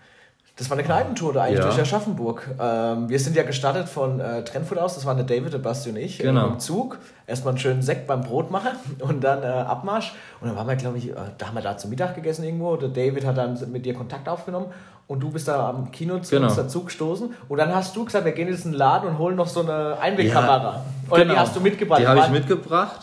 Das 0.55 0.71
war 0.71 0.77
eine 0.77 0.83
Kneipentour 0.83 1.36
eigentlich 1.36 1.60
ja. 1.60 1.65
durch 1.65 1.79
Aschaffenburg. 1.79 2.49
Ähm, 2.60 3.10
wir 3.10 3.19
sind 3.19 3.36
ja 3.36 3.43
gestartet 3.43 3.88
von 3.88 4.19
äh, 4.19 4.43
Trennfurt 4.43 4.79
aus, 4.79 4.95
das 4.95 5.05
waren 5.05 5.17
der 5.17 5.27
David, 5.27 5.53
der 5.53 5.60
Basti 5.60 5.91
und 5.91 5.97
ich 5.97 6.17
genau. 6.17 6.47
im 6.47 6.60
Zug. 6.60 6.97
Erstmal 7.27 7.51
einen 7.51 7.60
schönen 7.60 7.83
Sekt 7.83 8.07
beim 8.07 8.21
Brotmacher 8.21 8.71
und 8.99 9.23
dann 9.23 9.43
äh, 9.43 9.45
Abmarsch. 9.45 10.15
Und 10.41 10.47
dann 10.47 10.57
waren 10.57 10.67
wir, 10.67 10.75
glaube 10.75 10.97
ich, 10.97 11.12
äh, 11.12 11.15
da 11.38 11.47
haben 11.49 11.53
wir 11.53 11.62
da 11.62 11.77
zum 11.77 11.91
Mittag 11.91 12.15
gegessen 12.15 12.43
irgendwo. 12.43 12.75
Der 12.75 12.89
David 12.89 13.23
hat 13.23 13.38
dann 13.38 13.71
mit 13.71 13.86
dir 13.86 13.93
Kontakt 13.93 14.27
aufgenommen 14.27 14.73
und 15.08 15.22
du 15.22 15.32
bist 15.32 15.48
da 15.48 15.70
am 15.70 15.91
Kino 15.91 16.20
zu 16.20 16.36
genau. 16.36 16.48
uns 16.48 16.56
dazu 16.56 16.84
gestoßen 16.84 17.34
und 17.48 17.58
dann 17.58 17.74
hast 17.74 17.96
du 17.96 18.06
gesagt, 18.06 18.26
wir 18.26 18.34
gehen 18.34 18.50
jetzt 18.50 18.65
in 18.65 18.72
den 18.72 18.78
Laden 18.78 19.10
und 19.10 19.17
holen 19.17 19.36
noch 19.36 19.48
so 19.48 19.62
eine 19.62 19.98
Einwegkamera. 20.00 20.74
Ja, 20.74 20.84
Oder 21.10 21.22
genau. 21.24 21.34
die 21.34 21.39
hast 21.39 21.56
du 21.56 21.62
mitgebracht? 21.62 22.02
Die 22.02 22.08
habe 22.08 22.20
ich 22.20 22.30
mitgebracht. 22.30 23.02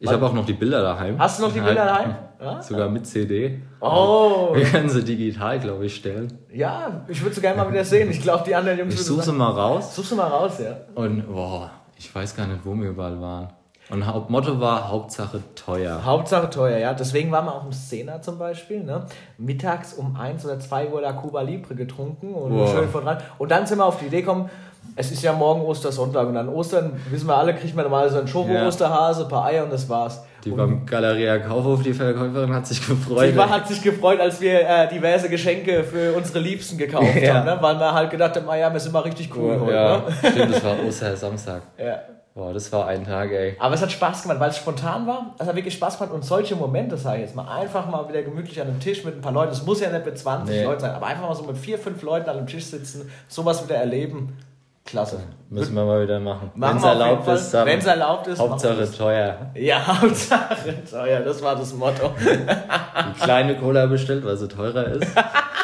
Ich 0.00 0.10
habe 0.10 0.26
auch 0.26 0.32
noch 0.32 0.46
die 0.46 0.52
Bilder 0.52 0.82
daheim. 0.82 1.18
Hast 1.18 1.38
du 1.38 1.44
noch 1.44 1.52
die 1.52 1.60
Bilder 1.60 1.84
daheim? 1.84 2.14
Ja? 2.40 2.62
Sogar 2.62 2.88
mit 2.88 3.04
CD. 3.04 3.60
Oh. 3.80 4.50
Wir 4.54 4.62
können 4.62 4.88
sie 4.88 5.02
digital, 5.02 5.58
glaube 5.58 5.86
ich, 5.86 5.96
stellen. 5.96 6.38
Ja, 6.52 7.04
ich 7.08 7.20
würde 7.20 7.34
sie 7.34 7.40
gerne 7.40 7.60
mal 7.60 7.68
wieder 7.68 7.84
sehen. 7.84 8.08
Ich 8.12 8.22
glaube, 8.22 8.44
die 8.46 8.54
anderen 8.54 8.78
Jungs... 8.78 8.94
Ich 8.94 9.04
suche 9.04 9.24
sie 9.24 9.32
mal 9.32 9.50
raus. 9.50 9.96
Such 9.96 10.04
sie 10.04 10.14
mal 10.14 10.28
raus, 10.28 10.52
ja. 10.60 10.76
Und, 10.94 11.26
boah, 11.26 11.68
ich 11.96 12.14
weiß 12.14 12.36
gar 12.36 12.46
nicht, 12.46 12.60
wo 12.64 12.76
wir 12.76 12.90
überall 12.90 13.20
waren. 13.20 13.48
Und 13.90 14.30
Motto 14.30 14.60
war 14.60 14.90
Hauptsache 14.90 15.40
teuer. 15.54 16.04
Hauptsache 16.04 16.50
teuer, 16.50 16.78
ja. 16.78 16.92
Deswegen 16.92 17.32
waren 17.32 17.46
wir 17.46 17.54
auch 17.54 17.64
im 17.64 17.72
Szena 17.72 18.20
zum 18.20 18.38
Beispiel. 18.38 18.84
Ne? 18.84 19.06
Mittags 19.38 19.94
um 19.94 20.16
1 20.16 20.44
oder 20.44 20.60
2 20.60 20.90
Uhr 20.90 21.00
da 21.00 21.12
Cuba 21.12 21.40
Libre 21.40 21.74
getrunken 21.74 22.34
und 22.34 22.52
wow. 22.52 22.70
schön 22.70 22.88
von 22.88 23.04
dran. 23.04 23.18
Und 23.38 23.50
dann 23.50 23.66
sind 23.66 23.78
wir 23.78 23.86
auf 23.86 23.98
die 23.98 24.06
Idee 24.06 24.20
gekommen, 24.20 24.50
es 24.96 25.12
ist 25.12 25.22
ja 25.22 25.32
morgen 25.32 25.62
Ostersonntag 25.62 26.26
und 26.28 26.36
an 26.36 26.48
Ostern, 26.48 26.92
wissen 27.10 27.28
wir 27.28 27.36
alle, 27.36 27.54
kriegt 27.54 27.74
man 27.74 27.84
normalerweise 27.84 28.18
einen 28.18 28.28
Schoko-Osterhase, 28.28 29.24
ein 29.24 29.28
paar 29.28 29.44
Eier 29.44 29.64
und 29.64 29.72
das 29.72 29.88
war's. 29.88 30.24
Die 30.44 30.50
und 30.50 30.56
beim 30.56 30.86
Galeria 30.86 31.38
Kaufhof, 31.38 31.82
die 31.82 31.92
Verkäuferin, 31.92 32.52
hat 32.54 32.66
sich 32.66 32.86
gefreut. 32.86 33.32
Die 33.32 33.38
hat 33.38 33.68
sich 33.68 33.82
gefreut, 33.82 34.20
als 34.20 34.40
wir 34.40 34.60
äh, 34.60 34.88
diverse 34.88 35.28
Geschenke 35.28 35.84
für 35.84 36.14
unsere 36.14 36.40
Liebsten 36.40 36.78
gekauft 36.78 37.16
ja. 37.20 37.34
haben, 37.34 37.46
ne? 37.46 37.58
weil 37.60 37.78
wir 37.78 37.92
halt 37.92 38.10
gedacht 38.10 38.36
haben, 38.36 38.48
ah 38.48 38.56
ja, 38.56 38.72
wir 38.72 38.80
sind 38.80 38.92
mal 38.92 39.00
richtig 39.00 39.30
cool 39.36 39.56
oh, 39.56 39.66
heute. 39.66 39.74
Ja, 39.74 39.96
ne? 39.98 40.30
stimmt, 40.30 40.54
das 40.54 40.64
war 40.64 40.76
Ostersamstag. 40.86 41.62
Ja. 41.78 41.98
Boah, 42.38 42.52
das 42.52 42.70
war 42.70 42.86
ein 42.86 43.04
Tag, 43.04 43.32
ey. 43.32 43.56
Aber 43.58 43.74
es 43.74 43.82
hat 43.82 43.90
Spaß 43.90 44.22
gemacht, 44.22 44.38
weil 44.38 44.50
es 44.50 44.58
spontan 44.58 45.08
war. 45.08 45.34
Es 45.40 45.48
hat 45.48 45.56
wirklich 45.56 45.74
Spaß 45.74 45.98
gemacht 45.98 46.14
und 46.14 46.24
solche 46.24 46.54
Momente, 46.54 46.96
sage 46.96 47.16
ich 47.16 47.22
jetzt 47.22 47.34
mal, 47.34 47.52
einfach 47.52 47.90
mal 47.90 48.08
wieder 48.08 48.22
gemütlich 48.22 48.60
an 48.60 48.68
einem 48.68 48.78
Tisch 48.78 49.04
mit 49.04 49.16
ein 49.16 49.20
paar 49.20 49.32
Leuten. 49.32 49.50
Es 49.50 49.66
muss 49.66 49.80
ja 49.80 49.90
nicht 49.90 50.06
mit 50.06 50.16
20 50.16 50.54
nee. 50.54 50.62
Leuten 50.62 50.82
sein, 50.82 50.92
aber 50.92 51.06
einfach 51.06 51.28
mal 51.28 51.34
so 51.34 51.42
mit 51.42 51.58
vier, 51.58 51.80
fünf 51.80 52.00
Leuten 52.02 52.30
an 52.30 52.36
einem 52.36 52.46
Tisch 52.46 52.66
sitzen, 52.66 53.10
sowas 53.26 53.64
wieder 53.64 53.74
erleben. 53.74 54.38
Klasse. 54.84 55.18
Müssen 55.50 55.74
wir 55.74 55.84
mal 55.84 56.00
wieder 56.00 56.20
machen. 56.20 56.52
Wenn 56.54 56.76
es 56.76 56.84
erlaubt 56.84 57.26
ist, 57.26 57.50
dann. 57.50 57.66
Wenn 57.66 57.78
es 57.80 57.86
erlaubt 57.86 58.28
ist. 58.28 58.38
Hauptsache 58.38 58.88
teuer. 58.88 59.50
Ja, 59.56 59.84
Hauptsache 60.00 60.84
teuer, 60.88 61.20
das 61.22 61.42
war 61.42 61.56
das 61.56 61.74
Motto. 61.74 62.12
Die 62.20 63.20
kleine 63.20 63.56
Cola 63.56 63.86
bestellt, 63.86 64.24
weil 64.24 64.36
sie 64.36 64.46
teurer 64.46 64.86
ist. 64.86 65.08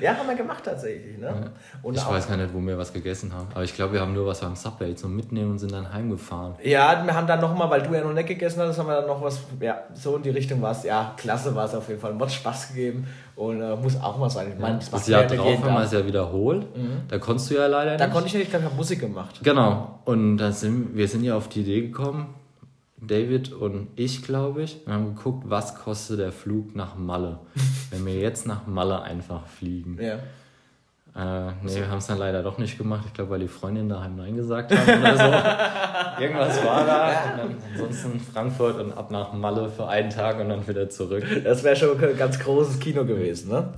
Ja, 0.00 0.14
haben 0.16 0.28
wir 0.28 0.34
gemacht 0.34 0.64
tatsächlich. 0.64 1.18
Ne? 1.18 1.50
Und 1.82 1.96
Ich 1.96 2.06
weiß 2.06 2.28
gar 2.28 2.36
nicht, 2.36 2.52
wo 2.54 2.60
wir 2.60 2.76
was 2.78 2.92
gegessen 2.92 3.32
haben. 3.32 3.48
Aber 3.54 3.64
ich 3.64 3.74
glaube, 3.74 3.94
wir 3.94 4.00
haben 4.00 4.12
nur 4.14 4.26
was 4.26 4.40
beim 4.40 4.56
Subway 4.56 4.94
zum 4.94 5.14
Mitnehmen 5.16 5.52
und 5.52 5.58
sind 5.58 5.72
dann 5.72 5.92
heimgefahren. 5.92 6.54
Ja, 6.62 7.02
wir 7.04 7.14
haben 7.14 7.26
dann 7.26 7.40
nochmal, 7.40 7.70
weil 7.70 7.82
du 7.82 7.94
ja 7.94 8.02
noch 8.02 8.12
nicht 8.12 8.28
gegessen 8.28 8.60
hattest, 8.60 8.78
haben 8.78 8.86
wir 8.88 8.96
dann 8.96 9.06
noch 9.06 9.22
was, 9.22 9.40
ja, 9.60 9.78
so 9.94 10.16
in 10.16 10.22
die 10.22 10.30
Richtung 10.30 10.60
war 10.62 10.72
es. 10.72 10.82
Ja, 10.84 11.14
klasse 11.16 11.54
war 11.54 11.64
es 11.66 11.74
auf 11.74 11.88
jeden 11.88 12.00
Fall. 12.00 12.18
Hat 12.18 12.32
Spaß 12.32 12.68
gegeben 12.68 13.06
und 13.36 13.60
äh, 13.60 13.76
muss 13.76 14.00
auch 14.00 14.18
mal 14.18 14.30
sein. 14.30 14.52
Ich 14.54 14.58
meine, 14.58 14.78
das 14.78 14.90
Das 14.90 15.06
Jahr 15.08 15.24
drauf 15.24 15.62
haben 15.62 15.74
wir 15.74 15.82
es 15.84 15.92
ja 15.92 16.06
wiederholt. 16.06 16.66
Da 17.08 17.18
konntest 17.18 17.50
du 17.50 17.54
ja 17.54 17.66
leider 17.66 17.96
Da 17.96 18.04
nicht. 18.06 18.12
konnte 18.14 18.26
ich 18.28 18.32
ja 18.34 18.38
nicht, 18.38 18.46
ich 18.46 18.50
glaube, 18.50 18.64
ich 18.64 18.70
habe 18.70 18.76
Musik 18.76 19.00
gemacht. 19.00 19.40
Genau. 19.42 20.00
Und 20.04 20.38
da 20.38 20.52
sind, 20.52 20.96
wir 20.96 21.08
sind 21.08 21.24
ja 21.24 21.36
auf 21.36 21.48
die 21.48 21.60
Idee 21.60 21.82
gekommen, 21.82 22.34
David 23.06 23.52
und 23.52 23.88
ich, 23.96 24.22
glaube 24.22 24.62
ich, 24.62 24.78
und 24.86 24.92
haben 24.92 25.14
geguckt, 25.14 25.44
was 25.46 25.74
kostet 25.76 26.20
der 26.20 26.32
Flug 26.32 26.74
nach 26.74 26.96
Malle, 26.96 27.40
wenn 27.90 28.04
wir 28.06 28.14
jetzt 28.14 28.46
nach 28.46 28.66
Malle 28.66 29.02
einfach 29.02 29.46
fliegen. 29.46 29.98
Ja. 30.00 30.18
Äh, 31.16 31.52
nee, 31.62 31.76
wir 31.76 31.88
haben 31.88 31.98
es 31.98 32.08
dann 32.08 32.18
leider 32.18 32.42
doch 32.42 32.58
nicht 32.58 32.76
gemacht. 32.76 33.04
Ich 33.06 33.14
glaube, 33.14 33.30
weil 33.30 33.40
die 33.40 33.48
Freundin 33.48 33.88
daheim 33.88 34.16
Nein 34.16 34.34
gesagt 34.34 34.76
haben 34.76 35.00
oder 35.00 35.16
so. 35.16 35.22
Irgendwas 36.22 36.64
war 36.64 36.84
da. 36.84 37.06
Und 37.06 37.38
dann 37.38 37.56
ansonsten 37.72 38.18
Frankfurt 38.18 38.80
und 38.80 38.92
ab 38.98 39.12
nach 39.12 39.32
Malle 39.32 39.68
für 39.68 39.86
einen 39.86 40.10
Tag 40.10 40.40
und 40.40 40.48
dann 40.48 40.66
wieder 40.66 40.90
zurück. 40.90 41.24
Das 41.44 41.62
wäre 41.62 41.76
schon 41.76 42.02
ein 42.02 42.16
ganz 42.16 42.40
großes 42.40 42.80
Kino 42.80 43.04
gewesen, 43.04 43.50
ne? 43.50 43.74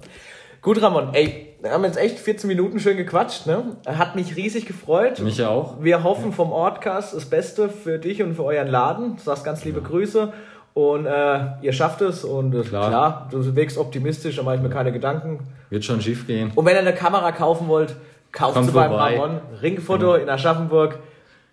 Gut, 0.66 0.82
Ramon, 0.82 1.10
ey, 1.12 1.54
wir 1.62 1.70
haben 1.70 1.84
jetzt 1.84 1.96
echt 1.96 2.18
14 2.18 2.48
Minuten 2.48 2.80
schön 2.80 2.96
gequatscht, 2.96 3.46
ne? 3.46 3.76
Hat 3.86 4.16
mich 4.16 4.34
riesig 4.34 4.66
gefreut. 4.66 5.20
Mich 5.20 5.44
auch. 5.44 5.80
Wir 5.80 6.02
hoffen 6.02 6.32
vom 6.32 6.50
Ortcast 6.50 7.14
das 7.14 7.26
Beste 7.26 7.68
für 7.68 8.00
dich 8.00 8.20
und 8.20 8.34
für 8.34 8.42
euren 8.42 8.66
Laden. 8.66 9.14
Du 9.14 9.22
sagst 9.22 9.44
ganz 9.44 9.64
liebe 9.64 9.80
Grüße. 9.80 10.32
Und 10.74 11.06
äh, 11.06 11.38
ihr 11.62 11.72
schafft 11.72 12.00
es 12.00 12.24
und 12.24 12.52
äh, 12.52 12.62
klar. 12.62 12.88
Klar. 12.88 13.28
du 13.30 13.54
wirkst 13.54 13.78
optimistisch, 13.78 14.34
da 14.34 14.42
mache 14.42 14.56
ich 14.56 14.60
mir 14.60 14.68
keine 14.68 14.90
Gedanken. 14.90 15.38
Wird 15.70 15.84
schon 15.84 16.00
schief 16.00 16.26
gehen. 16.26 16.50
Und 16.56 16.66
wenn 16.66 16.74
ihr 16.74 16.80
eine 16.80 16.94
Kamera 16.94 17.30
kaufen 17.30 17.68
wollt, 17.68 17.94
kauft 18.32 18.54
Kommt 18.54 18.66
sie 18.66 18.72
beim. 18.72 18.90
Ramon. 18.90 19.38
Ringfoto 19.62 20.16
in 20.16 20.28
Aschaffenburg. 20.28 20.98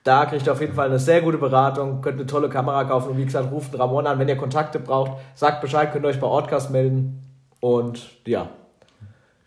Da 0.03 0.25
kriegt 0.25 0.47
ihr 0.47 0.53
auf 0.53 0.59
jeden 0.59 0.73
Fall 0.73 0.87
eine 0.87 0.97
sehr 0.97 1.21
gute 1.21 1.37
Beratung, 1.37 2.01
könnt 2.01 2.17
eine 2.17 2.25
tolle 2.25 2.49
Kamera 2.49 2.83
kaufen 2.85 3.11
und 3.11 3.19
wie 3.19 3.25
gesagt, 3.25 3.51
ruft 3.51 3.77
Ramon 3.77 4.07
an, 4.07 4.17
wenn 4.17 4.27
ihr 4.27 4.37
Kontakte 4.37 4.79
braucht, 4.79 5.19
sagt 5.35 5.61
Bescheid, 5.61 5.91
könnt 5.91 6.03
ihr 6.03 6.09
euch 6.09 6.19
bei 6.19 6.25
Ortcast 6.25 6.71
melden. 6.71 7.21
Und 7.59 8.09
ja, 8.25 8.49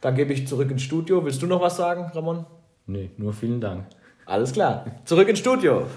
dann 0.06 0.14
gebe 0.14 0.32
ich 0.32 0.46
zurück 0.46 0.70
ins 0.70 0.82
Studio. 0.82 1.24
Willst 1.24 1.42
du 1.42 1.48
noch 1.48 1.60
was 1.60 1.76
sagen, 1.76 2.12
Ramon? 2.14 2.46
Nee, 2.86 3.10
nur 3.16 3.32
vielen 3.32 3.60
Dank. 3.60 3.88
Alles 4.24 4.52
klar. 4.52 4.86
Zurück 5.04 5.28
ins 5.28 5.40
Studio. 5.40 5.88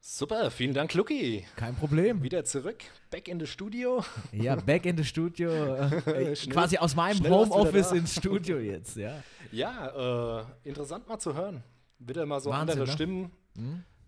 Super, 0.00 0.50
vielen 0.50 0.72
Dank, 0.72 0.94
Lucky. 0.94 1.44
Kein 1.56 1.74
Problem. 1.74 2.22
Wieder 2.22 2.44
zurück, 2.46 2.82
back 3.10 3.28
in 3.28 3.38
the 3.38 3.46
Studio. 3.46 4.02
Ja, 4.32 4.56
back 4.56 4.86
in 4.86 4.96
the 4.96 5.04
Studio. 5.04 5.50
Äh, 6.06 6.34
Schnell- 6.34 6.54
quasi 6.54 6.78
aus 6.78 6.96
meinem 6.96 7.22
Homeoffice 7.28 7.92
ins 7.92 8.14
Studio 8.16 8.58
jetzt, 8.58 8.96
ja. 8.96 9.22
Ja, 9.52 10.40
äh, 10.40 10.68
interessant 10.68 11.06
mal 11.06 11.18
zu 11.18 11.34
hören. 11.34 11.62
Wieder 11.98 12.24
mal 12.24 12.40
so 12.40 12.48
Wahnsinn, 12.48 12.70
andere 12.70 12.86
ne? 12.86 12.92
Stimmen, 12.92 13.32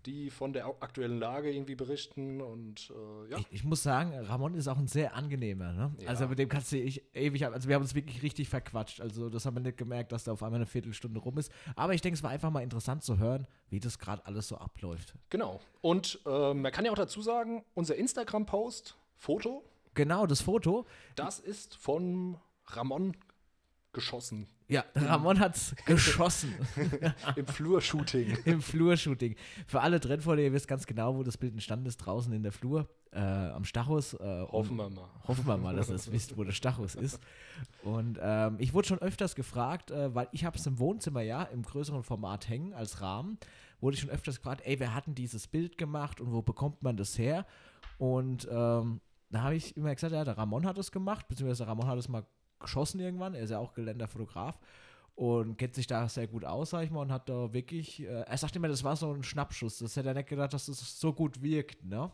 die 0.06 0.30
von 0.30 0.52
der 0.52 0.66
aktuellen 0.80 1.18
Lage 1.18 1.52
irgendwie 1.52 1.74
berichten 1.74 2.40
und 2.40 2.90
äh, 2.90 3.30
ja. 3.30 3.38
Ich, 3.38 3.46
ich 3.50 3.64
muss 3.64 3.82
sagen, 3.82 4.14
Ramon 4.14 4.54
ist 4.54 4.68
auch 4.68 4.78
ein 4.78 4.86
sehr 4.86 5.14
angenehmer. 5.14 5.72
Ne? 5.72 5.94
Ja. 5.98 6.08
Also 6.08 6.28
mit 6.28 6.38
dem 6.38 6.48
kannst 6.48 6.72
du 6.72 6.78
ich 6.78 7.02
ewig, 7.14 7.44
also 7.44 7.68
wir 7.68 7.74
haben 7.74 7.82
uns 7.82 7.94
wirklich 7.94 8.22
richtig 8.22 8.48
verquatscht. 8.48 9.00
Also 9.00 9.28
das 9.28 9.44
haben 9.44 9.56
wir 9.56 9.60
nicht 9.60 9.76
gemerkt, 9.76 10.12
dass 10.12 10.24
da 10.24 10.32
auf 10.32 10.42
einmal 10.42 10.58
eine 10.58 10.66
Viertelstunde 10.66 11.20
rum 11.20 11.36
ist. 11.38 11.50
Aber 11.74 11.94
ich 11.94 12.00
denke, 12.00 12.16
es 12.16 12.22
war 12.22 12.30
einfach 12.30 12.50
mal 12.50 12.62
interessant 12.62 13.02
zu 13.02 13.18
hören, 13.18 13.46
wie 13.68 13.80
das 13.80 13.98
gerade 13.98 14.24
alles 14.26 14.48
so 14.48 14.56
abläuft. 14.56 15.14
Genau. 15.30 15.60
Und 15.80 16.20
äh, 16.24 16.54
man 16.54 16.70
kann 16.72 16.84
ja 16.84 16.92
auch 16.92 16.96
dazu 16.96 17.20
sagen, 17.20 17.64
unser 17.74 17.96
Instagram-Post, 17.96 18.96
Foto, 19.16 19.64
Genau, 19.94 20.26
das 20.26 20.42
Foto. 20.42 20.84
das 21.14 21.40
ist 21.40 21.74
von 21.74 22.38
Ramon 22.66 23.16
geschossen 23.92 24.46
Ja, 24.68 24.84
Ramon 24.96 25.38
hat's 25.38 25.74
geschossen 25.86 26.54
im 27.36 27.46
Flurshooting. 27.46 28.36
im 28.44 28.60
Flurshooting. 28.60 29.36
Für 29.66 29.80
alle 29.80 30.00
Trendfolge, 30.00 30.42
ihr 30.42 30.52
wisst 30.52 30.66
ganz 30.66 30.86
genau, 30.86 31.16
wo 31.16 31.22
das 31.22 31.36
Bild 31.36 31.52
entstanden 31.52 31.86
ist, 31.86 31.98
draußen 31.98 32.32
in 32.32 32.42
der 32.42 32.50
Flur, 32.50 32.88
äh, 33.12 33.20
am 33.20 33.64
Stachus. 33.64 34.14
Äh, 34.14 34.42
Hoffen 34.50 34.76
wir 34.76 34.90
mal. 34.90 35.08
Hoffen 35.28 35.46
wir 35.46 35.56
mal, 35.56 35.76
dass 35.76 35.88
ihr 35.88 35.94
es 35.94 36.10
wisst, 36.10 36.36
wo 36.36 36.42
der 36.42 36.52
Stachus 36.52 36.96
ist. 36.96 37.20
Und 37.84 38.18
ähm, 38.20 38.56
ich 38.58 38.74
wurde 38.74 38.88
schon 38.88 38.98
öfters 38.98 39.36
gefragt, 39.36 39.92
äh, 39.92 40.12
weil 40.14 40.28
ich 40.32 40.44
habe 40.44 40.58
es 40.58 40.66
im 40.66 40.80
Wohnzimmer 40.80 41.20
ja 41.20 41.44
im 41.44 41.62
größeren 41.62 42.02
Format 42.02 42.48
hängen 42.48 42.74
als 42.74 43.00
Rahmen, 43.00 43.38
wurde 43.80 43.94
ich 43.94 44.00
schon 44.00 44.10
öfters 44.10 44.36
gefragt, 44.36 44.62
ey, 44.64 44.80
wer 44.80 44.94
hat 44.94 45.06
denn 45.06 45.14
dieses 45.14 45.46
Bild 45.46 45.78
gemacht 45.78 46.20
und 46.20 46.32
wo 46.32 46.42
bekommt 46.42 46.82
man 46.82 46.96
das 46.96 47.18
her? 47.18 47.46
Und 47.98 48.48
ähm, 48.50 49.00
da 49.30 49.42
habe 49.42 49.54
ich 49.54 49.76
immer 49.76 49.94
gesagt, 49.94 50.12
ja, 50.12 50.24
der 50.24 50.36
Ramon 50.36 50.66
hat 50.66 50.78
es 50.78 50.90
gemacht, 50.90 51.28
beziehungsweise 51.28 51.64
der 51.64 51.68
Ramon 51.68 51.86
hat 51.86 51.98
es 51.98 52.08
mal 52.08 52.24
geschossen 52.58 53.00
irgendwann, 53.00 53.34
er 53.34 53.42
ist 53.42 53.50
ja 53.50 53.58
auch 53.58 53.74
gelernter 53.74 54.08
Fotograf 54.08 54.58
und 55.14 55.56
kennt 55.56 55.74
sich 55.74 55.86
da 55.86 56.08
sehr 56.08 56.26
gut 56.26 56.44
aus, 56.44 56.70
sag 56.70 56.84
ich 56.84 56.90
mal, 56.90 57.00
und 57.00 57.12
hat 57.12 57.28
da 57.28 57.52
wirklich, 57.52 58.02
äh, 58.02 58.22
er 58.22 58.38
sagt 58.38 58.54
immer, 58.54 58.68
das 58.68 58.84
war 58.84 58.96
so 58.96 59.12
ein 59.12 59.22
Schnappschuss, 59.22 59.78
das 59.78 59.96
hätte 59.96 60.08
er 60.08 60.14
nicht 60.14 60.28
gedacht, 60.28 60.52
dass 60.52 60.66
das 60.66 61.00
so 61.00 61.12
gut 61.12 61.42
wirkt, 61.42 61.84
ne? 61.84 62.10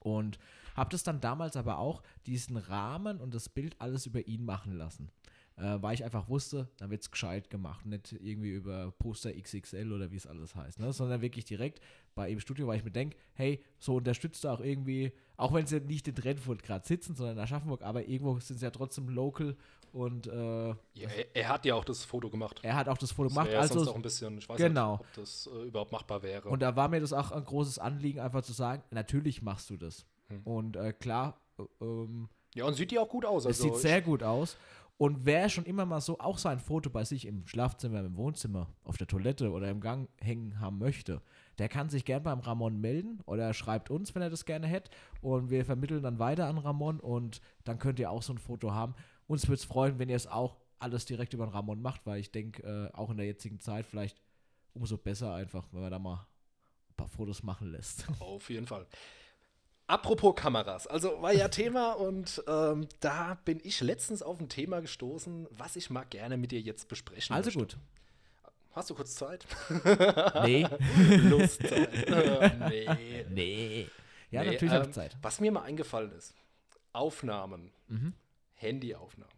Und 0.00 0.38
habe 0.76 0.90
das 0.90 1.02
dann 1.02 1.20
damals 1.20 1.56
aber 1.56 1.78
auch 1.78 2.02
diesen 2.26 2.56
Rahmen 2.56 3.20
und 3.20 3.32
das 3.32 3.48
Bild 3.48 3.80
alles 3.80 4.06
über 4.06 4.26
ihn 4.26 4.44
machen 4.44 4.72
lassen. 4.72 5.10
Äh, 5.56 5.80
weil 5.80 5.94
ich 5.94 6.02
einfach 6.02 6.28
wusste, 6.28 6.68
dann 6.78 6.90
wird 6.90 7.02
es 7.02 7.10
gescheit 7.12 7.48
gemacht. 7.48 7.86
Nicht 7.86 8.10
irgendwie 8.12 8.50
über 8.50 8.90
Poster 8.98 9.32
XXL 9.32 9.92
oder 9.92 10.10
wie 10.10 10.16
es 10.16 10.26
alles 10.26 10.56
heißt, 10.56 10.80
ne? 10.80 10.92
sondern 10.92 11.20
wirklich 11.20 11.44
direkt 11.44 11.80
bei 12.16 12.28
ihm 12.28 12.34
im 12.34 12.40
Studio, 12.40 12.66
weil 12.66 12.78
ich 12.78 12.84
mir 12.84 12.90
denke, 12.90 13.16
hey, 13.34 13.62
so 13.78 13.94
unterstützt 13.94 14.42
du 14.42 14.48
auch 14.48 14.58
irgendwie, 14.60 15.12
auch 15.36 15.52
wenn 15.54 15.66
sie 15.66 15.78
nicht 15.80 16.08
in 16.08 16.16
Trentfurt 16.16 16.64
gerade 16.64 16.84
sitzen, 16.84 17.14
sondern 17.14 17.36
in 17.36 17.42
Aschaffenburg, 17.44 17.82
aber 17.82 18.08
irgendwo 18.08 18.38
sind 18.40 18.58
sie 18.58 18.64
ja 18.64 18.72
trotzdem 18.72 19.08
local 19.08 19.56
und 19.92 20.26
äh, 20.26 20.68
Ja, 20.70 20.76
er, 20.94 21.36
er 21.36 21.48
hat 21.50 21.64
ja 21.64 21.76
auch 21.76 21.84
das 21.84 22.02
Foto 22.02 22.30
gemacht. 22.30 22.58
er 22.64 22.74
hat 22.74 22.88
auch 22.88 22.98
das 22.98 23.12
Foto 23.12 23.28
Das 23.28 23.34
gemacht. 23.34 23.52
ja 23.52 23.60
sonst 23.68 23.78
Also 23.78 23.92
auch 23.92 23.96
ein 23.96 24.02
bisschen, 24.02 24.36
ich 24.38 24.48
weiß 24.48 24.56
genau. 24.56 24.92
nicht, 24.96 25.00
ob 25.02 25.12
das 25.14 25.46
äh, 25.52 25.66
überhaupt 25.68 25.92
machbar 25.92 26.20
wäre. 26.24 26.48
Und 26.48 26.62
da 26.62 26.74
war 26.74 26.88
mir 26.88 26.98
das 27.00 27.12
auch 27.12 27.30
ein 27.30 27.44
großes 27.44 27.78
Anliegen, 27.78 28.18
einfach 28.18 28.42
zu 28.42 28.52
sagen, 28.52 28.82
natürlich 28.90 29.40
machst 29.40 29.70
du 29.70 29.76
das. 29.76 30.04
Hm. 30.26 30.42
Und 30.42 30.76
äh, 30.76 30.92
klar, 30.92 31.38
äh, 31.60 31.62
ähm, 31.80 32.28
ja, 32.56 32.64
und 32.66 32.74
sieht 32.74 32.92
ja 32.92 33.00
auch 33.00 33.08
gut 33.08 33.24
aus. 33.24 33.44
es 33.44 33.60
Also 33.60 33.62
sieht 33.74 33.76
sehr 33.82 34.00
gut 34.02 34.22
aus. 34.22 34.56
Und 34.96 35.26
wer 35.26 35.48
schon 35.48 35.64
immer 35.64 35.86
mal 35.86 36.00
so 36.00 36.20
auch 36.20 36.38
sein 36.38 36.60
Foto 36.60 36.88
bei 36.88 37.04
sich 37.04 37.26
im 37.26 37.46
Schlafzimmer, 37.46 38.00
im 38.00 38.16
Wohnzimmer, 38.16 38.68
auf 38.84 38.96
der 38.96 39.08
Toilette 39.08 39.50
oder 39.50 39.68
im 39.68 39.80
Gang 39.80 40.08
hängen 40.20 40.60
haben 40.60 40.78
möchte, 40.78 41.20
der 41.58 41.68
kann 41.68 41.88
sich 41.88 42.04
gern 42.04 42.22
beim 42.22 42.38
Ramon 42.38 42.80
melden 42.80 43.20
oder 43.26 43.44
er 43.44 43.54
schreibt 43.54 43.90
uns, 43.90 44.14
wenn 44.14 44.22
er 44.22 44.30
das 44.30 44.44
gerne 44.44 44.68
hätte. 44.68 44.90
Und 45.20 45.50
wir 45.50 45.64
vermitteln 45.64 46.02
dann 46.02 46.20
weiter 46.20 46.46
an 46.46 46.58
Ramon 46.58 47.00
und 47.00 47.40
dann 47.64 47.78
könnt 47.78 47.98
ihr 47.98 48.10
auch 48.10 48.22
so 48.22 48.32
ein 48.32 48.38
Foto 48.38 48.72
haben. 48.72 48.94
Uns 49.26 49.48
würde 49.48 49.54
es 49.54 49.64
freuen, 49.64 49.98
wenn 49.98 50.08
ihr 50.08 50.16
es 50.16 50.28
auch 50.28 50.56
alles 50.78 51.06
direkt 51.06 51.34
über 51.34 51.46
den 51.46 51.52
Ramon 51.52 51.82
macht, 51.82 52.06
weil 52.06 52.20
ich 52.20 52.30
denke, 52.30 52.62
äh, 52.62 52.96
auch 52.96 53.10
in 53.10 53.16
der 53.16 53.26
jetzigen 53.26 53.58
Zeit 53.58 53.86
vielleicht 53.86 54.20
umso 54.74 54.96
besser 54.96 55.34
einfach, 55.34 55.66
wenn 55.72 55.80
man 55.80 55.90
da 55.90 55.98
mal 55.98 56.26
ein 56.90 56.96
paar 56.96 57.08
Fotos 57.08 57.42
machen 57.42 57.72
lässt. 57.72 58.06
Auf 58.20 58.48
jeden 58.48 58.66
Fall. 58.66 58.86
Apropos 59.86 60.34
Kameras, 60.34 60.86
also 60.86 61.20
war 61.20 61.32
ja 61.34 61.48
Thema 61.48 61.92
und 61.92 62.42
ähm, 62.46 62.88
da 63.00 63.38
bin 63.44 63.60
ich 63.62 63.80
letztens 63.82 64.22
auf 64.22 64.40
ein 64.40 64.48
Thema 64.48 64.80
gestoßen, 64.80 65.46
was 65.50 65.76
ich 65.76 65.90
mal 65.90 66.04
gerne 66.04 66.38
mit 66.38 66.52
dir 66.52 66.60
jetzt 66.60 66.88
besprechen 66.88 67.34
Also 67.36 67.48
möchte. 67.58 67.76
gut. 67.76 67.84
Hast 68.72 68.90
du 68.90 68.94
kurz 68.94 69.14
Zeit? 69.14 69.46
Nee. 70.42 70.66
Lust, 71.28 71.60
Zeit. 71.66 71.94
Äh, 72.08 72.50
nee. 72.68 73.26
nee. 73.30 73.88
Ja, 74.30 74.42
Nee, 74.42 74.52
natürlich 74.52 74.72
habe 74.74 74.84
ähm, 74.84 74.90
ich 74.90 74.94
Zeit. 74.96 75.16
Was 75.22 75.38
mir 75.40 75.52
mal 75.52 75.62
eingefallen 75.62 76.12
ist, 76.12 76.34
Aufnahmen, 76.92 77.70
Mhm. 77.88 78.14
Handyaufnahmen 78.54 79.34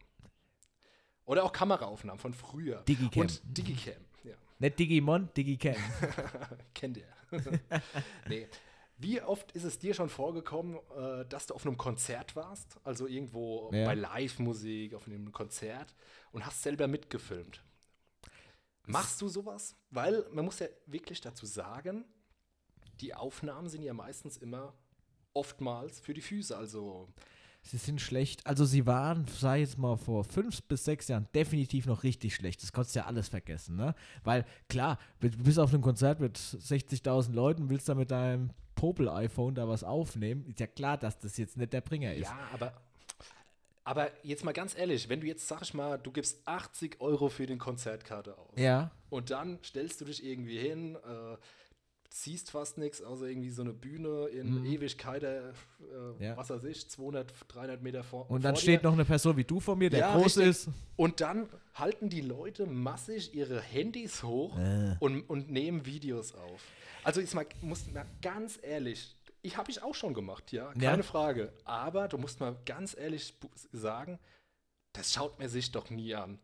oder 1.25 1.43
auch 1.43 1.53
Kameraaufnahmen 1.53 2.21
von 2.21 2.33
früher. 2.33 2.83
Digicam. 2.83 3.23
Und 3.23 3.43
Digicam, 3.45 3.95
ja. 4.23 4.35
Nicht 4.61 4.79
Digimon, 4.79 5.29
Digicam. 5.37 5.75
Kennt 6.75 6.99
ihr. 6.99 7.09
nee. 8.29 8.47
Wie 8.99 9.21
oft 9.21 9.53
ist 9.53 9.65
es 9.65 9.79
dir 9.79 9.93
schon 9.95 10.09
vorgekommen, 10.09 10.79
äh, 10.97 11.27
dass 11.27 11.47
du 11.47 11.55
auf 11.55 11.67
einem 11.67 11.77
Konzert 11.77 12.35
warst? 12.35 12.79
Also 12.85 13.07
irgendwo 13.07 13.71
Ja. 13.73 13.85
bei 13.85 13.95
Live-Musik, 13.95 14.95
auf 14.95 15.07
einem 15.07 15.33
Konzert 15.33 15.95
und 16.33 16.47
hast 16.47 16.63
selber 16.63 16.89
mitgefilmt. 16.89 17.63
Machst 18.87 19.21
du 19.21 19.29
sowas? 19.29 19.77
Weil 19.91 20.25
man 20.33 20.45
muss 20.45 20.61
ja 20.61 20.69
wirklich 20.87 21.21
dazu 21.21 21.45
sagen, 21.45 22.05
die 23.01 23.15
Aufnahmen 23.15 23.69
sind 23.69 23.83
ja 23.83 23.93
meistens 23.93 24.37
immer 24.39 24.73
oftmals 25.35 26.01
für 26.01 26.15
die 26.15 26.23
Füße. 26.23 26.57
Also 26.57 27.09
Sie 27.63 27.79
sind 27.79 28.01
schlecht. 28.01 28.47
Also 28.47 28.65
sie 28.65 28.87
waren, 28.87 29.27
sei 29.27 29.59
jetzt 29.59 29.77
mal 29.77 29.97
vor 29.97 30.23
fünf 30.23 30.63
bis 30.63 30.85
sechs 30.85 31.09
Jahren 31.09 31.27
definitiv 31.35 31.87
noch 31.87 32.05
richtig 32.05 32.37
schlecht. 32.37 32.63
Das 32.63 32.73
konntest 32.73 32.95
du 32.95 33.01
ja 33.01 33.07
alles 33.07 33.29
vergessen, 33.29 33.75
ne? 33.75 33.97
Weil 34.23 34.47
klar, 34.69 35.01
du 35.19 35.29
bist 35.31 35.59
auf 35.59 35.75
einem 35.75 35.83
Konzert 35.83 36.21
mit 36.21 36.39
60.000 36.39 37.33
Leuten, 37.33 37.69
willst 37.69 37.89
da 37.89 37.97
mit 37.97 38.13
deinem 38.13 38.51
Popel-iPhone 38.77 39.57
da 39.57 39.69
was 39.69 39.83
aufnehmen, 39.83 40.47
ist 40.47 40.61
ja 40.61 40.69
klar, 40.69 40.97
dass 40.97 41.19
das 41.19 41.37
jetzt 41.37 41.57
nicht 41.57 41.73
der 41.73 41.81
Bringer 41.81 42.15
ist. 42.15 42.29
Ja, 42.29 42.39
aber, 42.53 42.73
aber 43.83 44.11
jetzt 44.23 44.45
mal 44.45 44.53
ganz 44.53 44.79
ehrlich, 44.79 45.09
wenn 45.09 45.21
du 45.21 45.27
jetzt, 45.27 45.49
sag 45.49 45.63
ich 45.63 45.75
mal, 45.75 45.99
du 45.99 46.13
gibst 46.13 46.47
80 46.47 47.01
Euro 47.01 47.29
für 47.29 47.47
den 47.47 47.59
Konzertkarte 47.59 48.39
aus 48.39 48.53
Ja, 48.57 48.93
und 49.11 49.31
dann 49.31 49.59
stellst 49.65 50.01
du 50.01 50.05
dich 50.05 50.25
irgendwie 50.25 50.59
hin, 50.59 50.95
äh, 50.95 51.37
siehst 52.23 52.51
fast 52.51 52.79
nichts, 52.79 53.03
außer 53.03 53.27
irgendwie 53.27 53.51
so 53.51 53.63
eine 53.63 53.73
Bühne 53.73 54.27
in 54.29 54.65
Ewigkeit, 54.65 55.23
äh, 55.23 55.43
Mhm. 55.81 56.23
Ja. 56.23 56.37
was 56.37 56.49
weiß 56.51 56.65
ich, 56.65 56.89
200, 56.89 57.33
300 57.49 57.83
Meter 57.83 58.03
vor 58.03 58.31
und 58.31 58.45
dann 58.45 58.55
vor 58.55 58.63
steht 58.63 58.81
dir. 58.83 58.87
noch 58.87 58.95
eine 58.95 59.05
Person 59.05 59.37
wie 59.37 59.45
du 59.45 59.61
vor 59.61 59.77
mir, 59.77 59.91
der 59.91 60.01
Ja, 60.01 60.15
groß 60.17 60.39
richtig. 60.39 60.47
ist. 60.47 60.69
Und 60.97 61.21
dann 61.21 61.49
halten 61.75 62.09
die 62.09 62.23
Leute 62.23 62.67
massig 62.67 63.35
ihre 63.35 63.61
Handys 63.61 64.23
hoch 64.23 64.57
Äh. 64.59 64.97
und, 65.01 65.23
und 65.29 65.51
nehmen 65.51 65.85
Videos 65.85 66.35
auf. 66.35 66.63
Also 67.05 67.21
ich 67.21 67.33
mal, 67.35 67.47
muss 67.61 67.87
mal 67.93 68.07
ganz 68.23 68.59
ehrlich, 68.63 69.15
ich 69.43 69.57
habe 69.57 69.71
ich 69.71 69.83
auch 69.83 69.95
schon 69.95 70.15
gemacht, 70.15 70.51
ja, 70.53 70.73
keine 70.73 70.97
Ja. 70.99 71.03
Frage. 71.03 71.53
Aber 71.65 72.09
du 72.09 72.19
musst 72.19 72.41
mal 72.41 72.57
ganz 72.65 72.97
ehrlich 72.99 73.35
sagen, 73.73 74.19
das 74.93 75.13
schaut 75.13 75.39
mir 75.39 75.49
sich 75.49 75.71
doch 75.71 75.91
nie 75.91 76.15
an. 76.15 76.39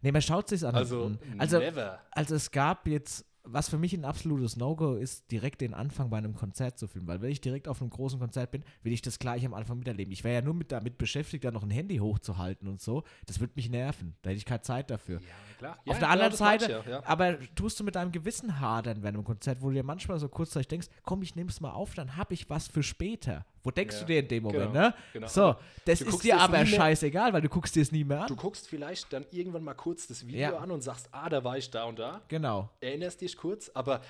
Nee, 0.00 0.10
man 0.12 0.22
schaut 0.22 0.48
sich 0.48 0.64
an. 0.64 0.74
Also, 0.74 1.12
also, 1.38 1.58
never. 1.58 2.00
also 2.12 2.34
es 2.34 2.50
gab 2.50 2.86
jetzt, 2.86 3.24
was 3.52 3.68
für 3.68 3.78
mich 3.78 3.94
ein 3.94 4.04
absolutes 4.04 4.56
No-Go 4.56 4.94
ist, 4.94 5.30
direkt 5.30 5.60
den 5.60 5.74
Anfang 5.74 6.10
bei 6.10 6.18
einem 6.18 6.34
Konzert 6.34 6.78
zu 6.78 6.86
filmen. 6.86 7.08
Weil 7.08 7.20
wenn 7.20 7.30
ich 7.30 7.40
direkt 7.40 7.68
auf 7.68 7.80
einem 7.80 7.90
großen 7.90 8.18
Konzert 8.18 8.50
bin, 8.50 8.64
will 8.82 8.92
ich 8.92 9.02
das 9.02 9.18
gleich 9.18 9.44
am 9.44 9.54
Anfang 9.54 9.78
miterleben. 9.78 10.12
Ich 10.12 10.24
wäre 10.24 10.36
ja 10.36 10.42
nur 10.42 10.54
mit, 10.54 10.72
damit 10.72 10.98
beschäftigt, 10.98 11.44
da 11.44 11.50
noch 11.50 11.62
ein 11.62 11.70
Handy 11.70 11.96
hochzuhalten 11.98 12.68
und 12.68 12.80
so. 12.80 13.04
Das 13.26 13.40
würde 13.40 13.54
mich 13.56 13.70
nerven. 13.70 14.14
Da 14.22 14.30
hätte 14.30 14.38
ich 14.38 14.44
keine 14.44 14.62
Zeit 14.62 14.90
dafür. 14.90 15.20
Ja, 15.20 15.26
klar. 15.58 15.78
Auf 15.80 15.86
Ja, 15.86 15.98
der 15.98 16.08
anderen 16.10 16.32
Seite, 16.34 16.66
du 16.66 16.72
Ja, 16.72 16.98
ja. 16.98 17.02
aber 17.04 17.36
tust 17.54 17.78
du 17.78 17.84
mit 17.84 17.94
deinem 17.94 18.12
Gewissen 18.12 18.60
hadern 18.60 19.02
während 19.02 19.16
einem 19.16 19.24
Konzert, 19.24 19.60
wo 19.60 19.68
du 19.68 19.74
dir 19.74 19.82
manchmal 19.82 20.18
so 20.18 20.28
kurzzeitig 20.28 20.68
denkst, 20.68 20.88
komm, 21.02 21.22
ich 21.22 21.36
nehme 21.36 21.50
es 21.50 21.60
mal 21.60 21.72
auf, 21.72 21.94
dann 21.94 22.16
habe 22.16 22.32
ich 22.34 22.48
was 22.48 22.68
für 22.68 22.82
später. 22.82 23.44
Wo 23.62 23.70
denkst 23.70 23.96
Ja, 23.96 24.00
du 24.00 24.06
dir 24.06 24.18
in 24.20 24.28
dem 24.28 24.42
Moment, 24.44 24.72
genau, 24.72 24.86
ne? 24.86 24.94
genau. 25.12 25.26
So, 25.26 25.56
das 25.84 25.98
du 25.98 26.06
ist 26.06 26.22
dir 26.24 26.40
aber 26.40 26.64
scheißegal, 26.64 27.32
weil 27.32 27.42
du 27.42 27.48
guckst 27.48 27.76
dir 27.76 27.82
es 27.82 27.92
nie 27.92 28.04
mehr 28.04 28.24
Du 28.26 28.34
an. 28.34 28.40
guckst 28.40 28.68
vielleicht 28.68 29.12
dann 29.12 29.26
irgendwann 29.30 29.64
mal 29.64 29.74
kurz 29.74 30.06
das 30.06 30.26
Video 30.26 30.56
an 30.56 30.70
und 30.70 30.80
sagst, 30.80 31.08
ah, 31.12 31.28
da 31.28 31.44
war 31.44 31.58
ich 31.58 31.70
da 31.70 31.84
und 31.84 31.98
da. 31.98 32.22
Genau. 32.28 32.70
Erinnerst 32.80 33.20
dich 33.20 33.36
kurz, 33.36 33.70
aber 33.74 34.00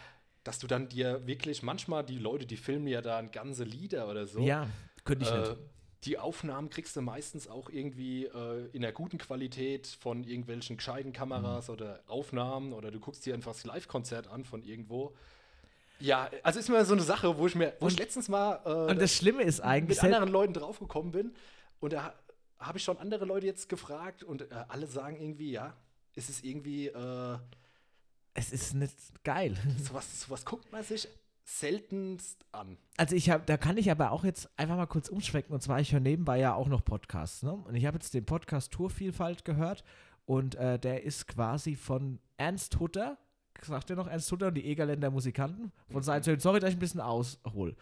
dass 0.45 0.59
du 0.59 0.67
dann 0.67 0.89
dir 0.89 1.27
wirklich, 1.27 1.63
manchmal 1.63 2.05
die 2.05 2.19
Leute, 2.19 2.47
die 2.47 2.57
filmen 2.57 2.87
ja 2.87 3.03
dann 3.03 3.31
ganze 3.33 3.65
Lieder 3.65 4.09
oder 4.09 4.27
so. 4.27 4.41
Ja, 4.41 4.67
könnte 5.05 5.25
ich 5.25 5.31
äh, 5.31 5.39
nicht. 5.41 5.57
Die 6.05 6.19
Aufnahmen 6.19 6.71
kriegst 6.71 6.95
du 6.97 7.01
meistens 7.01 7.49
auch 7.49 7.71
irgendwie 7.71 8.27
äh, 8.27 8.69
in 8.73 8.85
einer 8.85 8.93
guten 8.93 9.19
Qualität 9.19 9.87
von 9.87 10.23
irgendwelchen 10.25 10.77
gescheiten 10.77 11.11
Mhm. 11.11 11.15
Kameras 11.15 11.71
oder 11.71 12.01
Aufnahmen 12.07 12.73
oder 12.73 12.91
du 12.91 13.01
guckst 13.01 13.27
dir 13.27 13.35
einfach 13.35 13.53
das 13.53 13.65
Live-Konzert 13.65 14.29
an 14.29 14.45
von 14.45 14.63
irgendwo. 14.63 15.15
Ja, 16.01 16.31
also 16.45 16.61
ist 16.61 16.69
mir 16.69 16.85
so 16.85 16.93
eine 16.95 17.03
Sache, 17.03 17.37
wo 17.37 17.47
ich 17.49 17.57
mir, 17.57 17.75
wo 17.81 17.89
ich 17.89 17.99
letztens 17.99 18.29
mal 18.29 18.61
äh, 18.65 18.91
Und 18.93 19.01
das 19.01 19.13
Schlimme 19.13 19.43
ist 19.43 19.61
eigentlich, 19.61 20.01
mit 20.01 20.13
anderen 20.13 20.29
Leuten 20.29 20.53
draufgekommen 20.55 21.11
bin 21.11 21.35
und 21.81 21.93
da 21.93 22.15
habe 22.61 22.79
ich 22.79 22.85
schon 22.85 22.99
andere 22.99 23.25
Leute 23.25 23.47
jetzt 23.47 23.69
gefragt 23.69 24.23
und 24.23 24.43
äh, 24.43 24.47
alle 24.69 24.87
sagen 24.87 25.21
irgendwie, 25.21 25.51
ja, 25.51 25.75
es 26.15 26.29
ist 26.29 26.45
irgendwie, 26.45 26.87
äh, 26.89 27.39
es 28.35 28.53
ist 28.53 28.75
nicht 28.75 28.95
geil. 29.25 29.57
sowas, 29.83 30.21
sowas 30.21 30.45
guckt 30.45 30.71
man 30.71 30.85
sich 30.85 31.09
seltenst 31.49 32.45
an. 32.53 32.77
Also 32.99 33.17
ich 33.17 33.31
habe, 33.31 33.45
da 33.47 33.57
kann 33.57 33.79
ich 33.79 33.91
aber 33.91 34.13
auch 34.13 34.23
jetzt 34.23 34.51
einfach 34.59 34.77
mal 34.77 34.87
kurz 34.87 35.09
umschwenken. 35.09 35.55
Und 35.55 35.63
zwar, 35.63 35.81
ich 35.81 35.93
höre 35.93 36.01
nebenbei 36.01 36.39
ja 36.39 36.55
auch 36.55 36.69
noch 36.69 36.85
Podcasts. 36.85 37.43
Ne? 37.43 37.53
Und 37.53 37.75
ich 37.75 37.87
habe 37.87 37.97
jetzt 37.97 38.13
den 38.13 38.27
Podcast 38.27 38.71
Tourvielfalt 38.73 39.45
gehört. 39.45 39.83
Und 40.27 40.57
äh, 40.57 40.79
der 40.79 41.05
ist 41.05 41.27
quasi 41.27 41.75
von 41.75 42.21
Ernst 42.37 42.79
Hutter. 42.79 43.17
Sagt 43.63 43.89
ihr 43.89 43.97
noch 43.97 44.09
Ernst 44.09 44.31
Hutter 44.31 44.49
und 44.49 44.55
die 44.55 44.67
Egerländer 44.67 45.11
Musikanten? 45.11 45.73
Von 45.91 46.03
seinen 46.03 46.23
Söhnen. 46.23 46.41
Sorry, 46.41 46.61
dass 46.61 46.71
ich 46.71 46.77
ein 46.77 46.81
bisschen 46.81 47.01
aushol. 47.01 47.77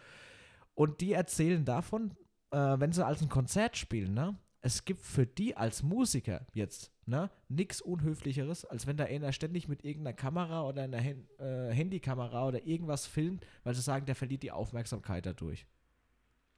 Und 0.73 1.01
die 1.01 1.11
erzählen 1.11 1.65
davon, 1.65 2.11
äh, 2.51 2.57
wenn 2.57 2.93
sie 2.93 3.05
als 3.05 3.21
ein 3.21 3.29
Konzert 3.29 3.75
spielen, 3.75 4.13
ne? 4.13 4.37
Es 4.67 4.83
gibt 4.83 5.01
für 5.01 5.25
die 5.25 5.55
als 5.55 5.81
Musiker 5.81 6.45
jetzt, 6.53 6.91
ne, 7.05 7.29
nichts 7.47 7.79
Unhöflicheres, 7.81 8.65
als 8.65 8.85
wenn 8.85 8.97
da 8.97 9.05
einer 9.05 9.31
ständig 9.31 9.69
mit 9.69 9.85
irgendeiner 9.85 10.13
Kamera 10.13 10.63
oder 10.67 10.83
einer 10.83 10.97
Hen 10.99 11.25
äh, 11.39 11.71
Handykamera 11.71 12.45
oder 12.45 12.65
irgendwas 12.67 13.07
filmt, 13.07 13.45
weil 13.63 13.73
sie 13.75 13.81
sagen, 13.81 14.05
der 14.05 14.15
verliert 14.15 14.43
die 14.43 14.51
Aufmerksamkeit 14.51 15.25
dadurch. 15.25 15.65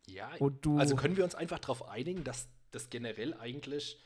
Ja, 0.07 0.31
Und 0.39 0.65
du- 0.65 0.79
also 0.79 0.95
können 0.95 1.17
wir 1.17 1.23
uns 1.23 1.35
einfach 1.35 1.59
darauf 1.59 1.87
einigen, 1.87 2.23
dass 2.23 2.47
das 2.71 2.89
generell 2.89 3.35
eigentlich 3.35 3.99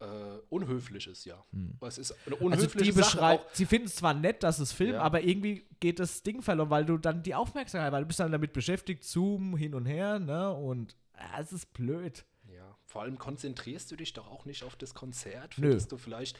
äh, 0.00 0.06
unhöflich 0.50 1.06
ist, 1.06 1.24
ja. 1.24 1.42
Es 1.82 1.98
ist 1.98 2.16
eine 2.26 2.34
Also 2.34 2.44
unhöfliche 2.46 2.92
die 2.92 2.98
Sache 3.00 3.40
sie 3.52 3.64
finden 3.64 3.86
es 3.86 3.94
zwar 3.94 4.12
nett, 4.12 4.42
dass 4.42 4.58
es 4.58 4.72
filmen, 4.72 4.94
Ja. 4.94 5.02
aber 5.02 5.22
irgendwie 5.22 5.66
geht 5.78 6.00
das 6.00 6.24
Ding 6.24 6.42
verloren, 6.42 6.68
weil 6.70 6.84
du 6.84 6.98
dann 6.98 7.22
die 7.22 7.34
Aufmerksamkeit, 7.36 7.92
weil 7.92 8.02
du 8.02 8.08
bist 8.08 8.18
dann 8.18 8.32
damit 8.32 8.52
beschäftigt, 8.52 9.04
Zoom 9.04 9.56
hin 9.56 9.72
und 9.72 9.86
her, 9.86 10.18
ne, 10.18 10.52
und 10.52 10.96
äh, 11.14 11.40
es 11.40 11.52
ist 11.52 11.72
blöd. 11.74 12.24
Vor 12.94 13.02
allem 13.02 13.18
konzentrierst 13.18 13.90
du 13.90 13.96
dich 13.96 14.12
doch 14.12 14.30
auch 14.30 14.44
nicht 14.44 14.62
auf 14.62 14.76
das 14.76 14.94
Konzert, 14.94 15.54
für 15.54 15.62
Nö. 15.62 15.74
das 15.74 15.88
du 15.88 15.96
vielleicht 15.96 16.36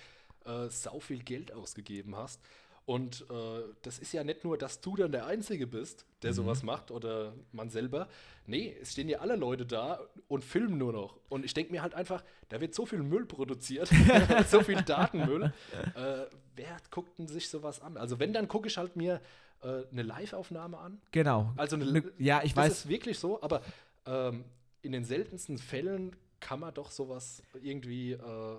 äh, 0.47 0.69
sau 0.69 1.01
viel 1.01 1.21
Geld 1.25 1.51
ausgegeben 1.53 2.15
hast. 2.15 2.41
Und 2.87 3.23
äh, 3.29 3.63
das 3.83 3.99
ist 3.99 4.13
ja 4.13 4.23
nicht 4.23 4.45
nur, 4.45 4.57
dass 4.57 4.81
du 4.81 4.95
dann 4.95 5.11
der 5.11 5.27
Einzige 5.27 5.67
bist, 5.67 6.07
der 6.23 6.31
Mhm. 6.31 6.35
sowas 6.37 6.63
macht 6.63 6.93
oder 6.93 7.33
man 7.51 7.71
selber. 7.71 8.09
Nee, 8.47 8.77
es 8.81 8.93
stehen 8.93 9.09
ja 9.09 9.19
alle 9.19 9.35
Leute 9.35 9.67
da 9.67 9.99
und 10.29 10.45
filmen 10.45 10.79
nur 10.79 10.93
noch. 10.93 11.19
Und 11.29 11.45
ich 11.45 11.55
denke 11.55 11.73
mir 11.73 11.83
halt 11.83 11.95
einfach, 11.97 12.23
da 12.51 12.61
wird 12.61 12.73
so 12.73 12.87
viel 12.87 13.03
Müll 13.03 13.27
produziert, 13.27 13.89
so 14.49 14.61
viel 14.63 14.81
Datenmüll. 14.83 15.53
Äh, 15.97 16.27
wer 16.55 16.77
guckt 16.93 17.19
denn 17.19 17.27
sich 17.27 17.49
sowas 17.51 17.81
an? 17.81 17.97
Also 17.97 18.21
wenn, 18.21 18.33
dann 18.33 18.47
gucke 18.47 18.69
ich 18.69 18.77
halt 18.77 18.95
mir 18.95 19.21
äh, 19.63 19.83
eine 19.91 20.03
Live-Aufnahme 20.03 20.79
an. 20.79 21.01
Genau. 21.11 21.53
Also 21.57 21.75
eine, 21.75 21.87
Ne- 21.91 22.13
ja, 22.19 22.43
ich 22.45 22.55
das 22.55 22.65
weiß. 22.65 22.73
ist 22.73 22.89
wirklich 22.89 23.19
so, 23.19 23.43
aber 23.43 23.61
ähm, 24.07 24.45
in 24.83 24.93
den 24.93 25.05
seltensten 25.05 25.57
Fällen 25.59 26.15
kann 26.45 26.61
man 26.61 26.75
doch 26.75 26.91
sowas 26.91 27.43
irgendwie 27.63 28.13
äh, 28.13 28.19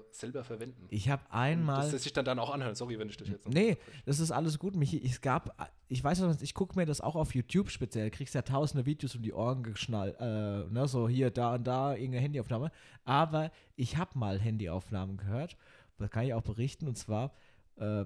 selber 0.10 0.44
verwenden. 0.44 0.88
Ich 0.90 1.08
habe 1.08 1.22
Das 1.26 1.32
einmal. 1.34 1.92
lässt 1.92 2.04
sich 2.04 2.14
dann, 2.14 2.26
dann 2.26 2.40
auch 2.40 2.50
anhören. 2.50 2.74
Sorry, 2.74 2.98
wenn 2.98 3.10
ich 3.10 3.18
dich 3.18 3.28
jetzt. 3.30 3.48
Nee, 3.48 3.78
das 4.08 4.20
ist 4.20 4.32
alles 4.32 4.58
gut, 4.58 4.76
Michi. 4.76 5.00
Es 5.06 5.22
gab, 5.22 5.56
ich 5.88 6.04
weiß 6.04 6.22
noch, 6.22 6.42
ich 6.42 6.56
gucke 6.56 6.76
mir 6.80 6.88
das 6.88 7.00
auch 7.00 7.16
auf 7.16 7.36
YouTube 7.36 7.70
speziell. 7.70 8.10
Kriegst 8.10 8.34
ja 8.34 8.42
tausende 8.42 8.88
Videos 8.88 9.16
um 9.16 9.22
die 9.22 9.34
Ohren 9.34 9.62
geschnallt. 9.62 10.16
Äh, 10.20 10.24
ne, 10.66 10.88
so 10.88 11.08
hier, 11.08 11.30
da 11.30 11.54
und 11.54 11.64
da, 11.66 11.94
irgendeine 11.94 12.22
Handyaufnahme. 12.24 12.72
Aber 13.04 13.52
ich 13.76 13.98
habe 13.98 14.18
mal 14.18 14.40
Handyaufnahmen 14.40 15.18
gehört. 15.18 15.56
Das 16.00 16.10
kann 16.10 16.26
ich 16.26 16.34
auch 16.34 16.42
berichten. 16.42 16.88
Und 16.88 16.98
zwar 16.98 17.34
äh, 17.76 18.06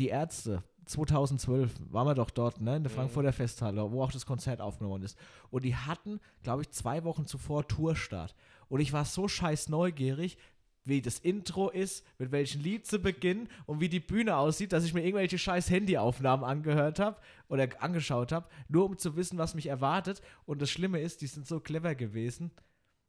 die 0.00 0.08
Ärzte. 0.08 0.64
2012 0.86 1.72
waren 1.92 2.06
wir 2.08 2.14
doch 2.14 2.30
dort, 2.30 2.60
ne, 2.60 2.76
in 2.76 2.82
der 2.82 2.90
Frankfurter 2.90 3.32
Festhalle, 3.32 3.90
wo 3.90 4.02
auch 4.02 4.12
das 4.12 4.26
Konzert 4.26 4.60
aufgenommen 4.60 5.02
ist. 5.04 5.16
Und 5.50 5.64
die 5.64 5.76
hatten, 5.76 6.20
glaube 6.42 6.62
ich, 6.62 6.70
zwei 6.70 7.04
Wochen 7.04 7.26
zuvor 7.26 7.66
Tourstart. 7.68 8.34
Und 8.68 8.80
ich 8.80 8.92
war 8.92 9.04
so 9.04 9.28
scheiß 9.28 9.68
neugierig, 9.68 10.38
wie 10.84 11.00
das 11.00 11.18
Intro 11.18 11.70
ist, 11.70 12.04
mit 12.18 12.30
welchem 12.30 12.60
Lied 12.60 12.86
zu 12.86 12.98
beginnen 12.98 13.48
und 13.66 13.80
wie 13.80 13.88
die 13.88 14.00
Bühne 14.00 14.36
aussieht, 14.36 14.72
dass 14.72 14.84
ich 14.84 14.92
mir 14.92 15.02
irgendwelche 15.02 15.38
scheiß 15.38 15.70
Handyaufnahmen 15.70 16.44
angehört 16.44 16.98
habe 16.98 17.16
oder 17.48 17.68
angeschaut 17.80 18.32
habe, 18.32 18.48
nur 18.68 18.84
um 18.84 18.98
zu 18.98 19.16
wissen, 19.16 19.38
was 19.38 19.54
mich 19.54 19.66
erwartet. 19.66 20.20
Und 20.44 20.60
das 20.60 20.70
Schlimme 20.70 21.00
ist, 21.00 21.22
die 21.22 21.26
sind 21.26 21.46
so 21.46 21.58
clever 21.60 21.94
gewesen, 21.94 22.50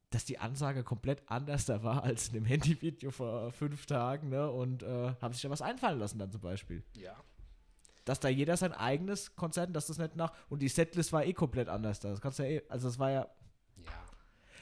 dass 0.10 0.24
die 0.24 0.39
Ansage 0.39 0.84
komplett 0.84 1.24
anders 1.28 1.66
da 1.66 1.84
war 1.84 2.03
als 2.03 2.28
in 2.30 2.36
dem 2.36 2.45
Handyvideo 2.45 3.12
vor 3.12 3.51
fünf 3.51 3.86
Tagen, 3.86 4.30
ne? 4.30 4.49
Und 4.49 4.84
äh, 4.84 5.14
haben 5.22 5.34
sich 5.34 5.41
da 5.41 5.49
was 5.49 5.62
einfallen 5.62 5.99
lassen 5.99 6.20
dann 6.20 6.32
zum 6.32 6.41
Beispiel. 6.41 6.84
Ja. 6.93 7.16
Dass 8.06 8.20
da 8.20 8.30
jeder 8.30 8.56
sein 8.56 8.72
eigenes 8.72 9.36
Konzert, 9.36 9.76
dass 9.76 9.88
das 9.88 9.97
nicht 9.97 10.16
nach. 10.16 10.32
Und 10.47 10.62
die 10.62 10.70
Setlist 10.70 11.12
war 11.12 11.26
eh 11.26 11.34
komplett 11.34 11.68
anders 11.68 11.99
da. 11.99 12.12
Das 12.12 12.22
kannst 12.22 12.39
du 12.39 12.43
ja 12.43 12.49
eh. 12.49 12.62
Also 12.70 12.88
das 12.88 12.99
war 12.99 13.12
ja. 13.12 13.28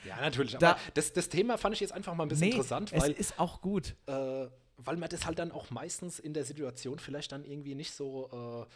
Ja. 0.06 0.20
Natürlich. 0.22 0.56
Da- 0.58 0.72
aber 0.72 0.80
das, 0.94 1.14
das 1.14 1.30
Thema 1.30 1.58
fand 1.58 1.76
ich 1.76 1.82
jetzt 1.82 1.94
einfach 1.94 2.14
mal 2.16 2.24
ein 2.24 2.30
bisschen 2.30 2.50
interessant, 2.52 2.92
es 2.94 3.02
weil, 3.02 3.12
ist 3.12 3.40
auch 3.40 3.62
gut. 3.62 3.96
äh, 4.08 4.48
weil 4.78 4.98
man 4.98 5.08
das 5.10 5.26
halt 5.26 5.40
dann 5.40 5.52
auch 5.52 5.70
meistens 5.72 6.20
in 6.20 6.34
der 6.34 6.44
Situation 6.44 7.00
vielleicht 7.00 7.32
dann 7.32 7.46
irgendwie 7.46 7.76
nicht 7.76 7.94
so 7.94 8.68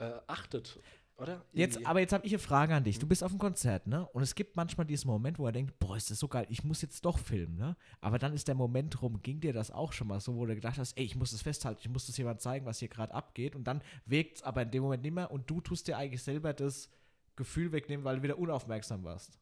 äh, 0.00 0.04
äh, 0.04 0.20
achtet, 0.26 0.78
oder? 1.18 1.44
Jetzt, 1.52 1.84
aber 1.86 2.00
jetzt 2.00 2.12
habe 2.12 2.24
ich 2.26 2.32
eine 2.32 2.38
Frage 2.38 2.74
an 2.74 2.84
dich. 2.84 2.98
Du 2.98 3.06
bist 3.06 3.22
auf 3.22 3.30
einem 3.30 3.38
Konzert, 3.38 3.86
ne? 3.86 4.08
Und 4.12 4.22
es 4.22 4.34
gibt 4.34 4.56
manchmal 4.56 4.86
diesen 4.86 5.08
Moment, 5.08 5.38
wo 5.38 5.46
er 5.46 5.52
denkt, 5.52 5.78
boah, 5.78 5.96
ist 5.96 6.10
das 6.10 6.18
so 6.18 6.26
geil, 6.26 6.46
ich 6.48 6.64
muss 6.64 6.80
jetzt 6.80 7.04
doch 7.04 7.18
filmen, 7.18 7.56
ne? 7.56 7.76
Aber 8.00 8.18
dann 8.18 8.32
ist 8.32 8.48
der 8.48 8.54
Moment 8.54 9.02
rum. 9.02 9.20
Ging 9.22 9.40
dir 9.40 9.52
das 9.52 9.70
auch 9.70 9.92
schon 9.92 10.06
mal 10.08 10.20
so, 10.20 10.34
wo 10.36 10.46
du 10.46 10.54
gedacht 10.54 10.78
hast, 10.78 10.96
ey, 10.96 11.04
ich 11.04 11.16
muss 11.16 11.32
das 11.32 11.42
festhalten, 11.42 11.80
ich 11.82 11.88
muss 11.90 12.06
das 12.06 12.16
jemand 12.16 12.40
zeigen, 12.40 12.64
was 12.64 12.78
hier 12.78 12.88
gerade 12.88 13.12
abgeht. 13.12 13.54
Und 13.54 13.64
dann 13.64 13.82
wirkt 14.06 14.38
es 14.38 14.42
aber 14.42 14.62
in 14.62 14.70
dem 14.70 14.82
Moment 14.84 15.02
nicht 15.02 15.14
mehr 15.14 15.30
und 15.30 15.48
du 15.50 15.60
tust 15.60 15.86
dir 15.86 15.96
eigentlich 15.98 16.22
selber 16.22 16.54
das 16.54 16.88
Gefühl 17.36 17.72
wegnehmen, 17.72 18.04
weil 18.04 18.16
du 18.16 18.22
wieder 18.22 18.38
unaufmerksam 18.38 19.04
warst. 19.04 19.38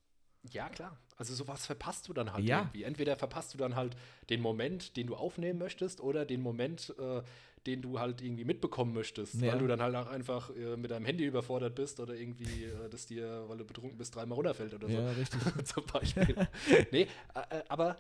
Ja, 0.53 0.69
klar. 0.69 0.97
Also 1.17 1.35
sowas 1.35 1.67
verpasst 1.67 2.09
du 2.09 2.13
dann 2.15 2.33
halt 2.33 2.45
Ja. 2.45 2.61
irgendwie. 2.61 2.85
Entweder 2.85 3.17
verpasst 3.17 3.53
du 3.53 3.59
dann 3.59 3.77
halt 3.77 3.95
den 4.31 4.41
Moment, 4.41 4.97
den 4.97 5.07
du 5.07 5.15
aufnehmen 5.17 5.59
möchtest, 5.59 6.01
oder 6.01 6.25
den 6.25 6.41
Moment, 6.41 6.95
äh, 6.99 7.21
den 7.67 7.83
du 7.83 8.01
halt 8.01 8.23
irgendwie 8.23 8.45
mitbekommen 8.47 8.95
möchtest, 8.95 9.35
Ja. 9.35 9.53
weil 9.53 9.59
du 9.59 9.67
dann 9.67 9.83
halt 9.83 9.95
auch 9.95 10.07
einfach 10.07 10.49
äh, 10.57 10.79
mit 10.79 10.91
deinem 10.91 11.05
Handy 11.05 11.25
überfordert 11.27 11.75
bist 11.75 12.01
oder 12.01 12.15
irgendwie, 12.15 12.65
äh, 12.65 12.89
das 12.89 13.05
dir, 13.05 13.45
weil 13.49 13.59
du 13.59 13.65
betrunken 13.67 13.99
bist, 13.99 14.17
dreimal 14.17 14.37
runterfällt 14.37 14.73
oder 14.73 14.89
so. 14.89 14.95
Ja, 14.95 15.11
richtig. 15.13 15.41
Zum 15.67 15.85
Beispiel. 15.85 16.35
nee, 16.91 17.03
äh, 17.35 17.59
äh, 17.59 17.63
aber 17.69 17.99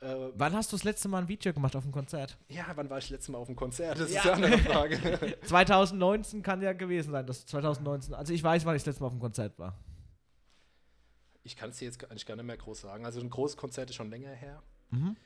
äh, 0.00 0.30
Wann 0.34 0.54
hast 0.54 0.72
du 0.72 0.76
das 0.76 0.84
letzte 0.84 1.08
Mal 1.08 1.18
ein 1.18 1.28
Video 1.28 1.52
gemacht 1.52 1.76
auf 1.76 1.82
dem 1.84 1.92
Konzert? 1.92 2.38
ja, 2.48 2.64
wann 2.74 2.88
war 2.88 2.96
ich 2.98 3.10
letztes 3.10 3.28
Mal 3.28 3.36
auf 3.38 3.48
dem 3.48 3.54
Konzert? 3.56 4.00
Das 4.00 4.10
Ja. 4.10 4.18
ist 4.20 4.24
ja 4.24 4.32
eine 4.32 4.46
andere 4.46 4.60
Frage. 4.62 5.36
2019 5.44 6.42
kann 6.42 6.62
ja 6.62 6.72
gewesen 6.72 7.12
sein, 7.12 7.26
das 7.26 7.44
2019. 7.44 8.14
Also 8.14 8.32
ich 8.32 8.42
weiß, 8.42 8.64
wann 8.64 8.76
ich 8.76 8.80
das 8.82 8.86
letzte 8.94 9.02
Mal 9.02 9.08
auf 9.08 9.12
dem 9.14 9.20
Konzert 9.20 9.58
war. 9.58 9.76
Ich 11.44 11.56
kann 11.56 11.70
es 11.70 11.78
dir 11.78 11.86
jetzt 11.86 12.02
eigentlich 12.04 12.26
gar 12.26 12.36
nicht 12.36 12.44
mehr 12.46 12.56
groß 12.56 12.80
sagen. 12.82 13.04
Also 13.04 13.20
ein 13.20 13.30
großes 13.30 13.56
Konzert 13.56 13.90
ist 13.90 13.96
schon 13.96 14.10
länger 14.10 14.30
her. 14.30 14.62
Mhm. 14.90 15.16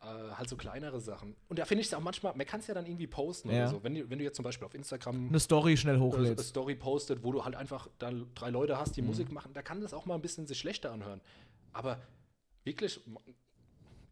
Äh, 0.00 0.04
halt 0.04 0.48
so 0.48 0.56
kleinere 0.56 1.00
Sachen. 1.00 1.34
Und 1.48 1.58
da 1.58 1.64
finde 1.64 1.80
ich 1.80 1.88
es 1.88 1.94
auch 1.94 2.00
manchmal, 2.00 2.36
man 2.36 2.46
kann 2.46 2.60
es 2.60 2.66
ja 2.66 2.74
dann 2.74 2.86
irgendwie 2.86 3.06
posten 3.06 3.50
Ja. 3.50 3.62
oder 3.62 3.68
so. 3.68 3.82
Wenn, 3.82 3.94
du- 3.94 4.08
wenn 4.10 4.18
du 4.18 4.24
jetzt 4.24 4.36
zum 4.36 4.44
Beispiel 4.44 4.66
auf 4.66 4.74
Instagram 4.74 5.28
Eine 5.28 5.40
Story 5.40 5.76
schnell 5.76 5.94
äh, 5.94 5.96
eine 5.96 6.04
hochlädst. 6.04 6.48
Story 6.50 6.74
postet, 6.76 7.24
wo 7.24 7.32
du 7.32 7.44
halt 7.44 7.56
einfach 7.56 7.88
dann 7.98 8.26
drei 8.34 8.50
Leute 8.50 8.76
hast, 8.78 8.96
die 8.96 9.02
Mhm. 9.02 9.08
Musik 9.08 9.32
machen, 9.32 9.52
da 9.54 9.62
kann 9.62 9.80
das 9.80 9.94
auch 9.94 10.04
mal 10.06 10.14
ein 10.14 10.20
bisschen 10.22 10.46
sich 10.46 10.58
schlechter 10.58 10.92
anhören. 10.92 11.20
Aber 11.72 11.98
wirklich, 12.64 13.00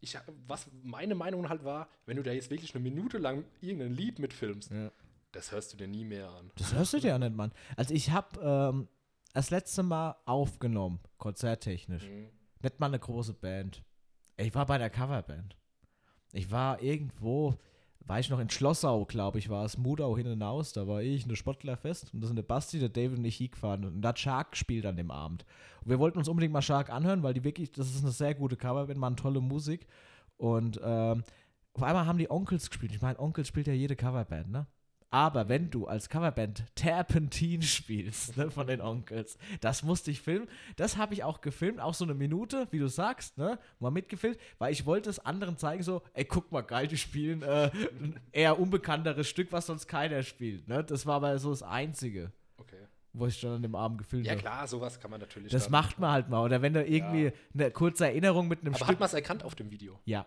ich, 0.01 0.17
was 0.47 0.67
meine 0.83 1.15
Meinung 1.15 1.49
halt 1.49 1.63
war, 1.63 1.87
wenn 2.05 2.17
du 2.17 2.23
da 2.23 2.31
jetzt 2.31 2.49
wirklich 2.49 2.73
eine 2.75 2.83
Minute 2.83 3.17
lang 3.17 3.45
irgendein 3.61 3.93
Lied 3.93 4.19
mitfilmst, 4.19 4.71
Ja. 4.71 4.91
das 5.31 5.51
hörst 5.51 5.71
du 5.73 5.77
dir 5.77 5.87
nie 5.87 6.03
mehr 6.03 6.29
an. 6.29 6.51
Das 6.57 6.73
hörst 6.73 6.93
du 6.93 6.99
dir 6.99 7.09
ja 7.09 7.19
nicht, 7.19 7.35
Mann. 7.35 7.51
Also 7.77 7.93
ich 7.93 8.09
habe 8.11 8.39
ähm, 8.41 8.87
das 9.35 9.49
letzte 9.49 9.83
Mal 9.83 10.15
aufgenommen, 10.25 10.99
konzerttechnisch. 11.17 12.07
Mhm. 12.07 12.29
Nicht 12.63 12.79
mal 12.79 12.87
eine 12.87 12.99
große 12.99 13.33
Band. 13.33 13.83
Ich 14.37 14.55
war 14.55 14.65
bei 14.65 14.77
der 14.77 14.89
Coverband. 14.89 15.57
Ich 16.31 16.51
war 16.51 16.81
irgendwo, 16.81 17.55
war 17.99 18.17
ich 18.17 18.29
noch 18.29 18.39
in 18.39 18.49
Schlossau, 18.49 19.05
glaube 19.05 19.39
ich, 19.39 19.49
war 19.49 19.65
es, 19.65 19.77
Mudau 19.77 20.15
hin 20.15 20.27
und 20.27 20.41
aus. 20.41 20.71
Da 20.71 20.87
war 20.87 21.01
ich, 21.01 21.25
eine 21.25 21.35
Sportlerfest 21.35 22.13
und 22.13 22.21
da 22.21 22.27
sind 22.27 22.37
der 22.37 22.43
Basti, 22.43 22.79
der 22.79 22.87
David 22.87 23.17
und 23.17 23.25
ich 23.25 23.35
hingefahren. 23.35 23.83
Und 23.83 24.01
da 24.01 24.09
hat 24.09 24.19
Shark 24.19 24.51
gespielt 24.51 24.85
an 24.85 24.95
dem 24.95 25.11
Abend. 25.11 25.45
Und 25.81 25.89
wir 25.89 25.99
wollten 25.99 26.17
uns 26.17 26.29
unbedingt 26.29 26.53
mal 26.53 26.61
Shark 26.61 26.89
anhören, 26.89 27.21
weil 27.21 27.33
die 27.33 27.43
wirklich, 27.43 27.73
das 27.73 27.93
ist 27.93 28.03
eine 28.03 28.13
sehr 28.13 28.35
gute 28.35 28.55
Coverband, 28.55 28.97
machen 28.97 29.17
tolle 29.17 29.41
Musik. 29.41 29.85
Und 30.37 30.79
ähm, 30.81 31.23
auf 31.73 31.83
einmal 31.83 32.05
haben 32.05 32.19
die 32.19 32.31
Onkels 32.31 32.69
gespielt. 32.69 32.93
Ich 32.93 33.01
meine, 33.01 33.19
Onkels 33.19 33.49
spielt 33.49 33.67
ja 33.67 33.73
jede 33.73 33.97
Coverband, 33.97 34.49
ne? 34.49 34.65
Aber 35.11 35.47
wenn 35.47 35.69
du 35.69 35.87
als 35.87 36.09
Coverband 36.09 36.65
Terpentin 36.75 37.61
spielst, 37.61 38.35
ne, 38.35 38.51
von 38.51 38.67
den 38.67 38.81
Onkels, 38.81 39.37
das 39.61 39.81
musste 39.83 40.11
ich 40.11 40.19
filmen. 40.21 40.47
Das 40.75 40.97
habe 40.97 41.13
ich 41.13 41.23
auch 41.23 41.39
gefilmt, 41.41 41.79
auch 41.79 41.93
so 41.93 42.03
eine 42.03 42.13
Minute, 42.13 42.67
wie 42.71 42.79
du 42.79 42.87
sagst, 42.89 43.37
ne, 43.37 43.57
mal 43.79 43.91
mitgefilmt, 43.91 44.37
weil 44.57 44.73
ich 44.73 44.85
wollte 44.85 45.09
es 45.09 45.19
anderen 45.19 45.57
zeigen, 45.57 45.83
so, 45.83 46.01
ey, 46.13 46.25
guck 46.25 46.51
mal, 46.51 46.61
geil, 46.63 46.87
die 46.87 46.97
spielen 46.97 47.43
äh, 47.43 47.71
ein 48.01 48.19
eher 48.33 48.59
unbekannteres 48.59 49.29
Stück, 49.29 49.51
was 49.51 49.67
sonst 49.67 49.87
keiner 49.87 50.21
spielt, 50.23 50.67
ne. 50.67 50.83
Das 50.83 51.05
war 51.05 51.15
aber 51.15 51.37
so 51.39 51.51
das 51.51 51.63
Einzige, 51.63 52.31
Okay. 52.57 52.75
wo 53.13 53.27
ich 53.27 53.39
dann 53.39 53.51
an 53.53 53.61
dem 53.61 53.75
Abend 53.75 53.99
gefilmt 53.99 54.25
Ja 54.25 54.31
habe. 54.33 54.41
klar, 54.41 54.67
sowas 54.67 54.99
kann 54.99 55.11
man 55.11 55.21
natürlich. 55.21 55.51
Das 55.51 55.69
macht 55.69 55.97
man 55.99 56.11
halt 56.11 56.29
mal. 56.29 56.41
Oder 56.43 56.61
wenn 56.61 56.73
du 56.73 56.83
irgendwie 56.83 57.31
eine 57.53 57.71
kurze 57.71 58.07
Erinnerung 58.07 58.47
mit 58.49 58.61
einem 58.61 58.69
Aber 58.73 58.77
Stück. 58.79 58.87
hat 58.89 58.99
man 58.99 59.07
es 59.07 59.13
erkannt 59.13 59.43
auf 59.43 59.55
dem 59.55 59.71
Video? 59.71 59.99
ja, 60.05 60.19
Ja. 60.19 60.25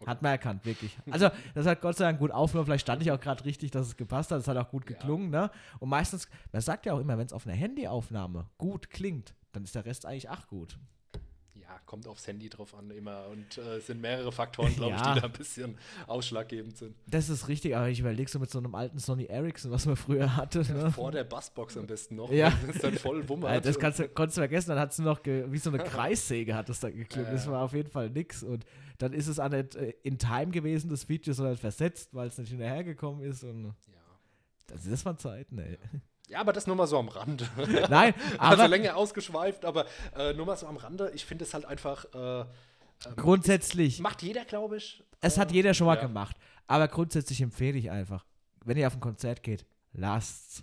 Okay. 0.00 0.10
hat 0.10 0.22
man 0.22 0.32
erkannt, 0.32 0.64
wirklich. 0.64 0.96
Also, 1.10 1.28
das 1.54 1.66
hat 1.66 1.82
Gott 1.82 1.96
sei 1.96 2.04
Dank 2.04 2.18
gut 2.18 2.30
aufgenommen. 2.30 2.66
Vielleicht 2.66 2.82
stand 2.82 3.02
ich 3.02 3.12
auch 3.12 3.20
gerade 3.20 3.44
richtig, 3.44 3.70
dass 3.70 3.86
es 3.86 3.96
gepasst 3.96 4.30
hat. 4.30 4.40
Es 4.40 4.48
hat 4.48 4.56
auch 4.56 4.70
gut 4.70 4.86
geklungen, 4.86 5.28
ne? 5.28 5.50
Und 5.78 5.90
meistens, 5.90 6.26
man 6.52 6.62
sagt 6.62 6.86
ja 6.86 6.94
auch 6.94 7.00
immer, 7.00 7.18
wenn 7.18 7.26
es 7.26 7.34
auf 7.34 7.46
einer 7.46 7.54
Handyaufnahme 7.54 8.46
gut 8.56 8.88
klingt, 8.88 9.34
dann 9.52 9.64
ist 9.64 9.74
der 9.74 9.84
Rest 9.84 10.06
eigentlich 10.06 10.30
auch 10.30 10.46
gut. 10.46 10.78
Ja, 11.70 11.78
kommt 11.86 12.08
aufs 12.08 12.26
Handy 12.26 12.48
drauf 12.48 12.74
an 12.74 12.90
immer. 12.90 13.26
Und 13.28 13.56
äh, 13.58 13.76
es 13.76 13.86
sind 13.86 14.00
mehrere 14.00 14.32
Faktoren, 14.32 14.74
glaube 14.74 14.90
Ja. 14.96 14.96
ich, 14.96 15.14
die 15.14 15.20
da 15.20 15.26
ein 15.26 15.32
bisschen 15.32 15.78
ausschlaggebend 16.08 16.76
sind. 16.76 16.96
Das 17.06 17.28
ist 17.28 17.46
richtig, 17.46 17.76
aber 17.76 17.88
ich 17.88 18.00
überlege 18.00 18.28
so 18.28 18.40
mit 18.40 18.50
so 18.50 18.58
einem 18.58 18.74
alten 18.74 18.98
Sony 18.98 19.26
Ericsson, 19.26 19.70
was 19.70 19.86
man 19.86 19.94
früher 19.94 20.34
hatte. 20.36 20.60
Ne? 20.72 20.90
Vor 20.90 21.12
der 21.12 21.22
Bassbox 21.22 21.76
am 21.76 21.86
besten 21.86 22.16
noch. 22.16 22.32
Ja. 22.32 22.50
Das 22.66 22.74
ist 22.74 22.82
dann 22.82 22.94
voll 22.94 23.28
Wummert. 23.28 23.52
Ja, 23.52 23.60
das 23.60 23.78
kannst 23.78 24.00
du, 24.00 24.08
konntest 24.08 24.38
du 24.38 24.40
vergessen, 24.40 24.70
dann 24.70 24.80
hat 24.80 24.90
es 24.90 24.98
noch 24.98 25.24
wie 25.24 25.58
so 25.58 25.70
eine 25.70 25.78
Kreissäge 25.84 26.56
hat 26.56 26.68
es 26.68 26.80
da 26.80 26.90
geklungen. 26.90 27.28
Ja, 27.28 27.34
Das 27.34 27.46
war 27.48 27.62
auf 27.62 27.72
jeden 27.72 27.90
Fall 27.90 28.10
nix. 28.10 28.42
Und 28.42 28.66
dann 28.98 29.12
ist 29.12 29.28
es 29.28 29.38
auch 29.38 29.48
nicht 29.48 29.76
äh, 29.76 29.94
in 30.02 30.18
Time 30.18 30.48
gewesen, 30.48 30.90
das 30.90 31.08
Video, 31.08 31.32
sondern 31.34 31.56
versetzt, 31.56 32.08
weil 32.16 32.26
es 32.26 32.36
nicht 32.36 32.48
hinterhergekommen 32.50 33.22
ist. 33.24 33.44
Und 33.44 33.66
ja. 33.66 33.72
das, 34.66 34.88
das 34.90 35.04
waren 35.04 35.18
Zeiten, 35.18 35.56
ey. 35.58 35.78
ja, 35.82 36.00
aber 36.34 36.52
das 36.52 36.66
nur 36.66 36.76
mal 36.76 36.86
so 36.86 36.98
am 36.98 37.08
Rande. 37.08 37.48
Nein, 37.90 38.14
also 38.38 38.62
aber 38.62 38.68
länger 38.68 38.96
ausgeschweift, 38.96 39.64
aber 39.64 39.86
äh, 40.16 40.32
nur 40.34 40.46
mal 40.46 40.56
so 40.56 40.66
am 40.66 40.76
Rande. 40.76 41.10
Ich 41.14 41.24
finde 41.24 41.44
es 41.44 41.54
halt 41.54 41.64
einfach. 41.64 42.04
Äh, 42.14 42.44
grundsätzlich, 43.16 44.00
macht 44.00 44.22
jeder, 44.22 44.44
glaube 44.44 44.76
ich. 44.76 45.02
es 45.20 45.38
hat 45.38 45.50
Äh, 45.50 45.54
jeder 45.54 45.74
schon 45.74 45.86
mal 45.86 45.96
ja. 45.96 46.02
gemacht. 46.02 46.36
Aber 46.66 46.86
grundsätzlich 46.88 47.40
empfehle 47.40 47.78
ich 47.78 47.90
einfach, 47.90 48.24
wenn 48.64 48.76
ihr 48.76 48.86
auf 48.86 48.94
ein 48.94 49.00
Konzert 49.00 49.42
geht, 49.42 49.64
lasst's. 49.92 50.62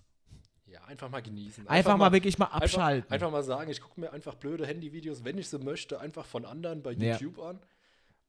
Ja, 0.67 0.83
einfach 0.85 1.09
mal 1.09 1.21
genießen. 1.21 1.67
Einfach, 1.67 1.97
mal 1.97 2.11
wirklich 2.11 2.37
mal 2.37 2.45
Einfach, 2.45 2.61
abschalten. 2.61 3.11
einfach 3.11 3.31
mal 3.31 3.43
sagen, 3.43 3.71
ich 3.71 3.81
gucke 3.81 3.99
mir 3.99 4.11
einfach 4.13 4.35
blöde 4.35 4.65
Handyvideos, 4.67 5.23
wenn 5.23 5.37
ich 5.37 5.49
sie 5.49 5.57
möchte, 5.59 5.99
einfach 5.99 6.25
von 6.25 6.45
anderen 6.45 6.83
bei 6.83 6.91
Ja. 6.91 7.13
YouTube 7.13 7.39
an. 7.39 7.59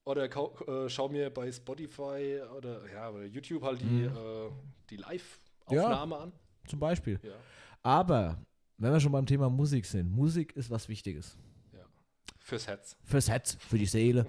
Oder 0.05 0.25
äh, 0.25 0.89
schau 0.89 1.09
mir 1.11 1.29
bei 1.31 1.53
Spotify 1.53 2.41
oder 2.57 2.81
ja, 2.93 3.11
oder 3.11 3.27
YouTube 3.27 3.63
halt 3.63 3.81
die, 3.83 3.85
Mhm. 3.85 4.17
äh, 4.17 4.51
die 4.91 4.97
Live-Aufnahme 4.97 6.17
an. 6.17 6.33
Zum 6.69 6.79
Beispiel. 6.79 7.19
Ja. 7.23 7.33
Aber, 7.83 8.39
wenn 8.77 8.93
wir 8.93 9.01
schon 9.01 9.13
beim 9.13 9.27
Thema 9.27 9.49
Musik 9.51 9.85
sind, 9.87 10.11
Musik 10.11 10.55
ist 10.57 10.71
was 10.71 10.89
Wichtiges. 10.89 11.37
ja. 11.73 11.81
Fürs 12.39 12.67
Herz, 12.67 12.97
Fürs 13.05 13.29
Herz, 13.29 13.57
für 13.61 13.79
die 13.79 13.87
Seele, 13.87 14.27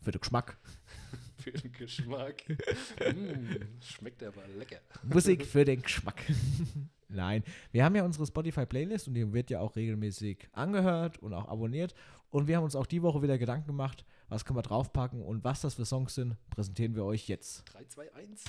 für 0.00 0.10
den 0.10 0.20
Geschmack. 0.20 0.58
für 1.38 1.52
den 1.52 1.72
Geschmack. 1.72 2.42
mm, 2.48 3.80
schmeckt 3.82 4.22
aber 4.22 4.46
lecker. 4.58 4.80
Musik 5.02 5.44
für 5.52 5.64
den 5.64 5.82
Geschmack. 5.82 6.22
Nein, 7.08 7.44
wir 7.72 7.84
haben 7.84 7.94
ja 7.94 8.04
unsere 8.04 8.26
Spotify-Playlist 8.26 9.06
und 9.08 9.14
die 9.14 9.30
wird 9.32 9.50
ja 9.50 9.60
auch 9.60 9.76
regelmäßig 9.76 10.48
angehört 10.52 11.18
und 11.18 11.34
auch 11.34 11.46
abonniert. 11.46 11.94
Und 12.30 12.46
wir 12.46 12.56
haben 12.56 12.64
uns 12.64 12.74
auch 12.74 12.86
die 12.86 13.02
Woche 13.02 13.20
wieder 13.22 13.36
Gedanken 13.36 13.66
gemacht, 13.66 14.06
was 14.28 14.46
können 14.46 14.56
wir 14.56 14.62
draufpacken 14.62 15.20
und 15.20 15.44
was 15.44 15.60
das 15.60 15.74
für 15.74 15.84
Songs 15.84 16.14
sind, 16.14 16.36
präsentieren 16.48 16.94
wir 16.94 17.04
euch 17.04 17.28
jetzt. 17.28 17.64
3, 17.74 17.84
2, 17.84 18.14
1. 18.14 18.44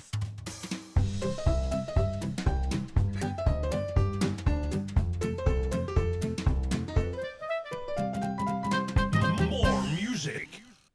music. 10.26 10.47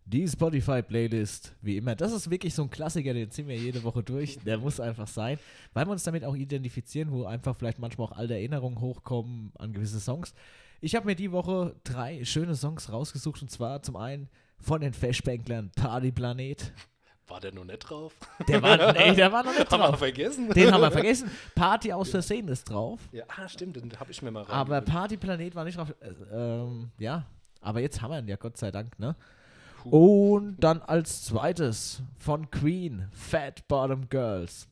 Die 0.07 0.27
Spotify-Playlist, 0.27 1.55
wie 1.61 1.77
immer, 1.77 1.95
das 1.95 2.13
ist 2.13 2.31
wirklich 2.31 2.55
so 2.55 2.63
ein 2.63 2.71
Klassiker, 2.71 3.13
den 3.13 3.31
ziehen 3.31 3.47
wir 3.47 3.57
jede 3.57 3.83
Woche 3.83 4.03
durch. 4.03 4.39
Der 4.39 4.57
muss 4.57 4.81
einfach 4.81 5.07
sein, 5.07 5.39
weil 5.75 5.85
wir 5.87 5.93
uns 5.93 6.03
damit 6.03 6.25
auch 6.25 6.35
identifizieren, 6.35 7.11
wo 7.11 7.27
einfach 7.27 7.55
vielleicht 7.55 7.79
manchmal 7.79 8.07
auch 8.07 8.13
alte 8.13 8.33
Erinnerungen 8.33 8.81
hochkommen 8.81 9.53
an 9.59 9.75
gewisse 9.75 10.01
Songs. 10.01 10.33
Ich 10.81 10.95
habe 10.95 11.05
mir 11.05 11.15
die 11.15 11.31
Woche 11.31 11.77
drei 11.85 12.25
schöne 12.25 12.55
Songs 12.55 12.91
rausgesucht 12.91 13.43
und 13.43 13.51
zwar 13.51 13.83
zum 13.83 13.97
einen 13.97 14.31
von 14.59 14.81
den 14.81 14.95
Fashbanklern 14.95 15.73
Party 15.77 16.11
Planet. 16.11 16.73
War 17.27 17.41
der 17.41 17.53
noch 17.53 17.65
nicht 17.65 17.81
drauf? 17.81 18.15
Der 18.49 18.63
war, 18.63 18.95
nee, 18.95 19.15
der 19.15 19.31
war 19.31 19.45
noch 19.45 19.53
nicht 19.53 19.71
Haben 19.71 19.81
wir 19.81 19.89
drauf. 19.89 19.99
vergessen? 19.99 20.49
Den 20.55 20.73
haben 20.73 20.81
wir 20.81 20.91
vergessen. 20.91 21.31
Party 21.55 21.93
aus 21.93 22.09
Versehen 22.09 22.49
ist 22.49 22.65
drauf. 22.71 23.01
Ja, 23.13 23.25
ah, 23.29 23.47
stimmt, 23.47 23.77
den 23.77 23.93
habe 24.01 24.11
ich 24.11 24.23
mir 24.23 24.31
mal 24.31 24.47
Aber 24.47 24.77
reingewöhnt. 24.77 24.87
Party 24.87 25.17
Planet 25.19 25.55
war 25.55 25.65
nicht 25.65 25.77
drauf. 25.77 25.95
Äh, 26.01 26.09
ähm, 26.35 26.91
ja, 26.99 27.27
aber 27.61 27.81
jetzt 27.81 28.01
haben 28.01 28.11
wir 28.11 28.19
ihn 28.19 28.29
ja, 28.29 28.37
Gott 28.37 28.57
sei 28.57 28.71
Dank, 28.71 28.99
ne? 28.99 29.17
Und 29.85 30.57
dann 30.59 30.83
als 30.83 31.25
zweites 31.25 32.03
von 32.19 32.51
Queen, 32.51 33.07
Fat 33.13 33.67
Bottom 33.69 34.09
Girls. 34.09 34.69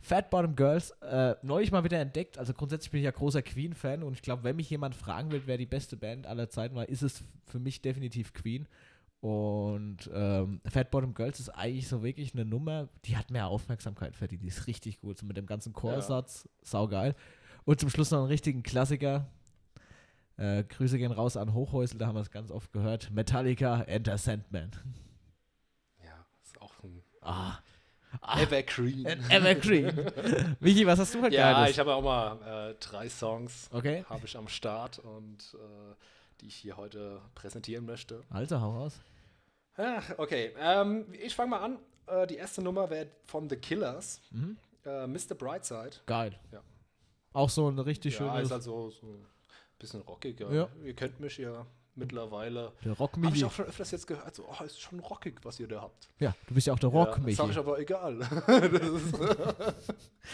Fat 0.00 0.30
Bottom 0.30 0.54
Girls, 0.54 0.92
äh, 1.02 1.34
neulich 1.42 1.72
mal 1.72 1.82
wieder 1.82 1.98
entdeckt. 1.98 2.38
Also 2.38 2.54
grundsätzlich 2.54 2.92
bin 2.92 3.00
ich 3.00 3.04
ja 3.04 3.10
großer 3.10 3.42
Queen-Fan 3.42 4.04
und 4.04 4.12
ich 4.12 4.22
glaube, 4.22 4.44
wenn 4.44 4.56
mich 4.56 4.70
jemand 4.70 4.94
fragen 4.94 5.32
will, 5.32 5.42
wer 5.46 5.58
die 5.58 5.66
beste 5.66 5.96
Band 5.96 6.26
aller 6.26 6.48
Zeiten 6.48 6.76
war, 6.76 6.88
ist 6.88 7.02
es 7.02 7.24
für 7.46 7.58
mich 7.58 7.82
definitiv 7.82 8.32
Queen. 8.32 8.68
Und 9.20 10.08
ähm, 10.14 10.60
Fat 10.70 10.92
Bottom 10.92 11.12
Girls 11.12 11.40
ist 11.40 11.48
eigentlich 11.48 11.88
so 11.88 12.04
wirklich 12.04 12.34
eine 12.34 12.44
Nummer, 12.44 12.88
die 13.04 13.16
hat 13.16 13.32
mehr 13.32 13.48
Aufmerksamkeit 13.48 14.14
verdient. 14.14 14.44
Die 14.44 14.48
ist 14.48 14.68
richtig 14.68 15.00
gut. 15.00 15.18
So 15.18 15.26
mit 15.26 15.36
dem 15.36 15.46
ganzen 15.46 15.72
Chorsatz, 15.72 16.48
saugeil. 16.62 17.16
Und 17.64 17.80
zum 17.80 17.90
Schluss 17.90 18.12
noch 18.12 18.20
einen 18.20 18.28
richtigen 18.28 18.62
Klassiker. 18.62 19.26
Äh, 20.38 20.64
Grüße 20.64 20.98
gehen 20.98 21.12
raus 21.12 21.36
an 21.36 21.54
Hochhäusl, 21.54 21.96
da 21.98 22.06
haben 22.08 22.14
wir 22.16 22.20
es 22.20 22.30
ganz 22.30 22.50
oft 22.50 22.72
gehört. 22.72 23.10
Metallica, 23.10 23.82
Enter 23.82 24.18
Sandman. 24.18 24.70
Ja, 26.04 26.26
ist 26.42 26.60
auch 26.60 26.72
ein 26.82 27.02
Ah, 27.22 27.58
Evergreen. 28.38 29.06
ein 29.06 29.24
Evergreen. 29.30 30.10
Michi, 30.60 30.86
was 30.86 30.98
hast 30.98 31.14
du 31.14 31.22
heute 31.22 31.34
Ja, 31.34 31.52
Geiles? 31.52 31.70
ich 31.70 31.78
habe 31.78 31.94
auch 31.94 32.02
mal 32.02 32.70
äh, 32.70 32.74
drei 32.80 33.08
Songs 33.08 33.68
Okay. 33.72 34.04
habe 34.08 34.26
ich 34.26 34.36
am 34.36 34.48
Start 34.48 34.98
und 34.98 35.54
äh, 35.54 35.94
die 36.40 36.46
ich 36.48 36.54
hier 36.56 36.76
heute 36.76 37.20
präsentieren 37.34 37.86
möchte. 37.86 38.22
Also, 38.30 38.60
hau 38.60 38.72
raus. 38.78 39.00
Ah, 39.76 40.00
okay, 40.18 40.52
ähm, 40.58 41.06
ich 41.12 41.34
fange 41.34 41.50
mal 41.50 41.60
an. 41.60 41.78
Äh, 42.06 42.26
die 42.26 42.36
erste 42.36 42.62
Nummer 42.62 42.88
wäre 42.90 43.08
von 43.24 43.48
The 43.50 43.56
Killers, 43.56 44.20
Mhm. 44.30 44.56
äh, 44.84 45.06
Mr. 45.06 45.34
Brightside. 45.34 45.96
Geil. 46.06 46.38
Ja. 46.52 46.60
Auch 47.32 47.50
so 47.50 47.68
ein 47.68 47.78
richtig 47.78 48.14
Ja, 48.18 48.18
schönes. 48.32 48.46
ist 48.46 48.52
also 48.52 48.90
so 48.90 49.18
bisschen 49.78 50.02
rockig. 50.02 50.40
Ja. 50.40 50.52
Ja. 50.52 50.68
Ihr 50.84 50.94
kennt 50.94 51.20
mich 51.20 51.38
ja 51.38 51.66
mittlerweile. 51.96 52.72
der 52.84 52.92
Rock 52.92 53.16
Habe 53.22 53.34
ich 53.36 53.44
auch 53.44 53.52
schon 53.52 53.66
öfters 53.66 53.90
jetzt 53.90 54.06
gehört, 54.06 54.34
so, 54.34 54.44
oh, 54.48 54.64
ist 54.64 54.80
schon 54.80 55.00
rockig, 55.00 55.40
was 55.42 55.58
ihr 55.58 55.68
da 55.68 55.80
habt. 55.82 56.08
Ja, 56.18 56.34
du 56.46 56.54
bist 56.54 56.66
ja 56.66 56.72
auch 56.74 56.78
der 56.78 56.90
Rock 56.90 57.20
ja. 57.26 57.34
Sag 57.34 57.50
ich 57.50 57.56
aber 57.56 57.78
egal. 57.78 58.20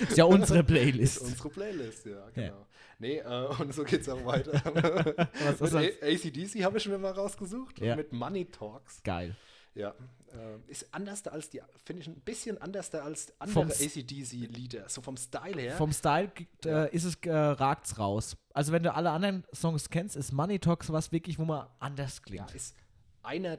ist 0.01 0.17
ja 0.17 0.25
unsere 0.25 0.61
ist 0.61 0.67
Playlist. 0.67 1.23
unsere 1.23 1.49
Playlist, 1.49 2.07
ja, 2.07 2.29
genau. 2.31 2.67
Nee, 2.99 3.19
äh, 3.19 3.47
und 3.59 3.75
so 3.75 3.85
geht's 3.85 4.09
auch 4.09 4.25
weiter. 4.25 4.53
Was 5.45 5.61
ist 5.61 5.73
mit 5.73 6.03
das? 6.03 6.25
ACDC 6.27 6.65
habe 6.65 6.79
ich 6.79 6.89
mir 6.89 6.99
mal 6.99 7.13
rausgesucht. 7.13 7.81
Ja. 7.81 7.97
Mit 7.97 8.13
Money 8.13 8.45
Talks. 8.47 9.03
Geil. 9.03 9.37
Ja. 9.75 9.95
Äh, 10.33 10.71
ist 10.71 10.87
anders 10.93 11.27
als 11.27 11.51
die, 11.51 11.61
finde 11.85 12.03
ich 12.03 12.09
ein 12.09 12.21
bisschen 12.21 12.59
anders 12.61 12.95
als 12.95 13.33
andere 13.39 13.65
ACDC-Lieder. 13.65 14.89
So 14.89 15.01
vom 15.03 15.17
Style 15.17 15.61
her. 15.61 15.77
Vom 15.77 15.93
Style 15.93 16.31
äh, 16.65 16.95
ist 16.95 17.05
es, 17.05 17.17
äh, 17.23 17.33
ragt's 17.33 17.99
raus. 17.99 18.37
Also, 18.55 18.73
wenn 18.73 18.83
du 18.83 18.95
alle 18.95 19.11
anderen 19.11 19.45
Songs 19.55 19.89
kennst, 19.91 20.17
ist 20.17 20.33
Money 20.33 20.59
Talks 20.59 20.91
was 20.93 21.13
wirklich, 21.13 21.39
wo 21.39 21.45
man 21.45 21.67
anders 21.79 22.17
ja, 22.19 22.23
klingt. 22.25 22.55
ist 22.55 22.75
einer, 23.23 23.59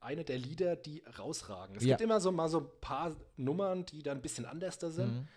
einer 0.00 0.24
der 0.24 0.38
Lieder, 0.38 0.76
die 0.76 1.02
rausragen. 1.18 1.76
Es 1.76 1.84
Ja. 1.84 1.96
gibt 1.96 2.02
immer 2.02 2.20
so 2.20 2.32
mal 2.32 2.48
so 2.48 2.60
ein 2.60 2.68
paar 2.80 3.14
Nummern, 3.36 3.84
die 3.86 4.02
dann 4.02 4.18
ein 4.18 4.22
bisschen 4.22 4.46
anders 4.46 4.78
da 4.78 4.90
sind. 4.90 5.12
Mhm. 5.12 5.28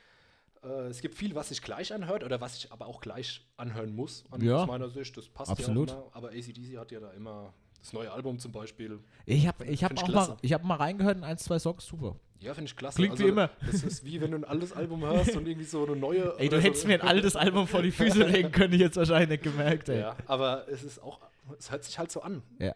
Äh, 0.64 0.88
es 0.88 1.02
gibt 1.02 1.16
viel, 1.16 1.36
was 1.36 1.50
sich 1.50 1.62
gleich 1.62 1.94
anhört 1.94 2.24
oder 2.24 2.42
was 2.42 2.58
ich 2.58 2.72
aber 2.72 2.86
auch 2.88 3.00
gleich 3.02 3.48
anhören 3.58 3.96
muss. 3.96 4.24
An, 4.32 4.42
Ja. 4.42 4.58
Aus 4.64 4.68
meiner 4.68 4.90
Sicht, 4.90 5.16
das 5.18 5.30
passt 5.30 5.52
Absolut. 5.52 5.90
ja 5.90 5.96
immer. 5.96 6.10
Aber 6.14 6.30
ACDC 6.30 6.78
hat 6.78 6.92
ja 6.92 7.00
da 7.00 7.12
immer 7.12 7.54
Das 7.82 7.94
neue 7.94 8.12
Album 8.12 8.40
zum 8.40 8.52
Beispiel. 8.52 9.00
Ich 9.26 9.48
habe 9.48 9.66
ich 9.66 9.84
hab 9.84 9.94
ich 9.94 10.00
auch 10.00 10.08
klasse. 10.08 10.32
mal, 10.32 10.38
ich 10.42 10.54
hab 10.54 10.64
mal 10.64 10.76
reingehört 10.76 11.18
in 11.18 11.24
ein, 11.24 11.38
zwei 11.38 11.60
Songs, 11.60 11.86
super. 11.86 12.16
Ja, 12.42 12.54
finde 12.54 12.70
ich 12.70 12.76
klasse. 12.76 12.98
Klingt 12.98 13.20
wie 13.20 13.28
immer. 13.28 13.50
Das 13.66 13.84
ist 13.84 14.06
wie 14.06 14.22
wenn 14.22 14.32
du 14.32 14.38
ein 14.38 14.46
altes 14.46 14.72
Album 14.72 15.04
hörst 15.04 15.36
und 15.36 15.48
irgendwie 15.48 15.66
so 15.66 15.86
eine 15.86 15.96
neue. 15.96 16.36
Ey, 16.38 16.48
du 16.50 16.60
hättest 16.62 16.84
so, 16.84 16.88
mir 16.88 17.02
ein 17.02 17.08
altes 17.08 17.36
Album 17.36 17.68
vor 17.68 17.82
die 17.82 17.92
Füße 17.92 18.24
legen 18.24 18.52
können, 18.52 18.74
ich 18.74 18.80
jetzt 18.80 18.96
wahrscheinlich 18.96 19.30
nicht 19.30 19.44
gemerkt, 19.44 19.90
ey. 19.90 20.00
Ja, 20.00 20.16
aber 20.26 20.68
es 20.70 20.84
ist 20.84 21.04
auch, 21.04 21.20
es 21.58 21.70
hört 21.72 21.84
sich 21.84 22.00
halt 22.00 22.12
so 22.12 22.22
an. 22.22 22.42
Ja. 22.60 22.76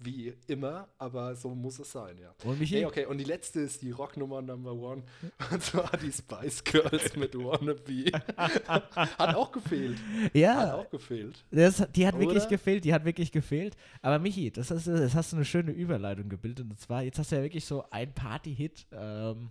Wie 0.00 0.34
immer, 0.48 0.88
aber 0.98 1.34
so 1.36 1.54
muss 1.54 1.78
es 1.78 1.90
sein, 1.92 2.18
ja. 2.18 2.34
Und 2.44 2.58
Michi? 2.58 2.74
Hey, 2.74 2.84
okay, 2.84 3.06
und 3.06 3.18
die 3.18 3.24
letzte 3.24 3.60
ist 3.60 3.80
die 3.80 3.90
Rocknummer 3.92 4.42
Number 4.42 4.72
One. 4.74 5.02
Und 5.52 5.62
zwar 5.62 5.90
die 5.96 6.12
Spice 6.12 6.62
Girls 6.64 7.16
mit 7.16 7.34
Wannabe. 7.34 8.10
Hat 8.36 9.34
auch 9.34 9.50
gefehlt. 9.52 9.96
Hat 10.24 10.34
Ja, 10.34 10.74
auch 10.74 10.90
gefehlt. 10.90 11.44
das, 11.50 11.86
die 11.94 12.06
hat 12.06 12.18
wirklich 12.18 12.42
Oder? 12.42 12.48
gefehlt, 12.50 12.84
die 12.84 12.92
hat 12.92 13.04
wirklich 13.04 13.30
gefehlt. 13.32 13.76
Aber 14.02 14.18
Michi, 14.18 14.50
das, 14.50 14.70
ist, 14.70 14.86
das 14.88 15.14
hast 15.14 15.32
du 15.32 15.36
eine 15.36 15.44
schöne 15.44 15.70
Überleitung 15.72 16.28
gebildet. 16.28 16.66
Und 16.68 16.78
zwar, 16.78 17.02
jetzt 17.02 17.18
hast 17.18 17.30
du 17.32 17.36
ja 17.36 17.42
wirklich 17.42 17.64
so 17.64 17.84
ein 17.90 18.12
Party-Hit 18.12 18.86
ähm, 18.92 19.50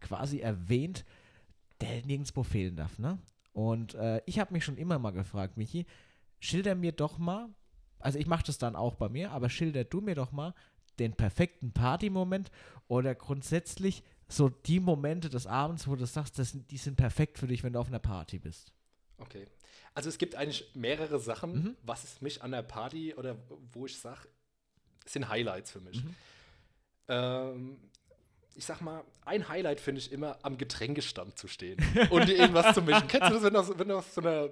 quasi 0.00 0.38
erwähnt, 0.40 1.04
der 1.80 2.04
nirgendwo 2.06 2.42
fehlen 2.42 2.76
darf, 2.76 2.98
ne? 2.98 3.18
Und 3.52 3.94
äh, 3.94 4.20
ich 4.26 4.38
habe 4.38 4.52
mich 4.52 4.64
schon 4.64 4.76
immer 4.76 4.98
mal 4.98 5.10
gefragt, 5.12 5.56
Michi, 5.56 5.86
schilder 6.40 6.74
mir 6.74 6.92
doch 6.92 7.18
mal, 7.18 7.48
also 8.04 8.18
ich 8.18 8.26
mache 8.26 8.44
das 8.44 8.58
dann 8.58 8.76
auch 8.76 8.94
bei 8.94 9.08
mir, 9.08 9.30
aber 9.32 9.48
schilder 9.50 9.84
du 9.84 10.00
mir 10.00 10.14
doch 10.14 10.30
mal 10.32 10.54
den 10.98 11.14
perfekten 11.14 11.72
Party-Moment 11.72 12.50
oder 12.88 13.14
grundsätzlich 13.14 14.02
so 14.28 14.48
die 14.48 14.80
Momente 14.80 15.28
des 15.28 15.46
Abends, 15.46 15.86
wo 15.88 15.96
du 15.96 16.06
sagst, 16.06 16.38
das, 16.38 16.50
sind- 16.50 16.70
die 16.70 16.76
sind 16.78 16.96
perfekt 16.96 17.38
für 17.38 17.46
dich, 17.46 17.62
wenn 17.64 17.72
du 17.72 17.78
auf 17.80 17.88
einer 17.88 17.98
Party 17.98 18.38
bist. 18.38 18.72
Okay. 19.18 19.46
Also 19.94 20.08
es 20.08 20.18
gibt 20.18 20.34
eigentlich 20.34 20.70
mehrere 20.74 21.18
Sachen, 21.20 21.52
Mhm. 21.54 21.76
was 21.82 22.04
es 22.04 22.20
mich 22.20 22.42
an 22.42 22.50
der 22.52 22.62
Party 22.62 23.14
oder 23.14 23.36
wo 23.72 23.86
ich 23.86 23.98
sage, 23.98 24.28
sind 25.06 25.28
Highlights 25.28 25.70
für 25.70 25.80
mich. 25.80 26.02
Mhm. 26.02 26.14
Ähm, 27.08 27.76
ich 28.56 28.64
sag 28.64 28.80
mal, 28.80 29.02
ein 29.24 29.48
Highlight 29.48 29.80
finde 29.80 30.00
ich 30.00 30.12
immer, 30.12 30.38
am 30.42 30.56
Getränkestand 30.58 31.38
zu 31.38 31.48
stehen 31.48 31.78
und 32.10 32.28
dir 32.28 32.36
irgendwas 32.36 32.74
zu 32.74 32.82
mischen. 32.82 33.08
Kennst 33.08 33.28
du 33.30 33.34
das, 33.34 33.42
wenn 33.42 33.52
du, 33.54 33.58
auf- 33.60 33.78
wenn 33.78 33.88
du 33.88 33.98
auf 33.98 34.10
so 34.10 34.20
einer 34.20 34.48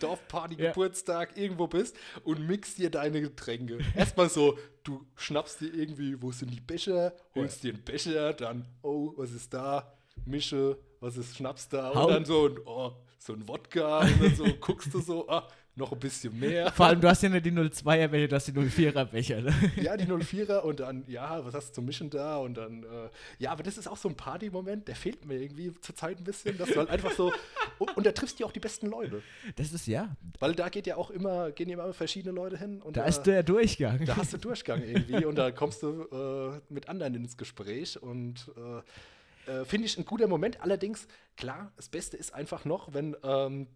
Dorfparty, 0.00 0.56
Ja. 0.60 0.68
Geburtstag 0.70 1.36
irgendwo 1.36 1.66
bist 1.66 1.96
und 2.24 2.46
mixt 2.46 2.78
dir 2.78 2.90
deine 2.90 3.20
Getränke? 3.20 3.78
Erstmal 3.94 4.28
so, 4.28 4.58
du 4.82 5.06
schnappst 5.16 5.60
dir 5.60 5.72
irgendwie, 5.72 6.20
wo 6.20 6.32
sind 6.32 6.52
die 6.52 6.60
Becher, 6.60 7.14
holst 7.34 7.62
dir 7.62 7.72
einen 7.74 7.82
Becher, 7.84 8.32
dann, 8.32 8.66
oh, 8.82 9.12
was 9.16 9.32
ist 9.32 9.52
da? 9.54 9.92
Mische, 10.24 10.78
was 11.00 11.16
ist 11.16 11.36
Schnaps 11.36 11.68
da? 11.68 11.90
Und 11.90 12.10
dann 12.10 12.24
so 12.24 12.46
ein, 12.48 12.58
oh, 12.64 12.92
so 13.18 13.32
ein 13.32 13.46
Wodka 13.46 14.00
und 14.00 14.22
dann 14.22 14.34
so 14.34 14.44
guckst 14.60 14.92
du 14.92 15.00
so, 15.00 15.28
ah, 15.28 15.46
noch 15.76 15.92
ein 15.92 15.98
bisschen 15.98 16.38
mehr. 16.38 16.72
Vor 16.72 16.86
allem, 16.86 17.00
du 17.00 17.08
hast 17.08 17.22
ja 17.22 17.28
nicht 17.28 17.44
die 17.44 17.52
02er 17.52 18.08
Becher, 18.08 18.28
du 18.28 18.36
hast 18.36 18.48
die 18.48 18.52
04er 18.52 19.04
Becher. 19.04 19.42
Ne? 19.42 19.54
Ja, 19.76 19.96
die 19.96 20.06
04er 20.06 20.60
und 20.60 20.80
dann, 20.80 21.04
ja, 21.06 21.44
was 21.44 21.54
hast 21.54 21.68
du 21.68 21.74
zum 21.74 21.84
Mischen 21.84 22.08
da? 22.10 22.38
Und 22.38 22.54
dann, 22.54 22.82
äh, 22.82 23.08
ja, 23.38 23.52
aber 23.52 23.62
das 23.62 23.76
ist 23.76 23.86
auch 23.86 23.96
so 23.96 24.08
ein 24.08 24.16
Party-Moment, 24.16 24.88
der 24.88 24.96
fehlt 24.96 25.24
mir 25.26 25.38
irgendwie 25.40 25.72
zurzeit 25.80 26.18
ein 26.18 26.24
bisschen, 26.24 26.56
dass 26.56 26.70
du 26.70 26.76
halt 26.76 26.88
einfach 26.88 27.12
so, 27.12 27.32
und, 27.78 27.96
und 27.96 28.06
da 28.06 28.12
triffst 28.12 28.40
du 28.40 28.46
auch 28.46 28.52
die 28.52 28.60
besten 28.60 28.86
Leute. 28.86 29.22
Das 29.56 29.72
ist 29.72 29.86
ja, 29.86 30.16
Weil 30.38 30.54
da 30.54 30.70
geht 30.70 30.86
ja 30.86 30.96
auch 30.96 31.10
immer, 31.10 31.52
gehen 31.52 31.68
ja 31.68 31.74
immer 31.74 31.92
verschiedene 31.92 32.34
Leute 32.34 32.56
hin 32.56 32.80
und 32.80 32.96
da 32.96 33.04
ist 33.04 33.22
der 33.24 33.42
Durchgang. 33.42 34.04
da 34.04 34.16
hast 34.16 34.32
du 34.32 34.38
Durchgang 34.38 34.82
irgendwie 34.82 35.24
und 35.26 35.36
da 35.36 35.50
kommst 35.50 35.82
du 35.82 36.02
äh, 36.10 36.72
mit 36.72 36.88
anderen 36.88 37.14
ins 37.14 37.36
Gespräch 37.36 38.02
und 38.02 38.50
äh, 38.56 38.82
äh, 39.46 39.64
finde 39.64 39.86
ich 39.86 39.98
ein 39.98 40.04
guter 40.04 40.26
Moment. 40.26 40.60
Allerdings, 40.60 41.06
klar, 41.36 41.72
das 41.76 41.88
Beste 41.88 42.16
ist 42.16 42.34
einfach 42.34 42.64
noch, 42.64 42.94
wenn 42.94 43.16
ähm, 43.22 43.68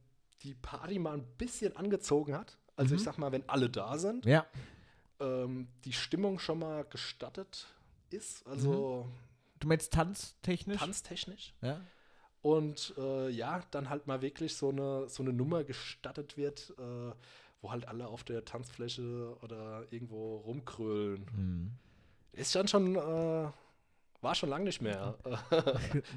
die 0.43 0.55
Party 0.55 0.99
mal 0.99 1.15
ein 1.15 1.27
bisschen 1.39 1.77
angezogen 1.77 2.37
hat. 2.37 2.59
Also 2.77 2.95
ich 2.95 3.03
sag 3.03 3.19
mal, 3.19 3.31
wenn 3.33 3.47
alle 3.49 3.69
da 3.69 3.99
sind, 3.99 4.25
Ja, 4.25 4.47
ähm, 5.21 5.69
die 5.85 5.93
Stimmung 5.93 6.39
schon 6.39 6.59
mal 6.61 6.85
gestattet 6.85 7.67
ist, 8.11 8.47
also 8.47 9.07
du 9.59 9.69
meinst 9.69 9.93
tanztechnisch? 9.93 10.79
tanztechnisch. 10.79 11.55
Ja. 11.61 11.81
Und 12.43 12.95
äh, 12.97 13.29
ja, 13.29 13.63
dann 13.71 13.91
halt 13.91 14.07
mal 14.07 14.23
wirklich 14.23 14.57
so 14.57 14.71
eine, 14.71 15.09
so 15.11 15.23
eine 15.23 15.33
Nummer 15.33 15.63
gestattet 15.63 16.39
wird, 16.39 16.73
äh, 16.79 17.13
wo 17.61 17.71
halt 17.71 17.87
alle 17.87 18.09
auf 18.09 18.25
der 18.25 18.47
Tanzfläche 18.47 19.37
oder 19.43 19.85
irgendwo 19.91 20.39
rumkrölen. 20.39 21.27
Hm. 21.35 21.71
Ist 22.33 22.55
dann 22.55 22.67
schon, 22.67 22.97
äh, 22.97 23.51
war 24.21 24.35
schon 24.35 24.51
lange 24.51 24.65
nicht 24.65 24.83
mehr. 24.83 25.17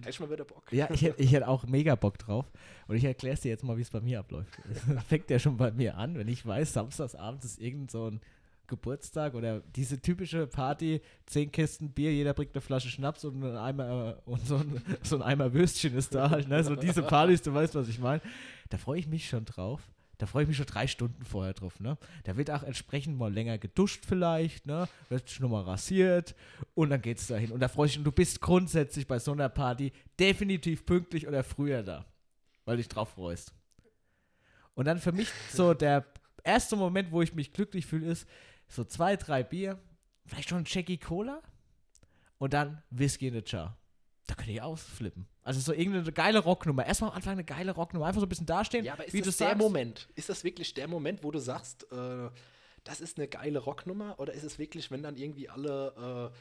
Hätte 0.03 0.21
mal 0.21 0.29
wieder 0.29 0.45
Bock. 0.45 0.63
Ja, 0.71 0.89
ich 0.91 1.01
hätte, 1.01 1.21
ich 1.21 1.31
hätte 1.31 1.47
auch 1.47 1.65
mega 1.65 1.95
Bock 1.95 2.17
drauf. 2.17 2.45
Und 2.87 2.95
ich 2.95 3.03
erkläre 3.03 3.35
es 3.35 3.41
dir 3.41 3.49
jetzt 3.49 3.63
mal, 3.63 3.77
wie 3.77 3.81
es 3.81 3.89
bei 3.89 4.01
mir 4.01 4.19
abläuft. 4.19 4.51
Fängt 5.07 5.29
ja 5.29 5.39
schon 5.39 5.57
bei 5.57 5.71
mir 5.71 5.97
an, 5.97 6.17
wenn 6.17 6.27
ich 6.27 6.45
weiß, 6.45 6.73
samstagsabends 6.73 7.45
ist 7.45 7.61
irgend 7.61 7.91
so 7.91 8.09
ein 8.09 8.21
Geburtstag 8.67 9.35
oder 9.35 9.59
diese 9.75 10.01
typische 10.01 10.47
Party, 10.47 11.01
zehn 11.25 11.51
Kisten 11.51 11.91
Bier, 11.91 12.13
jeder 12.13 12.33
bringt 12.33 12.53
eine 12.55 12.61
Flasche 12.61 12.89
Schnaps 12.89 13.25
und 13.25 13.43
ein 13.43 13.57
Eimer, 13.57 14.17
äh, 14.25 14.29
und 14.29 14.45
so 14.45 14.57
ein, 14.57 14.81
so 15.03 15.17
ein 15.17 15.21
Eimer 15.21 15.53
Würstchen 15.53 15.95
ist 15.95 16.15
da 16.15 16.29
halt, 16.29 16.47
ne? 16.47 16.63
So 16.63 16.75
diese 16.75 17.03
Partys, 17.03 17.41
du 17.41 17.53
weißt, 17.53 17.75
was 17.75 17.87
ich 17.87 17.99
meine. 17.99 18.21
Da 18.69 18.77
freue 18.77 18.99
ich 18.99 19.07
mich 19.07 19.27
schon 19.27 19.45
drauf. 19.45 19.81
Da 20.17 20.27
freue 20.27 20.43
ich 20.43 20.47
mich 20.47 20.57
schon 20.57 20.67
drei 20.67 20.87
Stunden 20.87 21.23
vorher 21.25 21.53
drauf, 21.53 21.79
ne? 21.79 21.97
Da 22.23 22.37
wird 22.37 22.51
auch 22.51 22.63
entsprechend 22.63 23.17
mal 23.17 23.33
länger 23.33 23.57
geduscht 23.57 24.05
vielleicht, 24.07 24.65
ne? 24.65 24.87
Wird 25.09 25.29
schon 25.29 25.49
mal 25.49 25.63
rasiert 25.63 26.35
und 26.75 26.91
dann 26.91 27.01
geht's 27.01 27.27
dahin. 27.27 27.51
Und 27.51 27.59
da 27.59 27.67
freue 27.67 27.87
ich 27.87 27.93
mich, 27.93 27.99
und 27.99 28.05
du 28.05 28.11
bist 28.11 28.39
grundsätzlich 28.39 29.07
bei 29.07 29.19
so 29.19 29.31
einer 29.31 29.49
Party 29.49 29.91
definitiv 30.19 30.85
pünktlich 30.85 31.27
oder 31.27 31.43
früher 31.43 31.83
da, 31.83 32.05
weil 32.65 32.77
dich 32.77 32.87
drauf 32.87 33.09
freust. 33.09 33.53
Und 34.75 34.85
dann 34.85 34.99
für 34.99 35.11
mich 35.11 35.29
so 35.51 35.73
der 35.73 36.05
erste 36.43 36.75
Moment, 36.75 37.11
wo 37.11 37.21
ich 37.21 37.33
mich 37.33 37.53
glücklich 37.53 37.85
fühle, 37.85 38.07
ist 38.07 38.27
so 38.67 38.83
zwei, 38.83 39.15
drei 39.15 39.43
Bier, 39.43 39.79
vielleicht 40.25 40.49
schon 40.49 40.59
ein 40.59 40.67
Jackie 40.67 40.97
Cola 40.97 41.41
und 42.37 42.53
dann 42.53 42.81
Whisky 42.89 43.27
in 43.27 43.33
the 43.33 43.43
Jar. 43.45 43.77
Da 44.27 44.35
könnte 44.35 44.51
ich 44.51 44.61
ausflippen. 44.61 45.27
Also 45.43 45.59
so 45.59 45.73
irgendeine 45.73 46.11
geile 46.11 46.39
Rocknummer. 46.39 46.85
Erstmal 46.85 47.09
am 47.11 47.15
Anfang 47.17 47.33
eine 47.33 47.43
geile 47.43 47.71
Rocknummer. 47.73 48.05
Einfach 48.05 48.21
so 48.21 48.25
ein 48.25 48.29
bisschen 48.29 48.45
dastehen, 48.45 48.85
Ja, 48.85 48.93
aber 48.93 49.05
ist 49.05 49.13
wie 49.13 49.21
das 49.21 49.37
der 49.37 49.47
sagst. 49.49 49.59
Moment? 49.61 50.07
Ist 50.15 50.29
das 50.29 50.43
wirklich 50.43 50.73
der 50.73 50.87
Moment, 50.87 51.23
wo 51.23 51.31
du 51.31 51.39
sagst, 51.39 51.83
äh, 51.91 52.29
das 52.83 53.01
ist 53.01 53.17
eine 53.17 53.27
geile 53.27 53.59
Rocknummer? 53.59 54.15
Oder 54.19 54.33
ist 54.33 54.43
es 54.43 54.57
wirklich, 54.59 54.89
wenn 54.91 55.03
dann 55.03 55.15
irgendwie 55.17 55.49
alle 55.49 56.31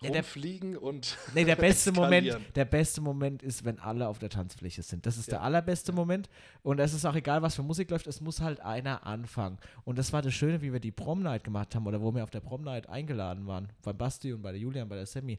äh, 0.00 0.04
Ja, 0.06 0.10
der- 0.10 0.22
rumfliegen 0.22 0.76
und 0.76 1.16
Nee, 1.34 1.44
der 1.44 1.56
beste 1.68 1.90
Moment, 1.92 2.36
der 2.54 2.64
beste 2.64 3.00
Moment 3.00 3.42
ist, 3.42 3.64
wenn 3.64 3.78
alle 3.80 4.06
auf 4.08 4.18
der 4.20 4.30
Tanzfläche 4.30 4.82
sind. 4.82 5.06
Das 5.06 5.16
ist 5.16 5.26
Ja. 5.26 5.38
der 5.38 5.42
allerbeste 5.42 5.92
Moment. 5.92 6.28
Und 6.62 6.78
es 6.78 6.92
ist 6.94 7.04
auch 7.04 7.14
egal, 7.16 7.42
was 7.42 7.56
für 7.56 7.62
Musik 7.64 7.90
läuft, 7.90 8.06
es 8.06 8.20
muss 8.20 8.40
halt 8.40 8.60
einer 8.60 9.04
anfangen. 9.06 9.58
Und 9.84 9.98
das 9.98 10.12
war 10.12 10.22
das 10.22 10.34
Schöne, 10.34 10.60
wie 10.62 10.72
wir 10.72 10.80
die 10.80 10.92
Prom 10.92 11.22
Night 11.22 11.42
gemacht 11.44 11.74
haben 11.74 11.86
oder 11.86 12.00
wo 12.00 12.14
wir 12.14 12.22
auf 12.22 12.30
der 12.30 12.40
Prom 12.40 12.62
Night 12.62 12.88
eingeladen 12.88 13.46
waren. 13.48 13.68
Bei 13.82 13.92
Basti 13.92 14.32
und 14.32 14.42
bei 14.42 14.52
der 14.52 14.60
Julian, 14.60 14.88
bei 14.88 14.96
der 14.96 15.06
Sammy 15.06 15.38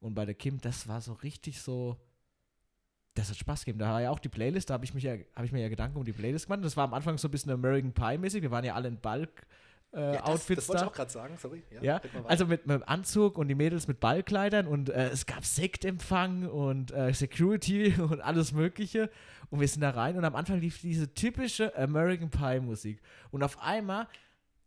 und 0.00 0.14
bei 0.14 0.24
der 0.24 0.34
Kim. 0.34 0.60
Das 0.60 0.88
war 0.88 1.00
so 1.00 1.12
richtig 1.12 1.60
so. 1.60 1.96
Das 3.14 3.30
hat 3.30 3.36
Spaß 3.36 3.64
gegeben. 3.64 3.78
Da 3.78 3.90
war 3.92 4.02
ja 4.02 4.10
auch 4.10 4.18
die 4.18 4.28
Playlist, 4.28 4.70
da 4.70 4.74
habe 4.74 4.84
ich, 4.84 4.92
mich 4.92 5.04
ja, 5.04 5.14
hab 5.36 5.44
ich 5.44 5.52
mir 5.52 5.60
ja 5.60 5.68
Gedanken 5.68 5.96
um 5.96 6.04
die 6.04 6.12
Playlist 6.12 6.46
gemacht. 6.46 6.64
Das 6.64 6.76
war 6.76 6.84
am 6.84 6.94
Anfang 6.94 7.16
so 7.16 7.28
ein 7.28 7.30
bisschen 7.30 7.52
American 7.52 7.92
Pie-mäßig. 7.92 8.42
Wir 8.42 8.50
waren 8.50 8.64
ja 8.64 8.74
alle 8.74 8.88
in 8.88 8.96
Bulk. 8.96 9.46
Äh, 9.92 10.00
Ja, 10.00 10.12
das, 10.14 10.22
Outfits 10.22 10.66
das 10.66 10.68
wollte 10.68 10.80
da. 10.80 10.86
ich 10.86 10.90
auch 10.90 10.96
gerade 10.96 11.10
sagen, 11.12 11.36
sorry. 11.38 11.62
Ja, 11.80 11.94
weiter. 12.02 12.08
also 12.28 12.46
mit, 12.46 12.66
mit 12.66 12.82
Anzug 12.88 13.38
und 13.38 13.46
die 13.46 13.54
Mädels 13.54 13.86
mit 13.86 14.00
Ballkleidern 14.00 14.66
und 14.66 14.90
äh, 14.90 15.10
es 15.10 15.26
gab 15.26 15.44
Sektempfang 15.44 16.48
und 16.48 16.90
äh, 16.90 17.12
Security 17.14 17.94
und 18.00 18.20
alles 18.20 18.50
Mögliche. 18.52 19.08
Und 19.50 19.60
wir 19.60 19.68
sind 19.68 19.82
da 19.82 19.90
rein 19.90 20.16
und 20.16 20.24
am 20.24 20.34
Anfang 20.34 20.58
lief 20.58 20.80
diese 20.80 21.14
typische 21.14 21.76
American 21.76 22.30
Pie 22.30 22.58
Musik. 22.58 23.00
Und 23.30 23.44
auf 23.44 23.60
einmal 23.62 24.08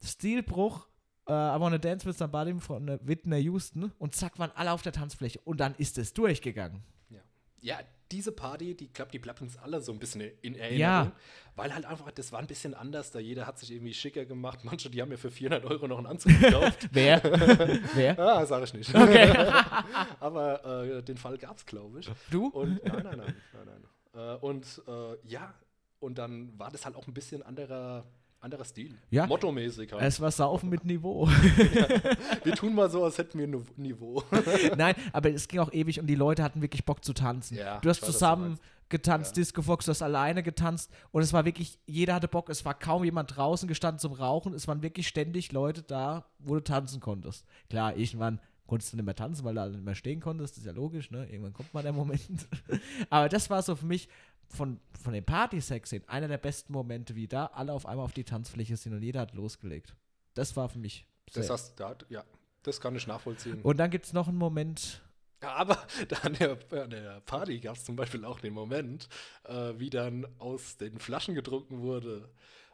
Stilbruch, 0.02 0.88
äh, 1.28 1.34
I 1.34 1.60
Wanna 1.60 1.78
Dance 1.80 2.06
with 2.06 2.18
Somebody 2.18 2.58
von 2.62 2.88
äh, 2.88 3.00
Whitney 3.02 3.40
Houston 3.40 3.92
und 4.00 4.16
zack 4.16 4.40
waren 4.40 4.52
alle 4.56 4.72
auf 4.72 4.82
der 4.82 4.94
Tanzfläche 4.94 5.40
und 5.44 5.60
dann 5.60 5.76
ist 5.76 5.98
es 5.98 6.14
durchgegangen. 6.14 6.82
Ja. 7.10 7.20
ja, 7.60 7.80
diese 8.12 8.32
Party, 8.32 8.76
die 8.76 8.88
klappt, 8.88 9.14
die 9.14 9.20
bleibt 9.20 9.42
uns 9.42 9.58
alle 9.58 9.82
so 9.82 9.92
ein 9.92 10.00
bisschen 10.00 10.22
in 10.42 10.56
Erinnerung. 10.56 10.80
Ja. 10.80 11.12
Weil 11.56 11.74
halt 11.74 11.86
einfach, 11.86 12.12
das 12.12 12.32
war 12.32 12.40
ein 12.40 12.48
bisschen 12.48 12.74
anders, 12.74 13.12
da 13.12 13.20
jeder 13.20 13.48
hat 13.48 13.58
sich 13.60 13.72
irgendwie 13.72 13.94
schicker 13.94 14.26
gemacht. 14.26 14.60
Manche, 14.64 14.90
die 14.90 15.02
haben 15.02 15.12
ja 15.12 15.18
für 15.18 15.32
400 15.32 15.66
Euro 15.66 15.88
noch 15.88 15.98
einen 15.98 16.08
Anzug 16.08 16.40
gekauft. 16.40 16.88
Wer? 16.92 17.22
Wer? 17.96 18.20
ah, 18.20 18.46
sag 18.46 18.64
ich 18.64 18.74
nicht. 18.74 18.94
Okay. 18.94 19.32
Aber 20.20 20.86
äh, 20.86 21.04
den 21.04 21.18
Fall 21.18 21.38
gab 21.38 21.58
es, 21.58 21.66
glaube 21.66 22.00
ich. 22.00 22.10
Du? 22.30 22.48
Und 22.48 22.84
nein, 22.86 23.04
nein, 23.04 23.18
nein, 23.18 23.36
nein, 23.54 23.82
nein. 24.14 24.36
Äh, 24.36 24.38
und 24.38 24.82
äh, 24.88 25.18
ja, 25.28 25.54
und 26.00 26.18
dann 26.18 26.58
war 26.60 26.72
das 26.72 26.86
halt 26.86 26.96
auch 26.96 27.08
ein 27.08 27.14
bisschen 27.14 27.42
anderer, 27.44 28.06
anderer 28.40 28.66
Stil. 28.66 28.96
Ja. 29.10 29.26
Mottomäßig 29.26 29.92
halt. 29.92 30.04
Es 30.04 30.20
war 30.22 30.32
Saufen 30.32 30.70
mit 30.70 30.86
Niveau. 30.86 31.28
wir 32.44 32.54
tun 32.56 32.76
mal 32.76 32.90
so, 32.90 33.04
als 33.04 33.18
hätten 33.18 33.40
wir 33.40 33.48
ein 33.48 33.66
Niveau. 33.78 34.24
Nein, 34.78 34.96
aber 35.14 35.32
es 35.32 35.48
ging 35.48 35.60
auch 35.60 35.72
ewig 35.74 36.00
und 36.00 36.08
die 36.08 36.16
Leute 36.16 36.44
hatten 36.44 36.62
wirklich 36.62 36.86
Bock 36.86 37.04
zu 37.04 37.14
tanzen. 37.14 37.58
Ja, 37.58 37.80
du 37.80 37.90
hast 37.90 38.02
weiß, 38.02 38.08
du 38.08 38.14
zusammen 38.14 38.48
meinst. 38.50 38.64
getanzt, 38.90 39.38
Ja. 39.38 39.42
Disco 39.42 39.62
Fox, 39.62 39.86
du 39.86 39.92
hast 39.92 40.02
alleine 40.02 40.44
getanzt 40.44 40.92
und 41.12 41.22
es 41.22 41.34
war 41.34 41.46
wirklich, 41.46 41.80
jeder 41.86 42.16
hatte 42.16 42.28
Bock, 42.28 42.50
es 42.50 42.64
war 42.64 42.74
kaum 42.74 43.04
jemand 43.04 43.36
draußen 43.36 43.68
gestanden 43.68 44.00
zum 44.00 44.14
Rauchen, 44.14 44.54
es 44.54 44.68
waren 44.68 44.82
wirklich 44.84 45.08
ständig 45.08 45.52
Leute 45.52 45.82
da, 45.84 46.26
wo 46.40 46.56
du 46.56 46.62
tanzen 46.62 47.00
konntest. 47.00 47.46
Klar, 47.70 47.96
irgendwann 47.98 48.40
konntest 48.68 48.92
du 48.92 48.98
nicht 48.98 49.06
mehr 49.06 49.16
tanzen, 49.16 49.46
weil 49.46 49.56
du 49.56 49.70
nicht 49.70 49.84
mehr 49.84 49.96
stehen 49.96 50.20
konntest, 50.20 50.56
das 50.56 50.60
ist 50.60 50.66
ja 50.66 50.74
logisch, 50.74 51.10
ne? 51.10 51.26
Irgendwann 51.30 51.54
kommt 51.54 51.74
mal 51.74 51.84
der 51.84 51.94
Moment. 51.94 52.22
aber 53.10 53.30
das 53.30 53.50
war 53.50 53.62
so 53.62 53.76
für 53.76 53.86
mich 53.86 54.10
von, 54.50 54.80
von 55.02 55.14
den 55.14 55.24
Party-Sex 55.26 55.96
einer 56.08 56.28
der 56.28 56.38
besten 56.38 56.74
Momente, 56.74 57.16
wie 57.16 57.28
da 57.28 57.48
alle 57.48 57.74
auf 57.74 57.86
einmal 57.86 58.06
auf 58.06 58.14
die 58.14 58.24
Tanzfläche 58.24 58.78
sind 58.78 58.94
und 58.94 59.04
jeder 59.04 59.22
hat 59.22 59.34
losgelegt. 59.34 59.96
Das 60.34 60.56
war 60.56 60.70
für 60.70 60.80
mich 60.80 61.06
Das 61.34 61.50
hast, 61.50 61.80
da, 61.80 61.96
ja, 62.10 62.24
das 62.64 62.80
kann 62.80 62.96
ich 62.96 63.08
nachvollziehen. 63.08 63.62
Und 63.62 63.78
dann 63.78 63.90
gibt 63.90 64.06
es 64.06 64.14
noch 64.14 64.28
einen 64.28 64.38
Moment, 64.38 65.02
Ja, 65.42 65.54
aber 65.56 65.86
da 66.08 66.18
an 66.18 66.34
der, 66.34 66.58
an 66.72 66.90
der 66.90 67.22
Party 67.22 67.60
gab 67.60 67.76
es 67.76 67.86
zum 67.86 67.96
Beispiel 67.96 68.26
auch 68.26 68.40
den 68.40 68.54
Moment, 68.54 69.08
äh, 69.46 69.74
wie 69.78 69.90
dann 69.90 70.28
aus 70.40 70.78
den 70.78 71.00
Flaschen 71.00 71.36
getrunken 71.36 71.82
wurde, 71.82 72.30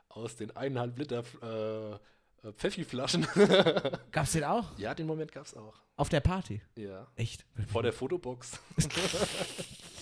aus 0.10 0.36
den 0.36 0.56
eineinhalb 0.56 0.98
Liter 0.98 1.24
äh, 1.42 1.94
äh, 2.48 2.52
Pfeffi-Flaschen. 2.54 3.26
gab 4.12 4.26
es 4.26 4.34
den 4.34 4.44
auch? 4.44 4.78
ja, 4.78 4.94
den 4.94 5.08
Moment 5.08 5.32
gab 5.32 5.46
es 5.46 5.56
auch. 5.56 5.82
Auf 5.96 6.10
der 6.10 6.20
Party. 6.20 6.62
Ja. 6.76 7.08
Echt? 7.16 7.46
Vor 7.72 7.84
der 7.84 7.94
Fotobox. 7.94 8.60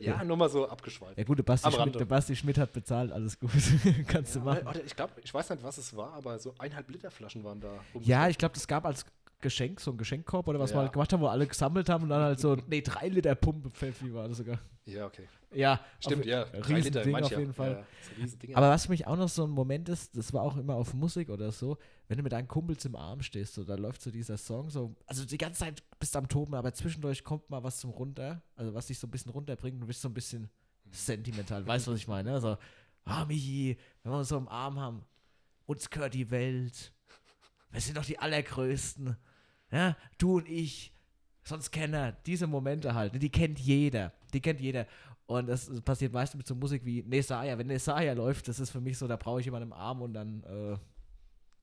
ja, 0.00 0.22
nur 0.24 0.36
mal 0.36 0.48
so 0.48 0.68
abgeschweift. 0.68 1.16
Ja 1.18 1.24
gut, 1.24 1.38
der 1.38 1.42
Basti, 1.44 1.70
Schmidt, 1.70 1.94
der 1.94 2.04
Basti 2.04 2.36
Schmidt 2.36 2.58
hat 2.58 2.72
bezahlt, 2.72 3.12
alles 3.12 3.38
gut. 3.38 3.50
Kannst 4.06 4.34
du 4.34 4.40
Ja, 4.40 4.44
machen. 4.44 4.60
oder, 4.62 4.70
oder 4.70 4.84
ich 4.84 4.94
glaube, 4.96 5.12
ich 5.22 5.32
weiß 5.32 5.50
nicht, 5.50 5.62
was 5.62 5.78
es 5.78 5.96
war, 5.96 6.12
aber 6.14 6.38
so 6.38 6.54
eineinhalb 6.58 6.90
Liter 6.90 7.10
Flaschen 7.10 7.44
waren 7.44 7.60
da. 7.60 7.80
Ja, 8.00 8.28
ich 8.28 8.38
glaube, 8.38 8.54
das 8.54 8.66
gab 8.66 8.84
als 8.86 9.04
Geschenk, 9.40 9.78
so 9.80 9.90
ein 9.90 9.98
Geschenkkorb 9.98 10.48
oder 10.48 10.58
was 10.58 10.70
wir 10.70 10.76
Ja. 10.76 10.82
halt 10.82 10.92
gemacht 10.92 11.12
haben, 11.12 11.20
wo 11.20 11.26
alle 11.26 11.46
gesammelt 11.46 11.88
haben 11.90 12.04
und 12.04 12.10
dann 12.10 12.22
halt 12.22 12.40
so, 12.40 12.56
nee, 12.66 12.80
drei 12.80 13.08
Liter 13.08 13.34
Pumpe 13.34 13.70
Pfeffi 13.70 14.12
war 14.14 14.26
das 14.28 14.38
sogar. 14.38 14.58
Ja, 14.86 15.06
okay. 15.06 15.28
Ja, 15.52 15.80
Stimmt, 16.00 16.22
auf, 16.22 16.26
ja. 16.26 16.44
Drei 16.44 16.80
Liter, 16.80 17.06
manche 17.06 17.34
auf 17.34 17.40
jeden 17.40 17.52
Fall. 17.52 17.84
Ja. 18.18 18.56
Aber 18.56 18.70
was 18.70 18.86
für 18.86 18.92
mich 18.92 19.06
auch 19.06 19.16
noch 19.16 19.28
so 19.28 19.44
ein 19.44 19.50
Moment 19.50 19.88
ist, 19.88 20.16
das 20.16 20.32
war 20.32 20.42
auch 20.42 20.56
immer 20.56 20.74
auf 20.74 20.94
Musik 20.94 21.28
oder 21.28 21.52
so, 21.52 21.76
wenn 22.08 22.18
du 22.18 22.22
mit 22.22 22.32
deinen 22.32 22.48
Kumpels 22.48 22.84
im 22.84 22.96
Arm 22.96 23.22
stehst, 23.22 23.54
so, 23.54 23.64
da 23.64 23.74
läuft 23.76 24.02
so 24.02 24.10
dieser 24.10 24.36
Song 24.36 24.70
so, 24.70 24.94
also 25.06 25.24
die 25.24 25.38
ganze 25.38 25.60
Zeit 25.60 25.82
bist 25.98 26.14
du 26.14 26.18
am 26.18 26.28
Toben, 26.28 26.54
aber 26.54 26.72
zwischendurch 26.74 27.24
kommt 27.24 27.48
mal 27.50 27.62
was 27.62 27.78
zum 27.78 27.90
Runter, 27.90 28.42
also 28.56 28.74
was 28.74 28.86
dich 28.86 28.98
so 28.98 29.06
ein 29.06 29.10
bisschen 29.10 29.32
runterbringt 29.32 29.80
und 29.80 29.86
bist 29.86 30.02
so 30.02 30.08
ein 30.08 30.14
bisschen 30.14 30.50
sentimental, 30.90 31.66
weißt 31.66 31.86
du, 31.86 31.92
was 31.92 31.98
ich 31.98 32.08
meine? 32.08 32.32
Also, 32.32 32.58
ah, 33.04 33.24
Michi, 33.24 33.78
wenn 34.02 34.12
wir 34.12 34.18
uns 34.18 34.28
so 34.28 34.36
im 34.36 34.48
Arm 34.48 34.78
haben, 34.78 35.04
uns 35.66 35.88
gehört 35.88 36.14
die 36.14 36.30
Welt, 36.30 36.92
wir 37.70 37.80
sind 37.80 37.96
doch 37.96 38.04
die 38.04 38.18
Allergrößten, 38.18 39.16
ja, 39.70 39.96
du 40.18 40.36
und 40.36 40.48
ich, 40.48 40.92
sonst 41.42 41.70
Kenner, 41.70 42.12
diese 42.26 42.46
Momente 42.46 42.94
halt, 42.94 43.14
ne, 43.14 43.18
die 43.18 43.30
kennt 43.30 43.58
jeder, 43.58 44.12
die 44.32 44.40
kennt 44.40 44.60
jeder. 44.60 44.86
Und 45.26 45.46
das 45.46 45.80
passiert 45.80 46.12
meistens 46.12 46.38
mit 46.38 46.46
so 46.46 46.54
Musik 46.54 46.84
wie 46.84 47.02
Nesaya. 47.02 47.56
Wenn 47.56 47.68
Nesaya 47.68 48.12
läuft, 48.12 48.46
das 48.46 48.60
ist 48.60 48.70
für 48.70 48.80
mich 48.80 48.98
so, 48.98 49.08
da 49.08 49.16
brauche 49.16 49.40
ich 49.40 49.46
jemanden 49.46 49.68
im 49.68 49.72
Arm 49.72 50.02
und 50.02 50.12
dann, 50.12 50.42
äh, 50.44 50.76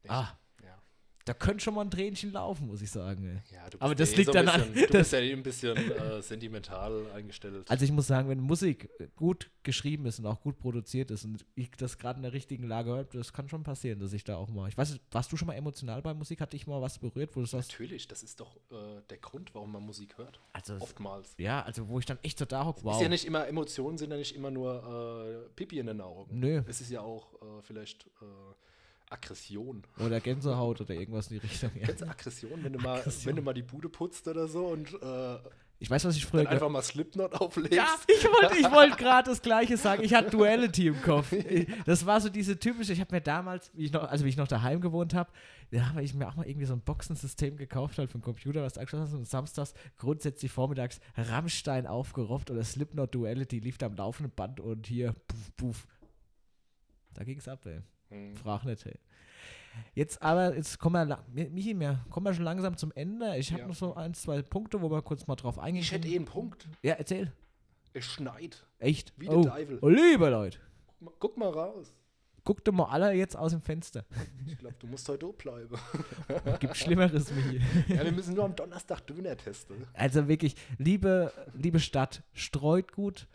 ah, 0.07 0.37
ja. 0.63 0.81
da 1.25 1.33
könnte 1.33 1.63
schon 1.63 1.73
mal 1.75 1.81
ein 1.81 1.91
Tränchen 1.91 2.31
laufen, 2.31 2.67
muss 2.67 2.81
ich 2.81 2.89
sagen. 2.91 3.41
Ja, 3.51 3.63
du 3.65 3.71
bist 3.77 3.81
Aber 3.81 3.95
das 3.95 4.11
eh 4.13 4.15
liegt 4.17 4.31
so 4.31 4.37
ein 4.39 4.45
dann 4.45 4.55
bisschen, 4.73 4.83
an- 4.83 4.87
Du 4.91 4.91
bist 4.97 5.11
ja 5.13 5.19
eh 5.19 5.33
ein 5.33 5.43
bisschen 5.43 5.77
äh, 5.77 6.21
sentimental 6.21 7.11
eingestellt. 7.11 7.69
Also 7.69 7.85
ich 7.85 7.91
muss 7.91 8.07
sagen, 8.07 8.27
wenn 8.29 8.39
Musik 8.39 8.89
gut 9.15 9.51
geschrieben 9.63 10.05
ist 10.07 10.17
und 10.19 10.25
auch 10.25 10.41
gut 10.41 10.57
produziert 10.57 11.11
ist 11.11 11.23
und 11.25 11.45
ich 11.55 11.69
das 11.77 11.97
gerade 11.99 12.17
in 12.17 12.23
der 12.23 12.33
richtigen 12.33 12.63
Lage 12.67 12.89
höre, 12.89 13.03
das 13.03 13.31
kann 13.31 13.47
schon 13.47 13.61
passieren, 13.63 13.99
dass 13.99 14.13
ich 14.13 14.23
da 14.23 14.35
auch 14.37 14.49
mal, 14.49 14.67
ich 14.69 14.75
weiß 14.77 14.91
nicht, 14.93 15.03
warst 15.11 15.31
du 15.31 15.37
schon 15.37 15.47
mal 15.47 15.53
emotional 15.53 16.01
bei 16.01 16.13
Musik? 16.15 16.41
Hat 16.41 16.53
dich 16.53 16.65
mal 16.65 16.81
was 16.81 16.97
berührt, 16.97 17.35
wo 17.35 17.41
du 17.41 17.45
sagst, 17.45 17.71
Natürlich, 17.71 18.07
das 18.07 18.23
ist 18.23 18.39
doch 18.39 18.55
äh, 18.71 19.01
der 19.09 19.17
Grund, 19.19 19.53
warum 19.53 19.71
man 19.71 19.83
Musik 19.83 20.17
hört. 20.17 20.39
also, 20.53 20.75
Oftmals. 20.79 21.35
ja, 21.37 21.61
also 21.61 21.87
wo 21.87 21.99
ich 21.99 22.05
dann 22.07 22.17
echt 22.23 22.39
so 22.39 22.45
da 22.45 22.65
hock, 22.65 22.83
wow. 22.83 22.95
Ist 22.95 23.01
ja 23.03 23.09
nicht 23.09 23.25
immer, 23.25 23.47
Emotionen 23.47 23.99
sind 23.99 24.09
ja 24.09 24.17
nicht 24.17 24.35
immer 24.35 24.49
nur 24.49 25.45
äh, 25.47 25.49
Pipi 25.55 25.77
in 25.77 25.85
den 25.85 26.01
Augen. 26.01 26.39
Nö. 26.39 26.63
Es 26.67 26.81
ist 26.81 26.89
ja 26.89 27.01
auch 27.01 27.33
äh, 27.41 27.61
vielleicht 27.61 28.07
äh, 28.21 28.25
Aggression. 29.12 29.84
Oder 29.99 30.20
Gänsehaut 30.20 30.82
oder 30.82 30.93
irgendwas 30.93 31.28
in 31.28 31.39
die 31.39 31.45
Richtung. 31.47 31.72
Ja. 31.76 31.86
Kennst 31.86 32.01
du 32.01 32.07
Aggression, 32.07 32.64
wenn 32.64 32.74
du, 32.74 32.80
mal, 32.80 32.99
Aggression. 32.99 33.26
wenn 33.30 33.36
du 33.36 33.41
mal 33.41 33.53
die 33.53 33.64
Bude 33.64 33.89
putzt 33.89 34.28
oder 34.28 34.47
so 34.47 34.68
und 34.68 34.93
äh, 35.01 35.38
Ich 35.80 35.89
weiß, 35.89 36.05
was 36.05 36.16
ich 36.16 36.26
früher 36.26 36.43
dann 36.43 36.53
einfach 36.53 36.70
mal 36.70 36.82
Slipknot 36.82 37.34
auflegst? 37.34 37.74
Ja, 37.74 37.88
ich 38.07 38.24
wollte 38.24 38.57
ich 38.57 38.72
wollt 38.72 38.97
gerade 38.97 39.30
das 39.30 39.41
Gleiche 39.41 39.78
sagen. 39.78 40.03
Ich 40.03 40.14
hatte 40.14 40.30
Duality 40.30 40.88
im 40.88 41.01
Kopf. 41.01 41.34
Das 41.86 42.05
war 42.05 42.22
so 42.22 42.30
diese 42.30 42.57
typische, 42.57 42.93
ich 42.93 42.99
habe 42.99 43.14
mir 43.14 43.22
damals, 43.22 43.72
wie 43.74 43.86
ich 43.86 43.91
noch, 43.91 44.03
also 44.03 44.24
wie 44.26 44.30
ich 44.30 44.38
noch 44.38 44.47
daheim 44.47 44.80
gewohnt 44.80 45.14
habe, 45.14 45.32
da 45.72 45.89
habe 45.89 46.03
ich 46.03 46.14
mir 46.14 46.28
auch 46.28 46.36
mal 46.36 46.47
irgendwie 46.47 46.68
so 46.68 46.74
ein 46.74 46.82
Boxensystem 46.82 47.57
gekauft, 47.57 47.97
halt 47.97 48.12
für 48.12 48.18
den 48.18 48.24
Computer, 48.24 48.62
was 48.64 48.78
angeschlossen 48.78 49.05
ist 49.05 49.14
und 49.14 49.28
samstags 49.28 49.74
grundsätzlich 49.97 50.51
vormittags 50.51 50.99
Rammstein 51.18 51.88
aufgerofft 51.88 52.51
oder 52.51 52.64
Slipknot 52.64 53.14
Duality 53.16 53.59
lief 53.59 53.78
da 53.78 53.88
am 53.88 53.95
laufenden 53.95 54.34
Band 54.34 54.59
und 54.59 54.88
hier, 54.88 55.14
puff, 55.28 55.55
puff. 55.57 55.88
Da 57.14 57.24
ging's 57.24 57.47
ab, 57.47 57.66
ey. 57.66 57.82
Hm. 58.12 58.36
Frag 58.36 58.64
nicht, 58.66 58.86
ey. 58.86 58.99
Jetzt 59.93 60.22
aber, 60.22 60.55
jetzt 60.55 60.80
kommen 60.80 61.07
wir, 61.07 61.49
Michi, 61.49 61.80
wir 61.80 62.03
kommen 62.09 62.26
wir 62.26 62.34
schon 62.34 62.43
langsam 62.43 62.76
zum 62.78 62.91
Ende. 62.91 63.38
Ich 63.38 63.51
habe 63.51 63.62
Ja. 63.62 63.68
noch 63.68 63.76
so 63.76 63.95
ein, 63.95 64.14
zwei 64.14 64.41
Punkte, 64.41 64.82
wo 64.82 64.91
wir 64.91 65.01
kurz 65.01 65.28
mal 65.28 65.36
drauf 65.36 65.57
eingehen. 65.57 65.82
Ich 65.82 65.91
hätte 65.91 66.07
eh 66.07 66.16
einen 66.16 66.26
Punkt. 66.26 66.68
Ja, 66.82 66.95
erzähl. 66.95 67.32
Es 67.93 68.05
schneit. 68.05 68.66
Echt? 68.80 69.14
Wie 69.18 69.30
oh. 69.30 69.41
der 69.41 69.51
Teufel. 69.51 69.80
oh, 69.82 69.89
liebe 69.89 70.30
Leute. 70.30 70.59
Guck 71.20 71.38
mal 71.38 71.49
raus. 71.49 71.93
Guckt 72.43 72.67
doch 72.67 72.71
mal 72.73 72.85
alle 72.85 73.13
jetzt 73.13 73.37
aus 73.37 73.51
dem 73.51 73.61
Fenster. 73.61 74.03
Ich 74.47 74.57
glaube, 74.57 74.75
du 74.79 74.87
musst 74.87 75.07
heute 75.07 75.27
bleiben. 75.33 75.75
Gibt 76.59 76.75
Schlimmeres, 76.75 77.31
Michi. 77.31 77.61
ja, 77.87 78.03
wir 78.03 78.11
müssen 78.11 78.33
nur 78.33 78.45
am 78.45 78.55
Donnerstag 78.55 79.05
Döner 79.05 79.37
testen. 79.37 79.85
Also 79.93 80.27
wirklich, 80.27 80.55
liebe, 80.79 81.31
liebe 81.53 81.79
Stadt, 81.79 82.23
streut 82.33 82.91
gut, 82.93 83.27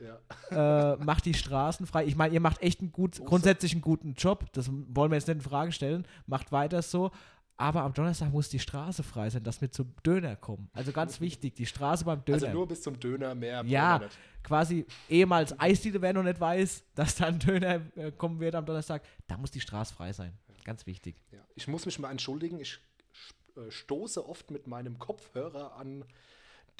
Ja. 0.50 0.92
äh, 0.94 0.96
macht 1.04 1.24
die 1.24 1.34
Straßen 1.34 1.86
frei. 1.86 2.04
Ich 2.06 2.16
meine, 2.16 2.34
ihr 2.34 2.40
macht 2.40 2.62
echt 2.62 2.80
einen 2.80 2.90
gut, 2.92 3.24
grundsätzlich 3.24 3.72
einen 3.72 3.82
guten 3.82 4.14
Job. 4.14 4.44
Das 4.52 4.68
wollen 4.70 5.10
wir 5.12 5.16
jetzt 5.16 5.28
nicht 5.28 5.36
in 5.36 5.40
Frage 5.42 5.72
stellen. 5.72 6.06
Macht 6.26 6.50
weiter 6.52 6.82
so. 6.82 7.10
Aber 7.58 7.82
am 7.82 7.94
Donnerstag 7.94 8.30
muss 8.32 8.48
die 8.50 8.58
Straße 8.58 9.02
frei 9.02 9.30
sein, 9.30 9.42
dass 9.42 9.60
wir 9.62 9.70
zum 9.72 9.94
Döner 10.04 10.36
kommen. 10.36 10.68
Also 10.74 10.92
ganz 10.92 11.20
wichtig, 11.20 11.54
die 11.54 11.64
Straße 11.64 12.04
beim 12.04 12.22
Döner. 12.24 12.42
Also 12.42 12.52
nur 12.52 12.68
bis 12.68 12.82
zum 12.82 13.00
Döner, 13.00 13.34
mehr 13.34 13.64
Ja, 13.66 13.98
nicht. 13.98 14.18
quasi 14.42 14.84
ehemals 15.08 15.58
Eisdiele, 15.58 16.02
wer 16.02 16.12
noch 16.12 16.22
nicht 16.22 16.38
weiß, 16.38 16.84
dass 16.94 17.14
da 17.16 17.26
ein 17.26 17.38
Döner 17.38 17.80
äh, 17.96 18.12
kommen 18.12 18.40
wird 18.40 18.54
am 18.54 18.66
Donnerstag. 18.66 19.02
Da 19.26 19.38
muss 19.38 19.50
die 19.50 19.60
Straße 19.60 19.94
frei 19.94 20.12
sein. 20.12 20.32
Ganz 20.64 20.84
wichtig. 20.86 21.16
Ja. 21.32 21.38
Ich 21.54 21.66
muss 21.66 21.86
mich 21.86 21.98
mal 21.98 22.10
entschuldigen, 22.10 22.60
ich 22.60 22.78
äh, 23.56 23.70
stoße 23.70 24.28
oft 24.28 24.50
mit 24.50 24.66
meinem 24.66 24.98
Kopfhörer 24.98 25.76
an 25.76 26.04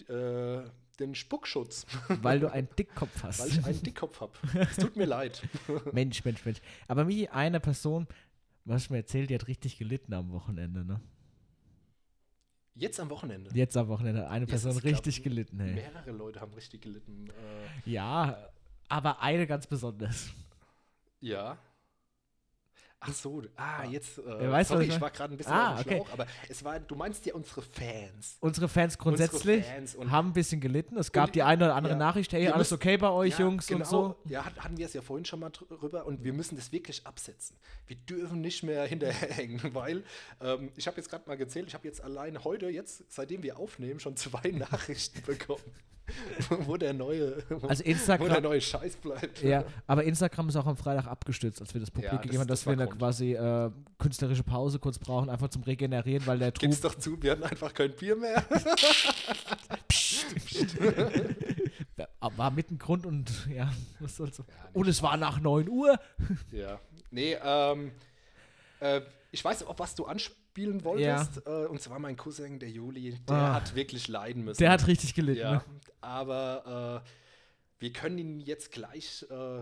äh, 0.09 0.63
den 0.99 1.15
Spuckschutz, 1.15 1.87
Weil 2.23 2.41
du 2.41 2.51
einen 2.53 2.69
Dickkopf 2.79 3.23
hast. 3.23 3.41
weil 3.41 3.49
ich 3.49 3.65
einen 3.65 3.83
Dickkopf 3.83 4.21
habe. 4.21 4.33
Es 4.71 4.77
tut 4.77 4.97
mir 4.97 5.05
leid. 5.07 5.43
Mensch, 5.93 6.25
Mensch, 6.25 6.45
Mensch. 6.45 6.59
Aber 6.89 7.05
Michi, 7.05 7.29
eine 7.29 7.61
Person, 7.61 8.07
was 8.67 8.91
mir 8.91 8.99
erzählt, 8.99 9.31
die 9.31 9.35
hat 9.35 9.47
richtig 9.49 9.79
gelitten 9.79 10.13
am 10.13 10.31
Wochenende, 10.33 10.85
ne? 10.85 11.01
Jetzt 12.75 13.01
am 13.01 13.09
Wochenende. 13.09 13.51
Jetzt 13.55 13.77
am 13.77 13.89
Wochenende 13.89 14.23
hat 14.23 14.31
eine 14.31 14.47
Person 14.47 14.73
glaub 14.73 14.85
richtig 14.85 15.19
ich, 15.19 15.23
gelitten, 15.23 15.59
hey. 15.61 15.75
Mehrere 15.75 16.11
Leute 16.11 16.41
haben 16.41 16.53
richtig 16.53 16.83
gelitten. 16.83 17.29
Äh, 17.87 17.91
Ja, 17.91 18.51
aber 18.89 19.21
eine 19.23 19.47
ganz 19.47 19.67
besonders. 19.67 20.31
ja. 21.21 21.59
Ach 23.09 23.13
so, 23.13 23.43
ah, 23.57 23.85
jetzt. 23.85 24.19
Äh, 24.19 24.23
du, 24.23 24.65
sorry, 24.65 24.85
ich 24.87 25.01
war 25.01 25.11
gerade 25.11 25.35
ein 25.35 25.37
bisschen 25.37 25.53
Ah, 25.53 25.75
auf 25.75 25.83
dem 25.85 25.89
okay. 25.89 25.97
Schlauch, 25.97 26.13
aber 26.13 26.27
es 26.49 26.65
war, 26.65 26.81
du 26.81 26.95
meinst 26.97 27.25
ja 27.27 27.35
unsere 27.35 27.63
Fans. 27.63 28.37
Unsere 28.41 28.69
Fans 28.69 28.99
grundsätzlich 28.99 29.65
Fans 29.65 29.95
und- 29.95 30.11
haben 30.11 30.29
ein 30.29 30.33
bisschen 30.33 30.61
gelitten. 30.61 30.97
Es 30.99 31.13
gab 31.13 31.33
die 31.33 31.43
eine 31.43 31.65
oder 31.67 31.75
andere 31.75 31.95
ja. 31.95 31.99
Nachricht, 31.99 32.33
hey, 32.33 32.49
alles 32.49 32.71
müsst- 32.71 32.73
okay 32.73 32.97
bei 32.97 33.11
euch, 33.11 33.33
Ja, 33.39 33.41
Jungs 33.47 33.67
genau. 33.67 33.81
und 33.81 33.87
so. 33.87 34.17
Ja, 34.31 34.45
hat- 34.45 34.59
hatten 34.59 34.77
wir 34.77 34.87
es 34.87 34.93
ja 34.95 35.03
vorhin 35.03 35.25
schon 35.25 35.41
mal 35.41 35.51
drüber 35.51 36.07
und 36.07 36.25
wir 36.25 36.33
müssen 36.33 36.57
das 36.57 36.73
wirklich 36.73 37.07
absetzen. 37.07 37.57
Wir 37.87 37.97
dürfen 37.97 38.41
nicht 38.41 38.63
mehr 38.63 38.85
hinterherhängen, 38.87 39.75
weil 39.75 40.03
ähm, 40.41 40.71
ich 40.77 40.87
habe 40.87 40.97
jetzt 40.97 41.09
gerade 41.11 41.25
mal 41.29 41.37
gezählt, 41.37 41.69
ich 41.69 41.75
habe 41.75 41.87
jetzt 41.87 42.01
allein 42.03 42.43
heute, 42.45 42.69
jetzt, 42.69 43.05
seitdem 43.09 43.43
wir 43.43 43.59
aufnehmen, 43.59 44.01
schon 44.01 44.17
zwei 44.17 44.51
Nachrichten 44.53 45.23
bekommen, 45.25 45.63
wo 46.67 46.77
der 46.77 46.93
neue, 46.93 47.37
Also 47.49 47.61
wo 47.61 47.69
der 47.69 47.87
Instagram, 47.87 48.43
neue 48.43 48.61
Scheiß 48.61 48.97
bleibt. 48.97 49.43
ja, 49.43 49.65
aber 49.87 50.05
Instagram 50.05 50.49
ist 50.49 50.57
auch 50.57 50.67
am 50.67 50.77
Freitag 50.77 51.07
abgestürzt, 51.07 51.61
als 51.61 51.75
wir 51.75 51.81
das 51.81 51.91
publik 51.91 52.13
Ja, 52.13 52.19
gegeben 52.19 52.41
haben, 52.41 52.49
dass 52.49 52.65
das 52.65 52.67
wir 52.67 52.73
eine 52.73 52.89
quasi 52.89 53.35
äh, 53.35 53.71
künstlerische 53.99 54.43
Pause 54.43 54.79
kurz 54.79 54.99
brauchen, 54.99 55.31
einfach 55.31 55.49
zum 55.49 55.63
Regenerieren, 55.63 56.27
weil 56.27 56.39
der 56.39 56.53
Trub 56.53 56.61
Gib's 56.61 56.81
doch 56.81 56.95
zu, 56.95 57.23
wir 57.23 57.33
hatten 57.33 57.45
einfach 57.45 57.75
kein 57.75 57.93
Bier 57.93 58.17
mehr. 58.17 58.45
war 62.37 62.51
mit 62.51 62.71
dem 62.71 62.79
Grund 62.79 63.07
und 63.07 63.49
ja, 63.49 63.73
was 64.01 64.17
soll's. 64.17 64.39
Ja, 64.39 64.45
und 64.73 64.89
es 64.89 65.03
war 65.03 65.17
nach 65.17 65.41
9 65.41 65.69
Uhr. 65.69 65.99
ja. 66.53 66.81
Nee, 67.11 67.37
ähm, 67.43 67.93
äh, 68.81 69.01
ich 69.31 69.45
weiß, 69.45 69.65
auf 69.65 69.79
was 69.79 69.95
du 69.95 70.07
anspielen 70.57 70.85
wolltest. 70.85 71.47
Äh, 71.47 71.67
und 71.67 71.81
zwar 71.81 71.99
mein 71.99 72.17
Cousin, 72.17 72.59
der 72.59 72.71
Juli, 72.71 73.19
der 73.29 73.37
Ah. 73.37 73.55
hat 73.55 73.75
wirklich 73.75 74.09
leiden 74.09 74.45
müssen. 74.45 74.59
Der 74.59 74.71
hat 74.71 74.87
richtig 74.87 75.15
gelitten. 75.15 75.41
Ja, 75.41 75.53
Ne? 75.55 75.63
aber 76.01 77.03
äh, 77.05 77.09
wir 77.79 77.93
können 77.93 78.19
ihn 78.19 78.41
jetzt 78.41 78.73
gleich, 78.73 79.27
äh, 79.31 79.61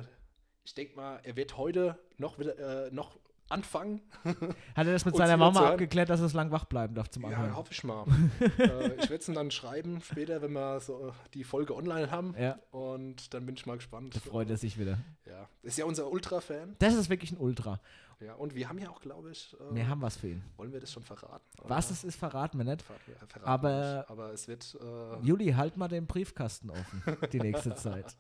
ich 0.64 0.74
denke 0.74 0.96
mal, 0.96 1.20
er 1.24 1.36
wird 1.36 1.56
heute 1.56 1.98
noch 2.18 2.38
wieder 2.38 2.86
äh, 2.86 2.90
noch 2.92 3.18
anfangen. 3.50 4.00
Hat 4.24 4.86
er 4.86 4.92
das 4.94 5.04
mit 5.04 5.14
seiner 5.16 5.36
Mama 5.36 5.68
abgeklärt, 5.68 6.08
dass 6.08 6.18
er 6.20 6.28
so 6.30 6.36
lang 6.36 6.50
wach 6.50 6.64
bleiben 6.64 6.94
darf 6.94 7.10
zum 7.10 7.24
Ja, 7.24 7.28
Anhören? 7.36 7.54
hoffe 7.56 7.72
ich 7.72 7.84
mal. 7.84 8.06
äh, 8.58 8.86
ich 8.94 9.10
werde 9.10 9.16
es 9.16 9.28
ihm 9.28 9.34
dann 9.34 9.50
schreiben 9.50 10.00
später, 10.00 10.40
wenn 10.40 10.52
wir 10.52 10.80
so 10.80 11.12
die 11.34 11.44
Folge 11.44 11.76
online 11.76 12.10
haben. 12.10 12.34
Ja. 12.38 12.58
Und 12.70 13.34
dann 13.34 13.44
bin 13.44 13.54
ich 13.54 13.66
mal 13.66 13.76
gespannt. 13.76 14.16
Da 14.16 14.20
freut 14.20 14.48
er 14.48 14.56
sich 14.56 14.78
wieder. 14.78 14.96
Ja, 15.26 15.46
ist 15.62 15.76
ja 15.76 15.84
unser 15.84 16.10
Ultra-Fan. 16.10 16.76
Das 16.78 16.94
ist 16.94 17.10
wirklich 17.10 17.32
ein 17.32 17.36
Ultra. 17.38 17.80
Ja, 18.20 18.34
und 18.34 18.54
wir 18.54 18.68
haben 18.68 18.78
ja 18.78 18.88
auch, 18.90 19.00
glaube 19.00 19.30
ich, 19.32 19.54
äh, 19.60 19.74
Wir 19.74 19.88
haben 19.88 20.00
was 20.02 20.16
für 20.16 20.28
ihn. 20.28 20.42
wollen 20.56 20.72
wir 20.72 20.80
das 20.80 20.92
schon 20.92 21.02
verraten? 21.02 21.44
Was 21.64 21.90
es 21.90 22.04
ist, 22.04 22.16
verraten 22.16 22.58
wir 22.58 22.64
nicht. 22.64 22.82
Ver 22.82 22.94
ver 22.94 23.26
verraten 23.26 23.48
Aber- 23.48 23.96
nicht. 23.98 24.10
aber 24.10 24.32
es 24.32 24.48
wird 24.48 24.76
äh, 24.80 25.20
Juli, 25.26 25.52
halt 25.52 25.76
mal 25.76 25.88
den 25.88 26.06
Briefkasten 26.06 26.70
offen 26.70 27.02
die 27.32 27.40
nächste 27.40 27.74
Zeit. 27.74 28.16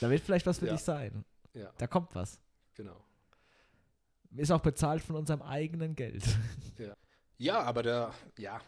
Da 0.00 0.10
wird 0.10 0.22
vielleicht 0.22 0.46
was 0.46 0.58
für 0.58 0.66
Ja. 0.66 0.72
dich 0.72 0.82
sein. 0.82 1.24
ja, 1.54 1.70
Da 1.78 1.86
kommt 1.86 2.14
was. 2.14 2.38
genau. 2.74 2.96
Ist 4.36 4.52
auch 4.52 4.60
bezahlt 4.60 5.02
von 5.02 5.16
unserem 5.16 5.42
eigenen 5.42 5.94
Geld. 5.94 6.22
Ja, 7.42 7.62
aber 7.62 7.82
der, 7.82 8.10
ja, 8.38 8.60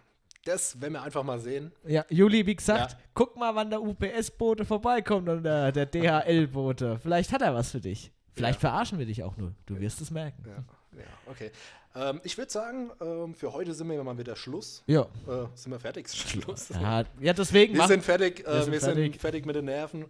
das 0.46 0.80
werden 0.80 0.94
wir 0.94 1.02
einfach 1.02 1.22
mal 1.22 1.38
sehen. 1.38 1.72
Ja, 1.86 2.06
Juli, 2.08 2.46
wie 2.46 2.56
gesagt, 2.56 2.92
Ja. 2.92 2.98
guck 3.12 3.36
mal, 3.36 3.54
wann 3.54 3.68
der 3.68 3.82
UPS-Bote 3.82 4.64
vorbeikommt 4.64 5.28
und 5.28 5.42
der, 5.42 5.72
der 5.72 5.84
DHL-Bote. 5.84 6.98
Vielleicht 7.00 7.32
hat 7.32 7.42
er 7.42 7.54
was 7.54 7.70
für 7.70 7.82
dich. 7.82 8.10
Vielleicht 8.34 8.62
Ja. 8.62 8.70
verarschen 8.70 8.98
wir 8.98 9.06
dich 9.06 9.22
auch 9.22 9.36
nur. 9.36 9.54
Du 9.66 9.78
wirst 9.78 10.00
es 10.00 10.10
merken. 10.10 10.42
Ja, 10.46 11.00
ja 11.00 11.06
okay. 11.26 11.50
Ähm, 11.94 12.20
ich 12.24 12.38
würde 12.38 12.50
sagen, 12.50 12.90
ähm, 13.00 13.34
für 13.34 13.52
heute 13.52 13.74
sind 13.74 13.88
wir 13.90 14.02
mal 14.02 14.16
wieder 14.16 14.34
Schluss. 14.36 14.82
Ja. 14.86 15.02
Äh, 15.02 15.46
sind 15.54 15.72
wir 15.72 15.78
fertig? 15.80 16.08
Schluss. 16.12 16.70
Ja, 16.70 17.04
ja 17.20 17.32
deswegen 17.34 17.74
Wir 17.74 17.86
sind 17.86 18.02
fertig, 18.02 18.40
äh, 18.40 18.44
Wir 18.46 18.52
wir, 18.52 18.62
sind 18.62 18.72
sind, 18.80 18.94
fertig. 18.94 19.20
fertig. 19.20 19.46
mit 19.46 19.56
den 19.56 19.66
Nerven. 19.66 20.06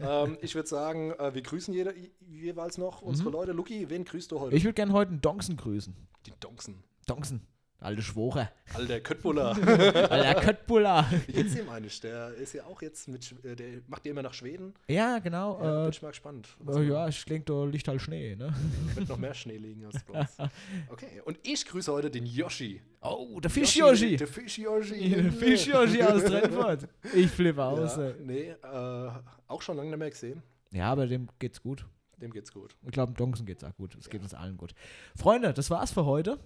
ähm, 0.00 0.38
ich 0.40 0.54
würde 0.54 0.68
sagen, 0.68 1.12
äh, 1.12 1.34
wir 1.34 1.42
grüßen 1.42 1.74
jeder, 1.74 1.92
jeweils 2.20 2.78
noch 2.78 3.02
unsere 3.02 3.30
Leute. 3.30 3.52
Luki, 3.52 3.88
wen 3.90 4.04
grüßt 4.04 4.30
du 4.32 4.40
heute? 4.40 4.52
Mhm. 4.52 4.56
Ich 4.56 4.64
würde 4.64 4.74
gerne 4.74 4.92
heute 4.92 5.10
einen 5.10 5.20
Donksen 5.20 5.56
grüßen. 5.56 5.94
Die 6.24 6.32
Donksen. 6.40 6.82
Donksen, 7.06 7.46
alte 7.80 8.02
Schwoche. 8.02 8.48
Alter 8.74 9.00
Köttbuller. 9.00 9.56
Alter 10.10 10.34
Köttbuller. 10.40 11.06
Wie 11.26 11.32
geht's 11.32 11.54
dem 11.54 11.68
eigentlich? 11.68 12.00
Der 12.00 12.34
ist 12.34 12.52
ja 12.52 12.64
auch 12.64 12.82
jetzt 12.82 13.08
mit, 13.08 13.34
äh, 13.44 13.54
der 13.54 13.66
macht 13.86 14.04
ja 14.04 14.10
immer 14.10 14.22
nach 14.22 14.34
Schweden. 14.34 14.74
ja, 14.88 15.18
genau. 15.18 15.60
Ja, 15.62 15.80
äh, 15.80 15.82
bin 15.84 15.90
ich 15.92 16.02
mal 16.02 16.08
gespannt. 16.08 16.56
Äh, 16.66 16.82
ja, 16.88 17.08
ich 17.08 17.24
denke, 17.24 17.52
da 17.52 17.64
liegt 17.64 17.86
halt 17.88 18.00
Schnee, 18.00 18.36
ne? 18.36 18.52
wird 18.94 19.08
noch 19.08 19.18
mehr 19.18 19.34
Schnee 19.34 19.56
liegen 19.58 19.84
als 19.84 19.96
uns. 20.08 20.36
Okay, 20.88 21.20
und 21.24 21.38
ich 21.42 21.64
grüße 21.66 21.92
heute 21.92 22.10
den 22.10 22.26
Yoshi. 22.26 22.80
Oh, 23.00 23.38
der 23.40 23.50
Fisch-Yoshi. 23.50 24.16
Der 24.16 24.26
Fisch-Yoshi. 24.26 25.10
Der 25.10 25.32
Fisch-Yoshi 25.32 26.02
aus 26.02 26.24
Trennfurt. 26.24 26.88
Ich 27.14 27.30
flippe 27.30 27.62
aus. 27.62 27.96
Ja, 27.96 28.12
nee, 28.20 28.50
äh, 28.50 29.10
auch 29.46 29.62
schon 29.62 29.76
lange 29.76 29.90
nicht 29.90 29.98
mehr 29.98 30.10
gesehen. 30.10 30.42
Ja, 30.72 30.92
aber 30.92 31.06
dem 31.06 31.28
geht's 31.38 31.62
gut. 31.62 31.86
Dem 32.20 32.32
geht's 32.32 32.52
gut. 32.52 32.74
Ich 32.84 32.92
glaube, 32.92 33.12
dem 33.12 33.16
Donksen 33.16 33.46
geht's 33.46 33.62
auch 33.62 33.74
gut. 33.76 33.94
Es 33.96 34.08
geht 34.08 34.22
uns 34.22 34.34
allen 34.34 34.56
gut. 34.56 34.74
Freunde, 35.16 35.52
das 35.52 35.70
war's 35.70 35.92
für 35.92 36.04
heute. 36.04 36.38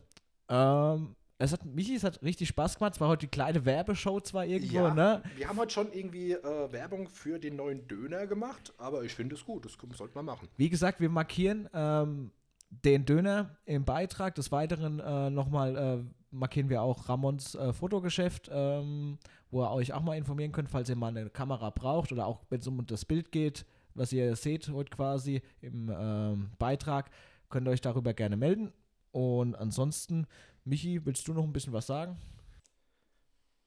Ähm, 0.48 1.14
es 1.40 1.52
hat, 1.52 1.64
Michi, 1.64 1.94
es 1.94 2.04
hat 2.04 2.22
richtig 2.22 2.48
Spaß 2.48 2.76
gemacht. 2.76 2.94
Es 2.94 3.00
war 3.00 3.08
heute 3.08 3.26
die 3.26 3.30
kleine 3.30 3.64
Werbeshow 3.64 4.20
zwar 4.20 4.44
irgendwo, 4.44 4.76
Ja, 4.76 4.94
ne? 4.94 5.22
wir 5.36 5.48
haben 5.48 5.58
heute 5.58 5.72
schon 5.72 5.90
irgendwie 5.92 6.32
äh, 6.32 6.72
Werbung 6.72 7.08
für 7.08 7.38
den 7.38 7.56
neuen 7.56 7.88
Döner 7.88 8.26
gemacht, 8.26 8.74
aber 8.76 9.04
ich 9.04 9.14
finde 9.14 9.36
es 9.36 9.44
gut, 9.44 9.64
das 9.64 9.78
sollte 9.96 10.14
man 10.14 10.26
machen. 10.26 10.48
Wie 10.58 10.68
gesagt, 10.68 11.00
wir 11.00 11.08
markieren 11.08 11.66
ähm, 11.72 12.30
den 12.68 13.06
Döner 13.06 13.56
im 13.64 13.86
Beitrag. 13.86 14.34
Des 14.34 14.52
Weiteren 14.52 15.00
äh, 15.00 15.30
nochmal 15.30 15.76
äh, 15.76 16.04
markieren 16.30 16.68
wir 16.68 16.82
auch 16.82 17.08
Ramons 17.08 17.54
äh, 17.54 17.72
Fotogeschäft, 17.72 18.50
ähm, 18.52 19.18
wo 19.50 19.62
ihr 19.64 19.70
euch 19.70 19.94
auch 19.94 20.02
mal 20.02 20.18
informieren 20.18 20.52
könnt, 20.52 20.68
falls 20.68 20.90
ihr 20.90 20.96
mal 20.96 21.08
eine 21.08 21.30
Kamera 21.30 21.70
braucht 21.70 22.12
oder 22.12 22.26
auch 22.26 22.40
wenn 22.50 22.60
es 22.60 22.66
um 22.66 22.84
das 22.86 23.06
Bild 23.06 23.32
geht, 23.32 23.64
was 23.94 24.12
ihr 24.12 24.36
seht 24.36 24.68
heute 24.68 24.90
quasi 24.90 25.40
im 25.62 25.90
ähm, 25.90 26.50
Beitrag, 26.58 27.10
könnt 27.48 27.66
ihr 27.66 27.70
euch 27.70 27.80
darüber 27.80 28.12
gerne 28.12 28.36
melden. 28.36 28.72
Und 29.12 29.56
ansonsten, 29.56 30.26
Michi, 30.70 31.04
willst 31.04 31.26
du 31.26 31.32
noch 31.32 31.42
ein 31.42 31.52
bisschen 31.52 31.72
was 31.72 31.88
sagen? 31.88 32.16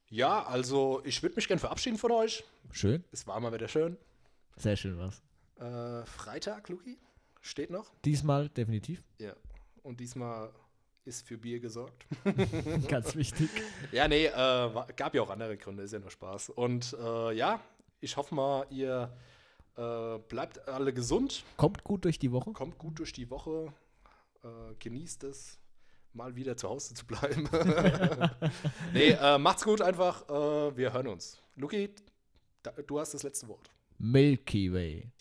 Ja, 0.10 0.45
also 0.45 1.01
ich 1.04 1.22
würde 1.22 1.36
mich 1.36 1.49
gern 1.49 1.60
verabschieden 1.60 1.97
von 1.97 2.12
euch. 2.14 2.45
Schön. 2.72 3.04
Es 3.12 3.28
war 3.28 3.38
mal 3.41 3.51
wieder 3.51 3.68
schön. 3.68 3.97
Sehr 4.56 4.78
schön 4.78 4.97
was. 4.97 5.22
Äh, 5.58 6.06
Freitag, 6.06 6.70
Luki, 6.70 6.97
steht 7.41 7.72
noch. 7.72 7.91
Diesmal 8.06 8.47
definitiv. 8.47 9.04
Ja. 9.20 9.34
Und 9.82 9.99
diesmal 9.99 10.54
ist 11.04 11.28
für 11.28 11.38
Bier 11.38 11.60
gesorgt. 11.60 12.06
Ganz 12.88 13.16
wichtig. 13.18 13.49
Ja, 13.91 14.08
nee, 14.08 14.28
äh, 14.28 14.32
gab 14.95 15.14
ja 15.14 15.24
auch 15.24 15.30
andere 15.30 15.58
Gründe, 15.58 15.84
ist 15.84 15.91
ja 15.91 15.99
nur 15.99 16.10
Spaß. 16.10 16.51
Und 16.51 16.95
äh, 16.97 17.34
ja, 17.34 17.60
ich 17.99 18.16
hoffe 18.16 18.34
mal, 18.34 18.66
ihr 18.70 19.12
äh, 19.76 20.20
bleibt 20.30 20.70
alle 20.70 20.93
gesund, 20.93 21.43
Kommt 21.58 21.84
gut 21.84 22.06
durch 22.06 22.18
die 22.18 22.32
Woche. 22.32 22.54
kommt 22.54 22.78
gut 22.78 22.99
durch 22.99 23.12
die 23.12 23.30
Woche, 23.30 23.74
äh, 24.41 24.47
genießt 24.80 25.26
es, 25.26 25.60
mal 26.14 26.36
wieder 26.36 26.55
zu 26.55 26.70
Hause 26.70 26.93
zu 26.93 27.05
bleiben. 27.05 27.49
nee, 28.93 29.09
äh, 29.11 29.38
macht's 29.38 29.64
gut 29.64 29.82
einfach, 29.82 30.28
äh, 30.30 30.78
wir 30.78 30.93
hören 30.93 31.07
uns. 31.07 31.41
Luki, 31.55 31.89
da, 32.61 32.72
du 32.72 32.99
hast 32.99 33.14
das 33.14 33.24
letzte 33.24 33.47
Wort. 33.47 33.70
Milky 33.97 34.74
Way. 34.74 35.11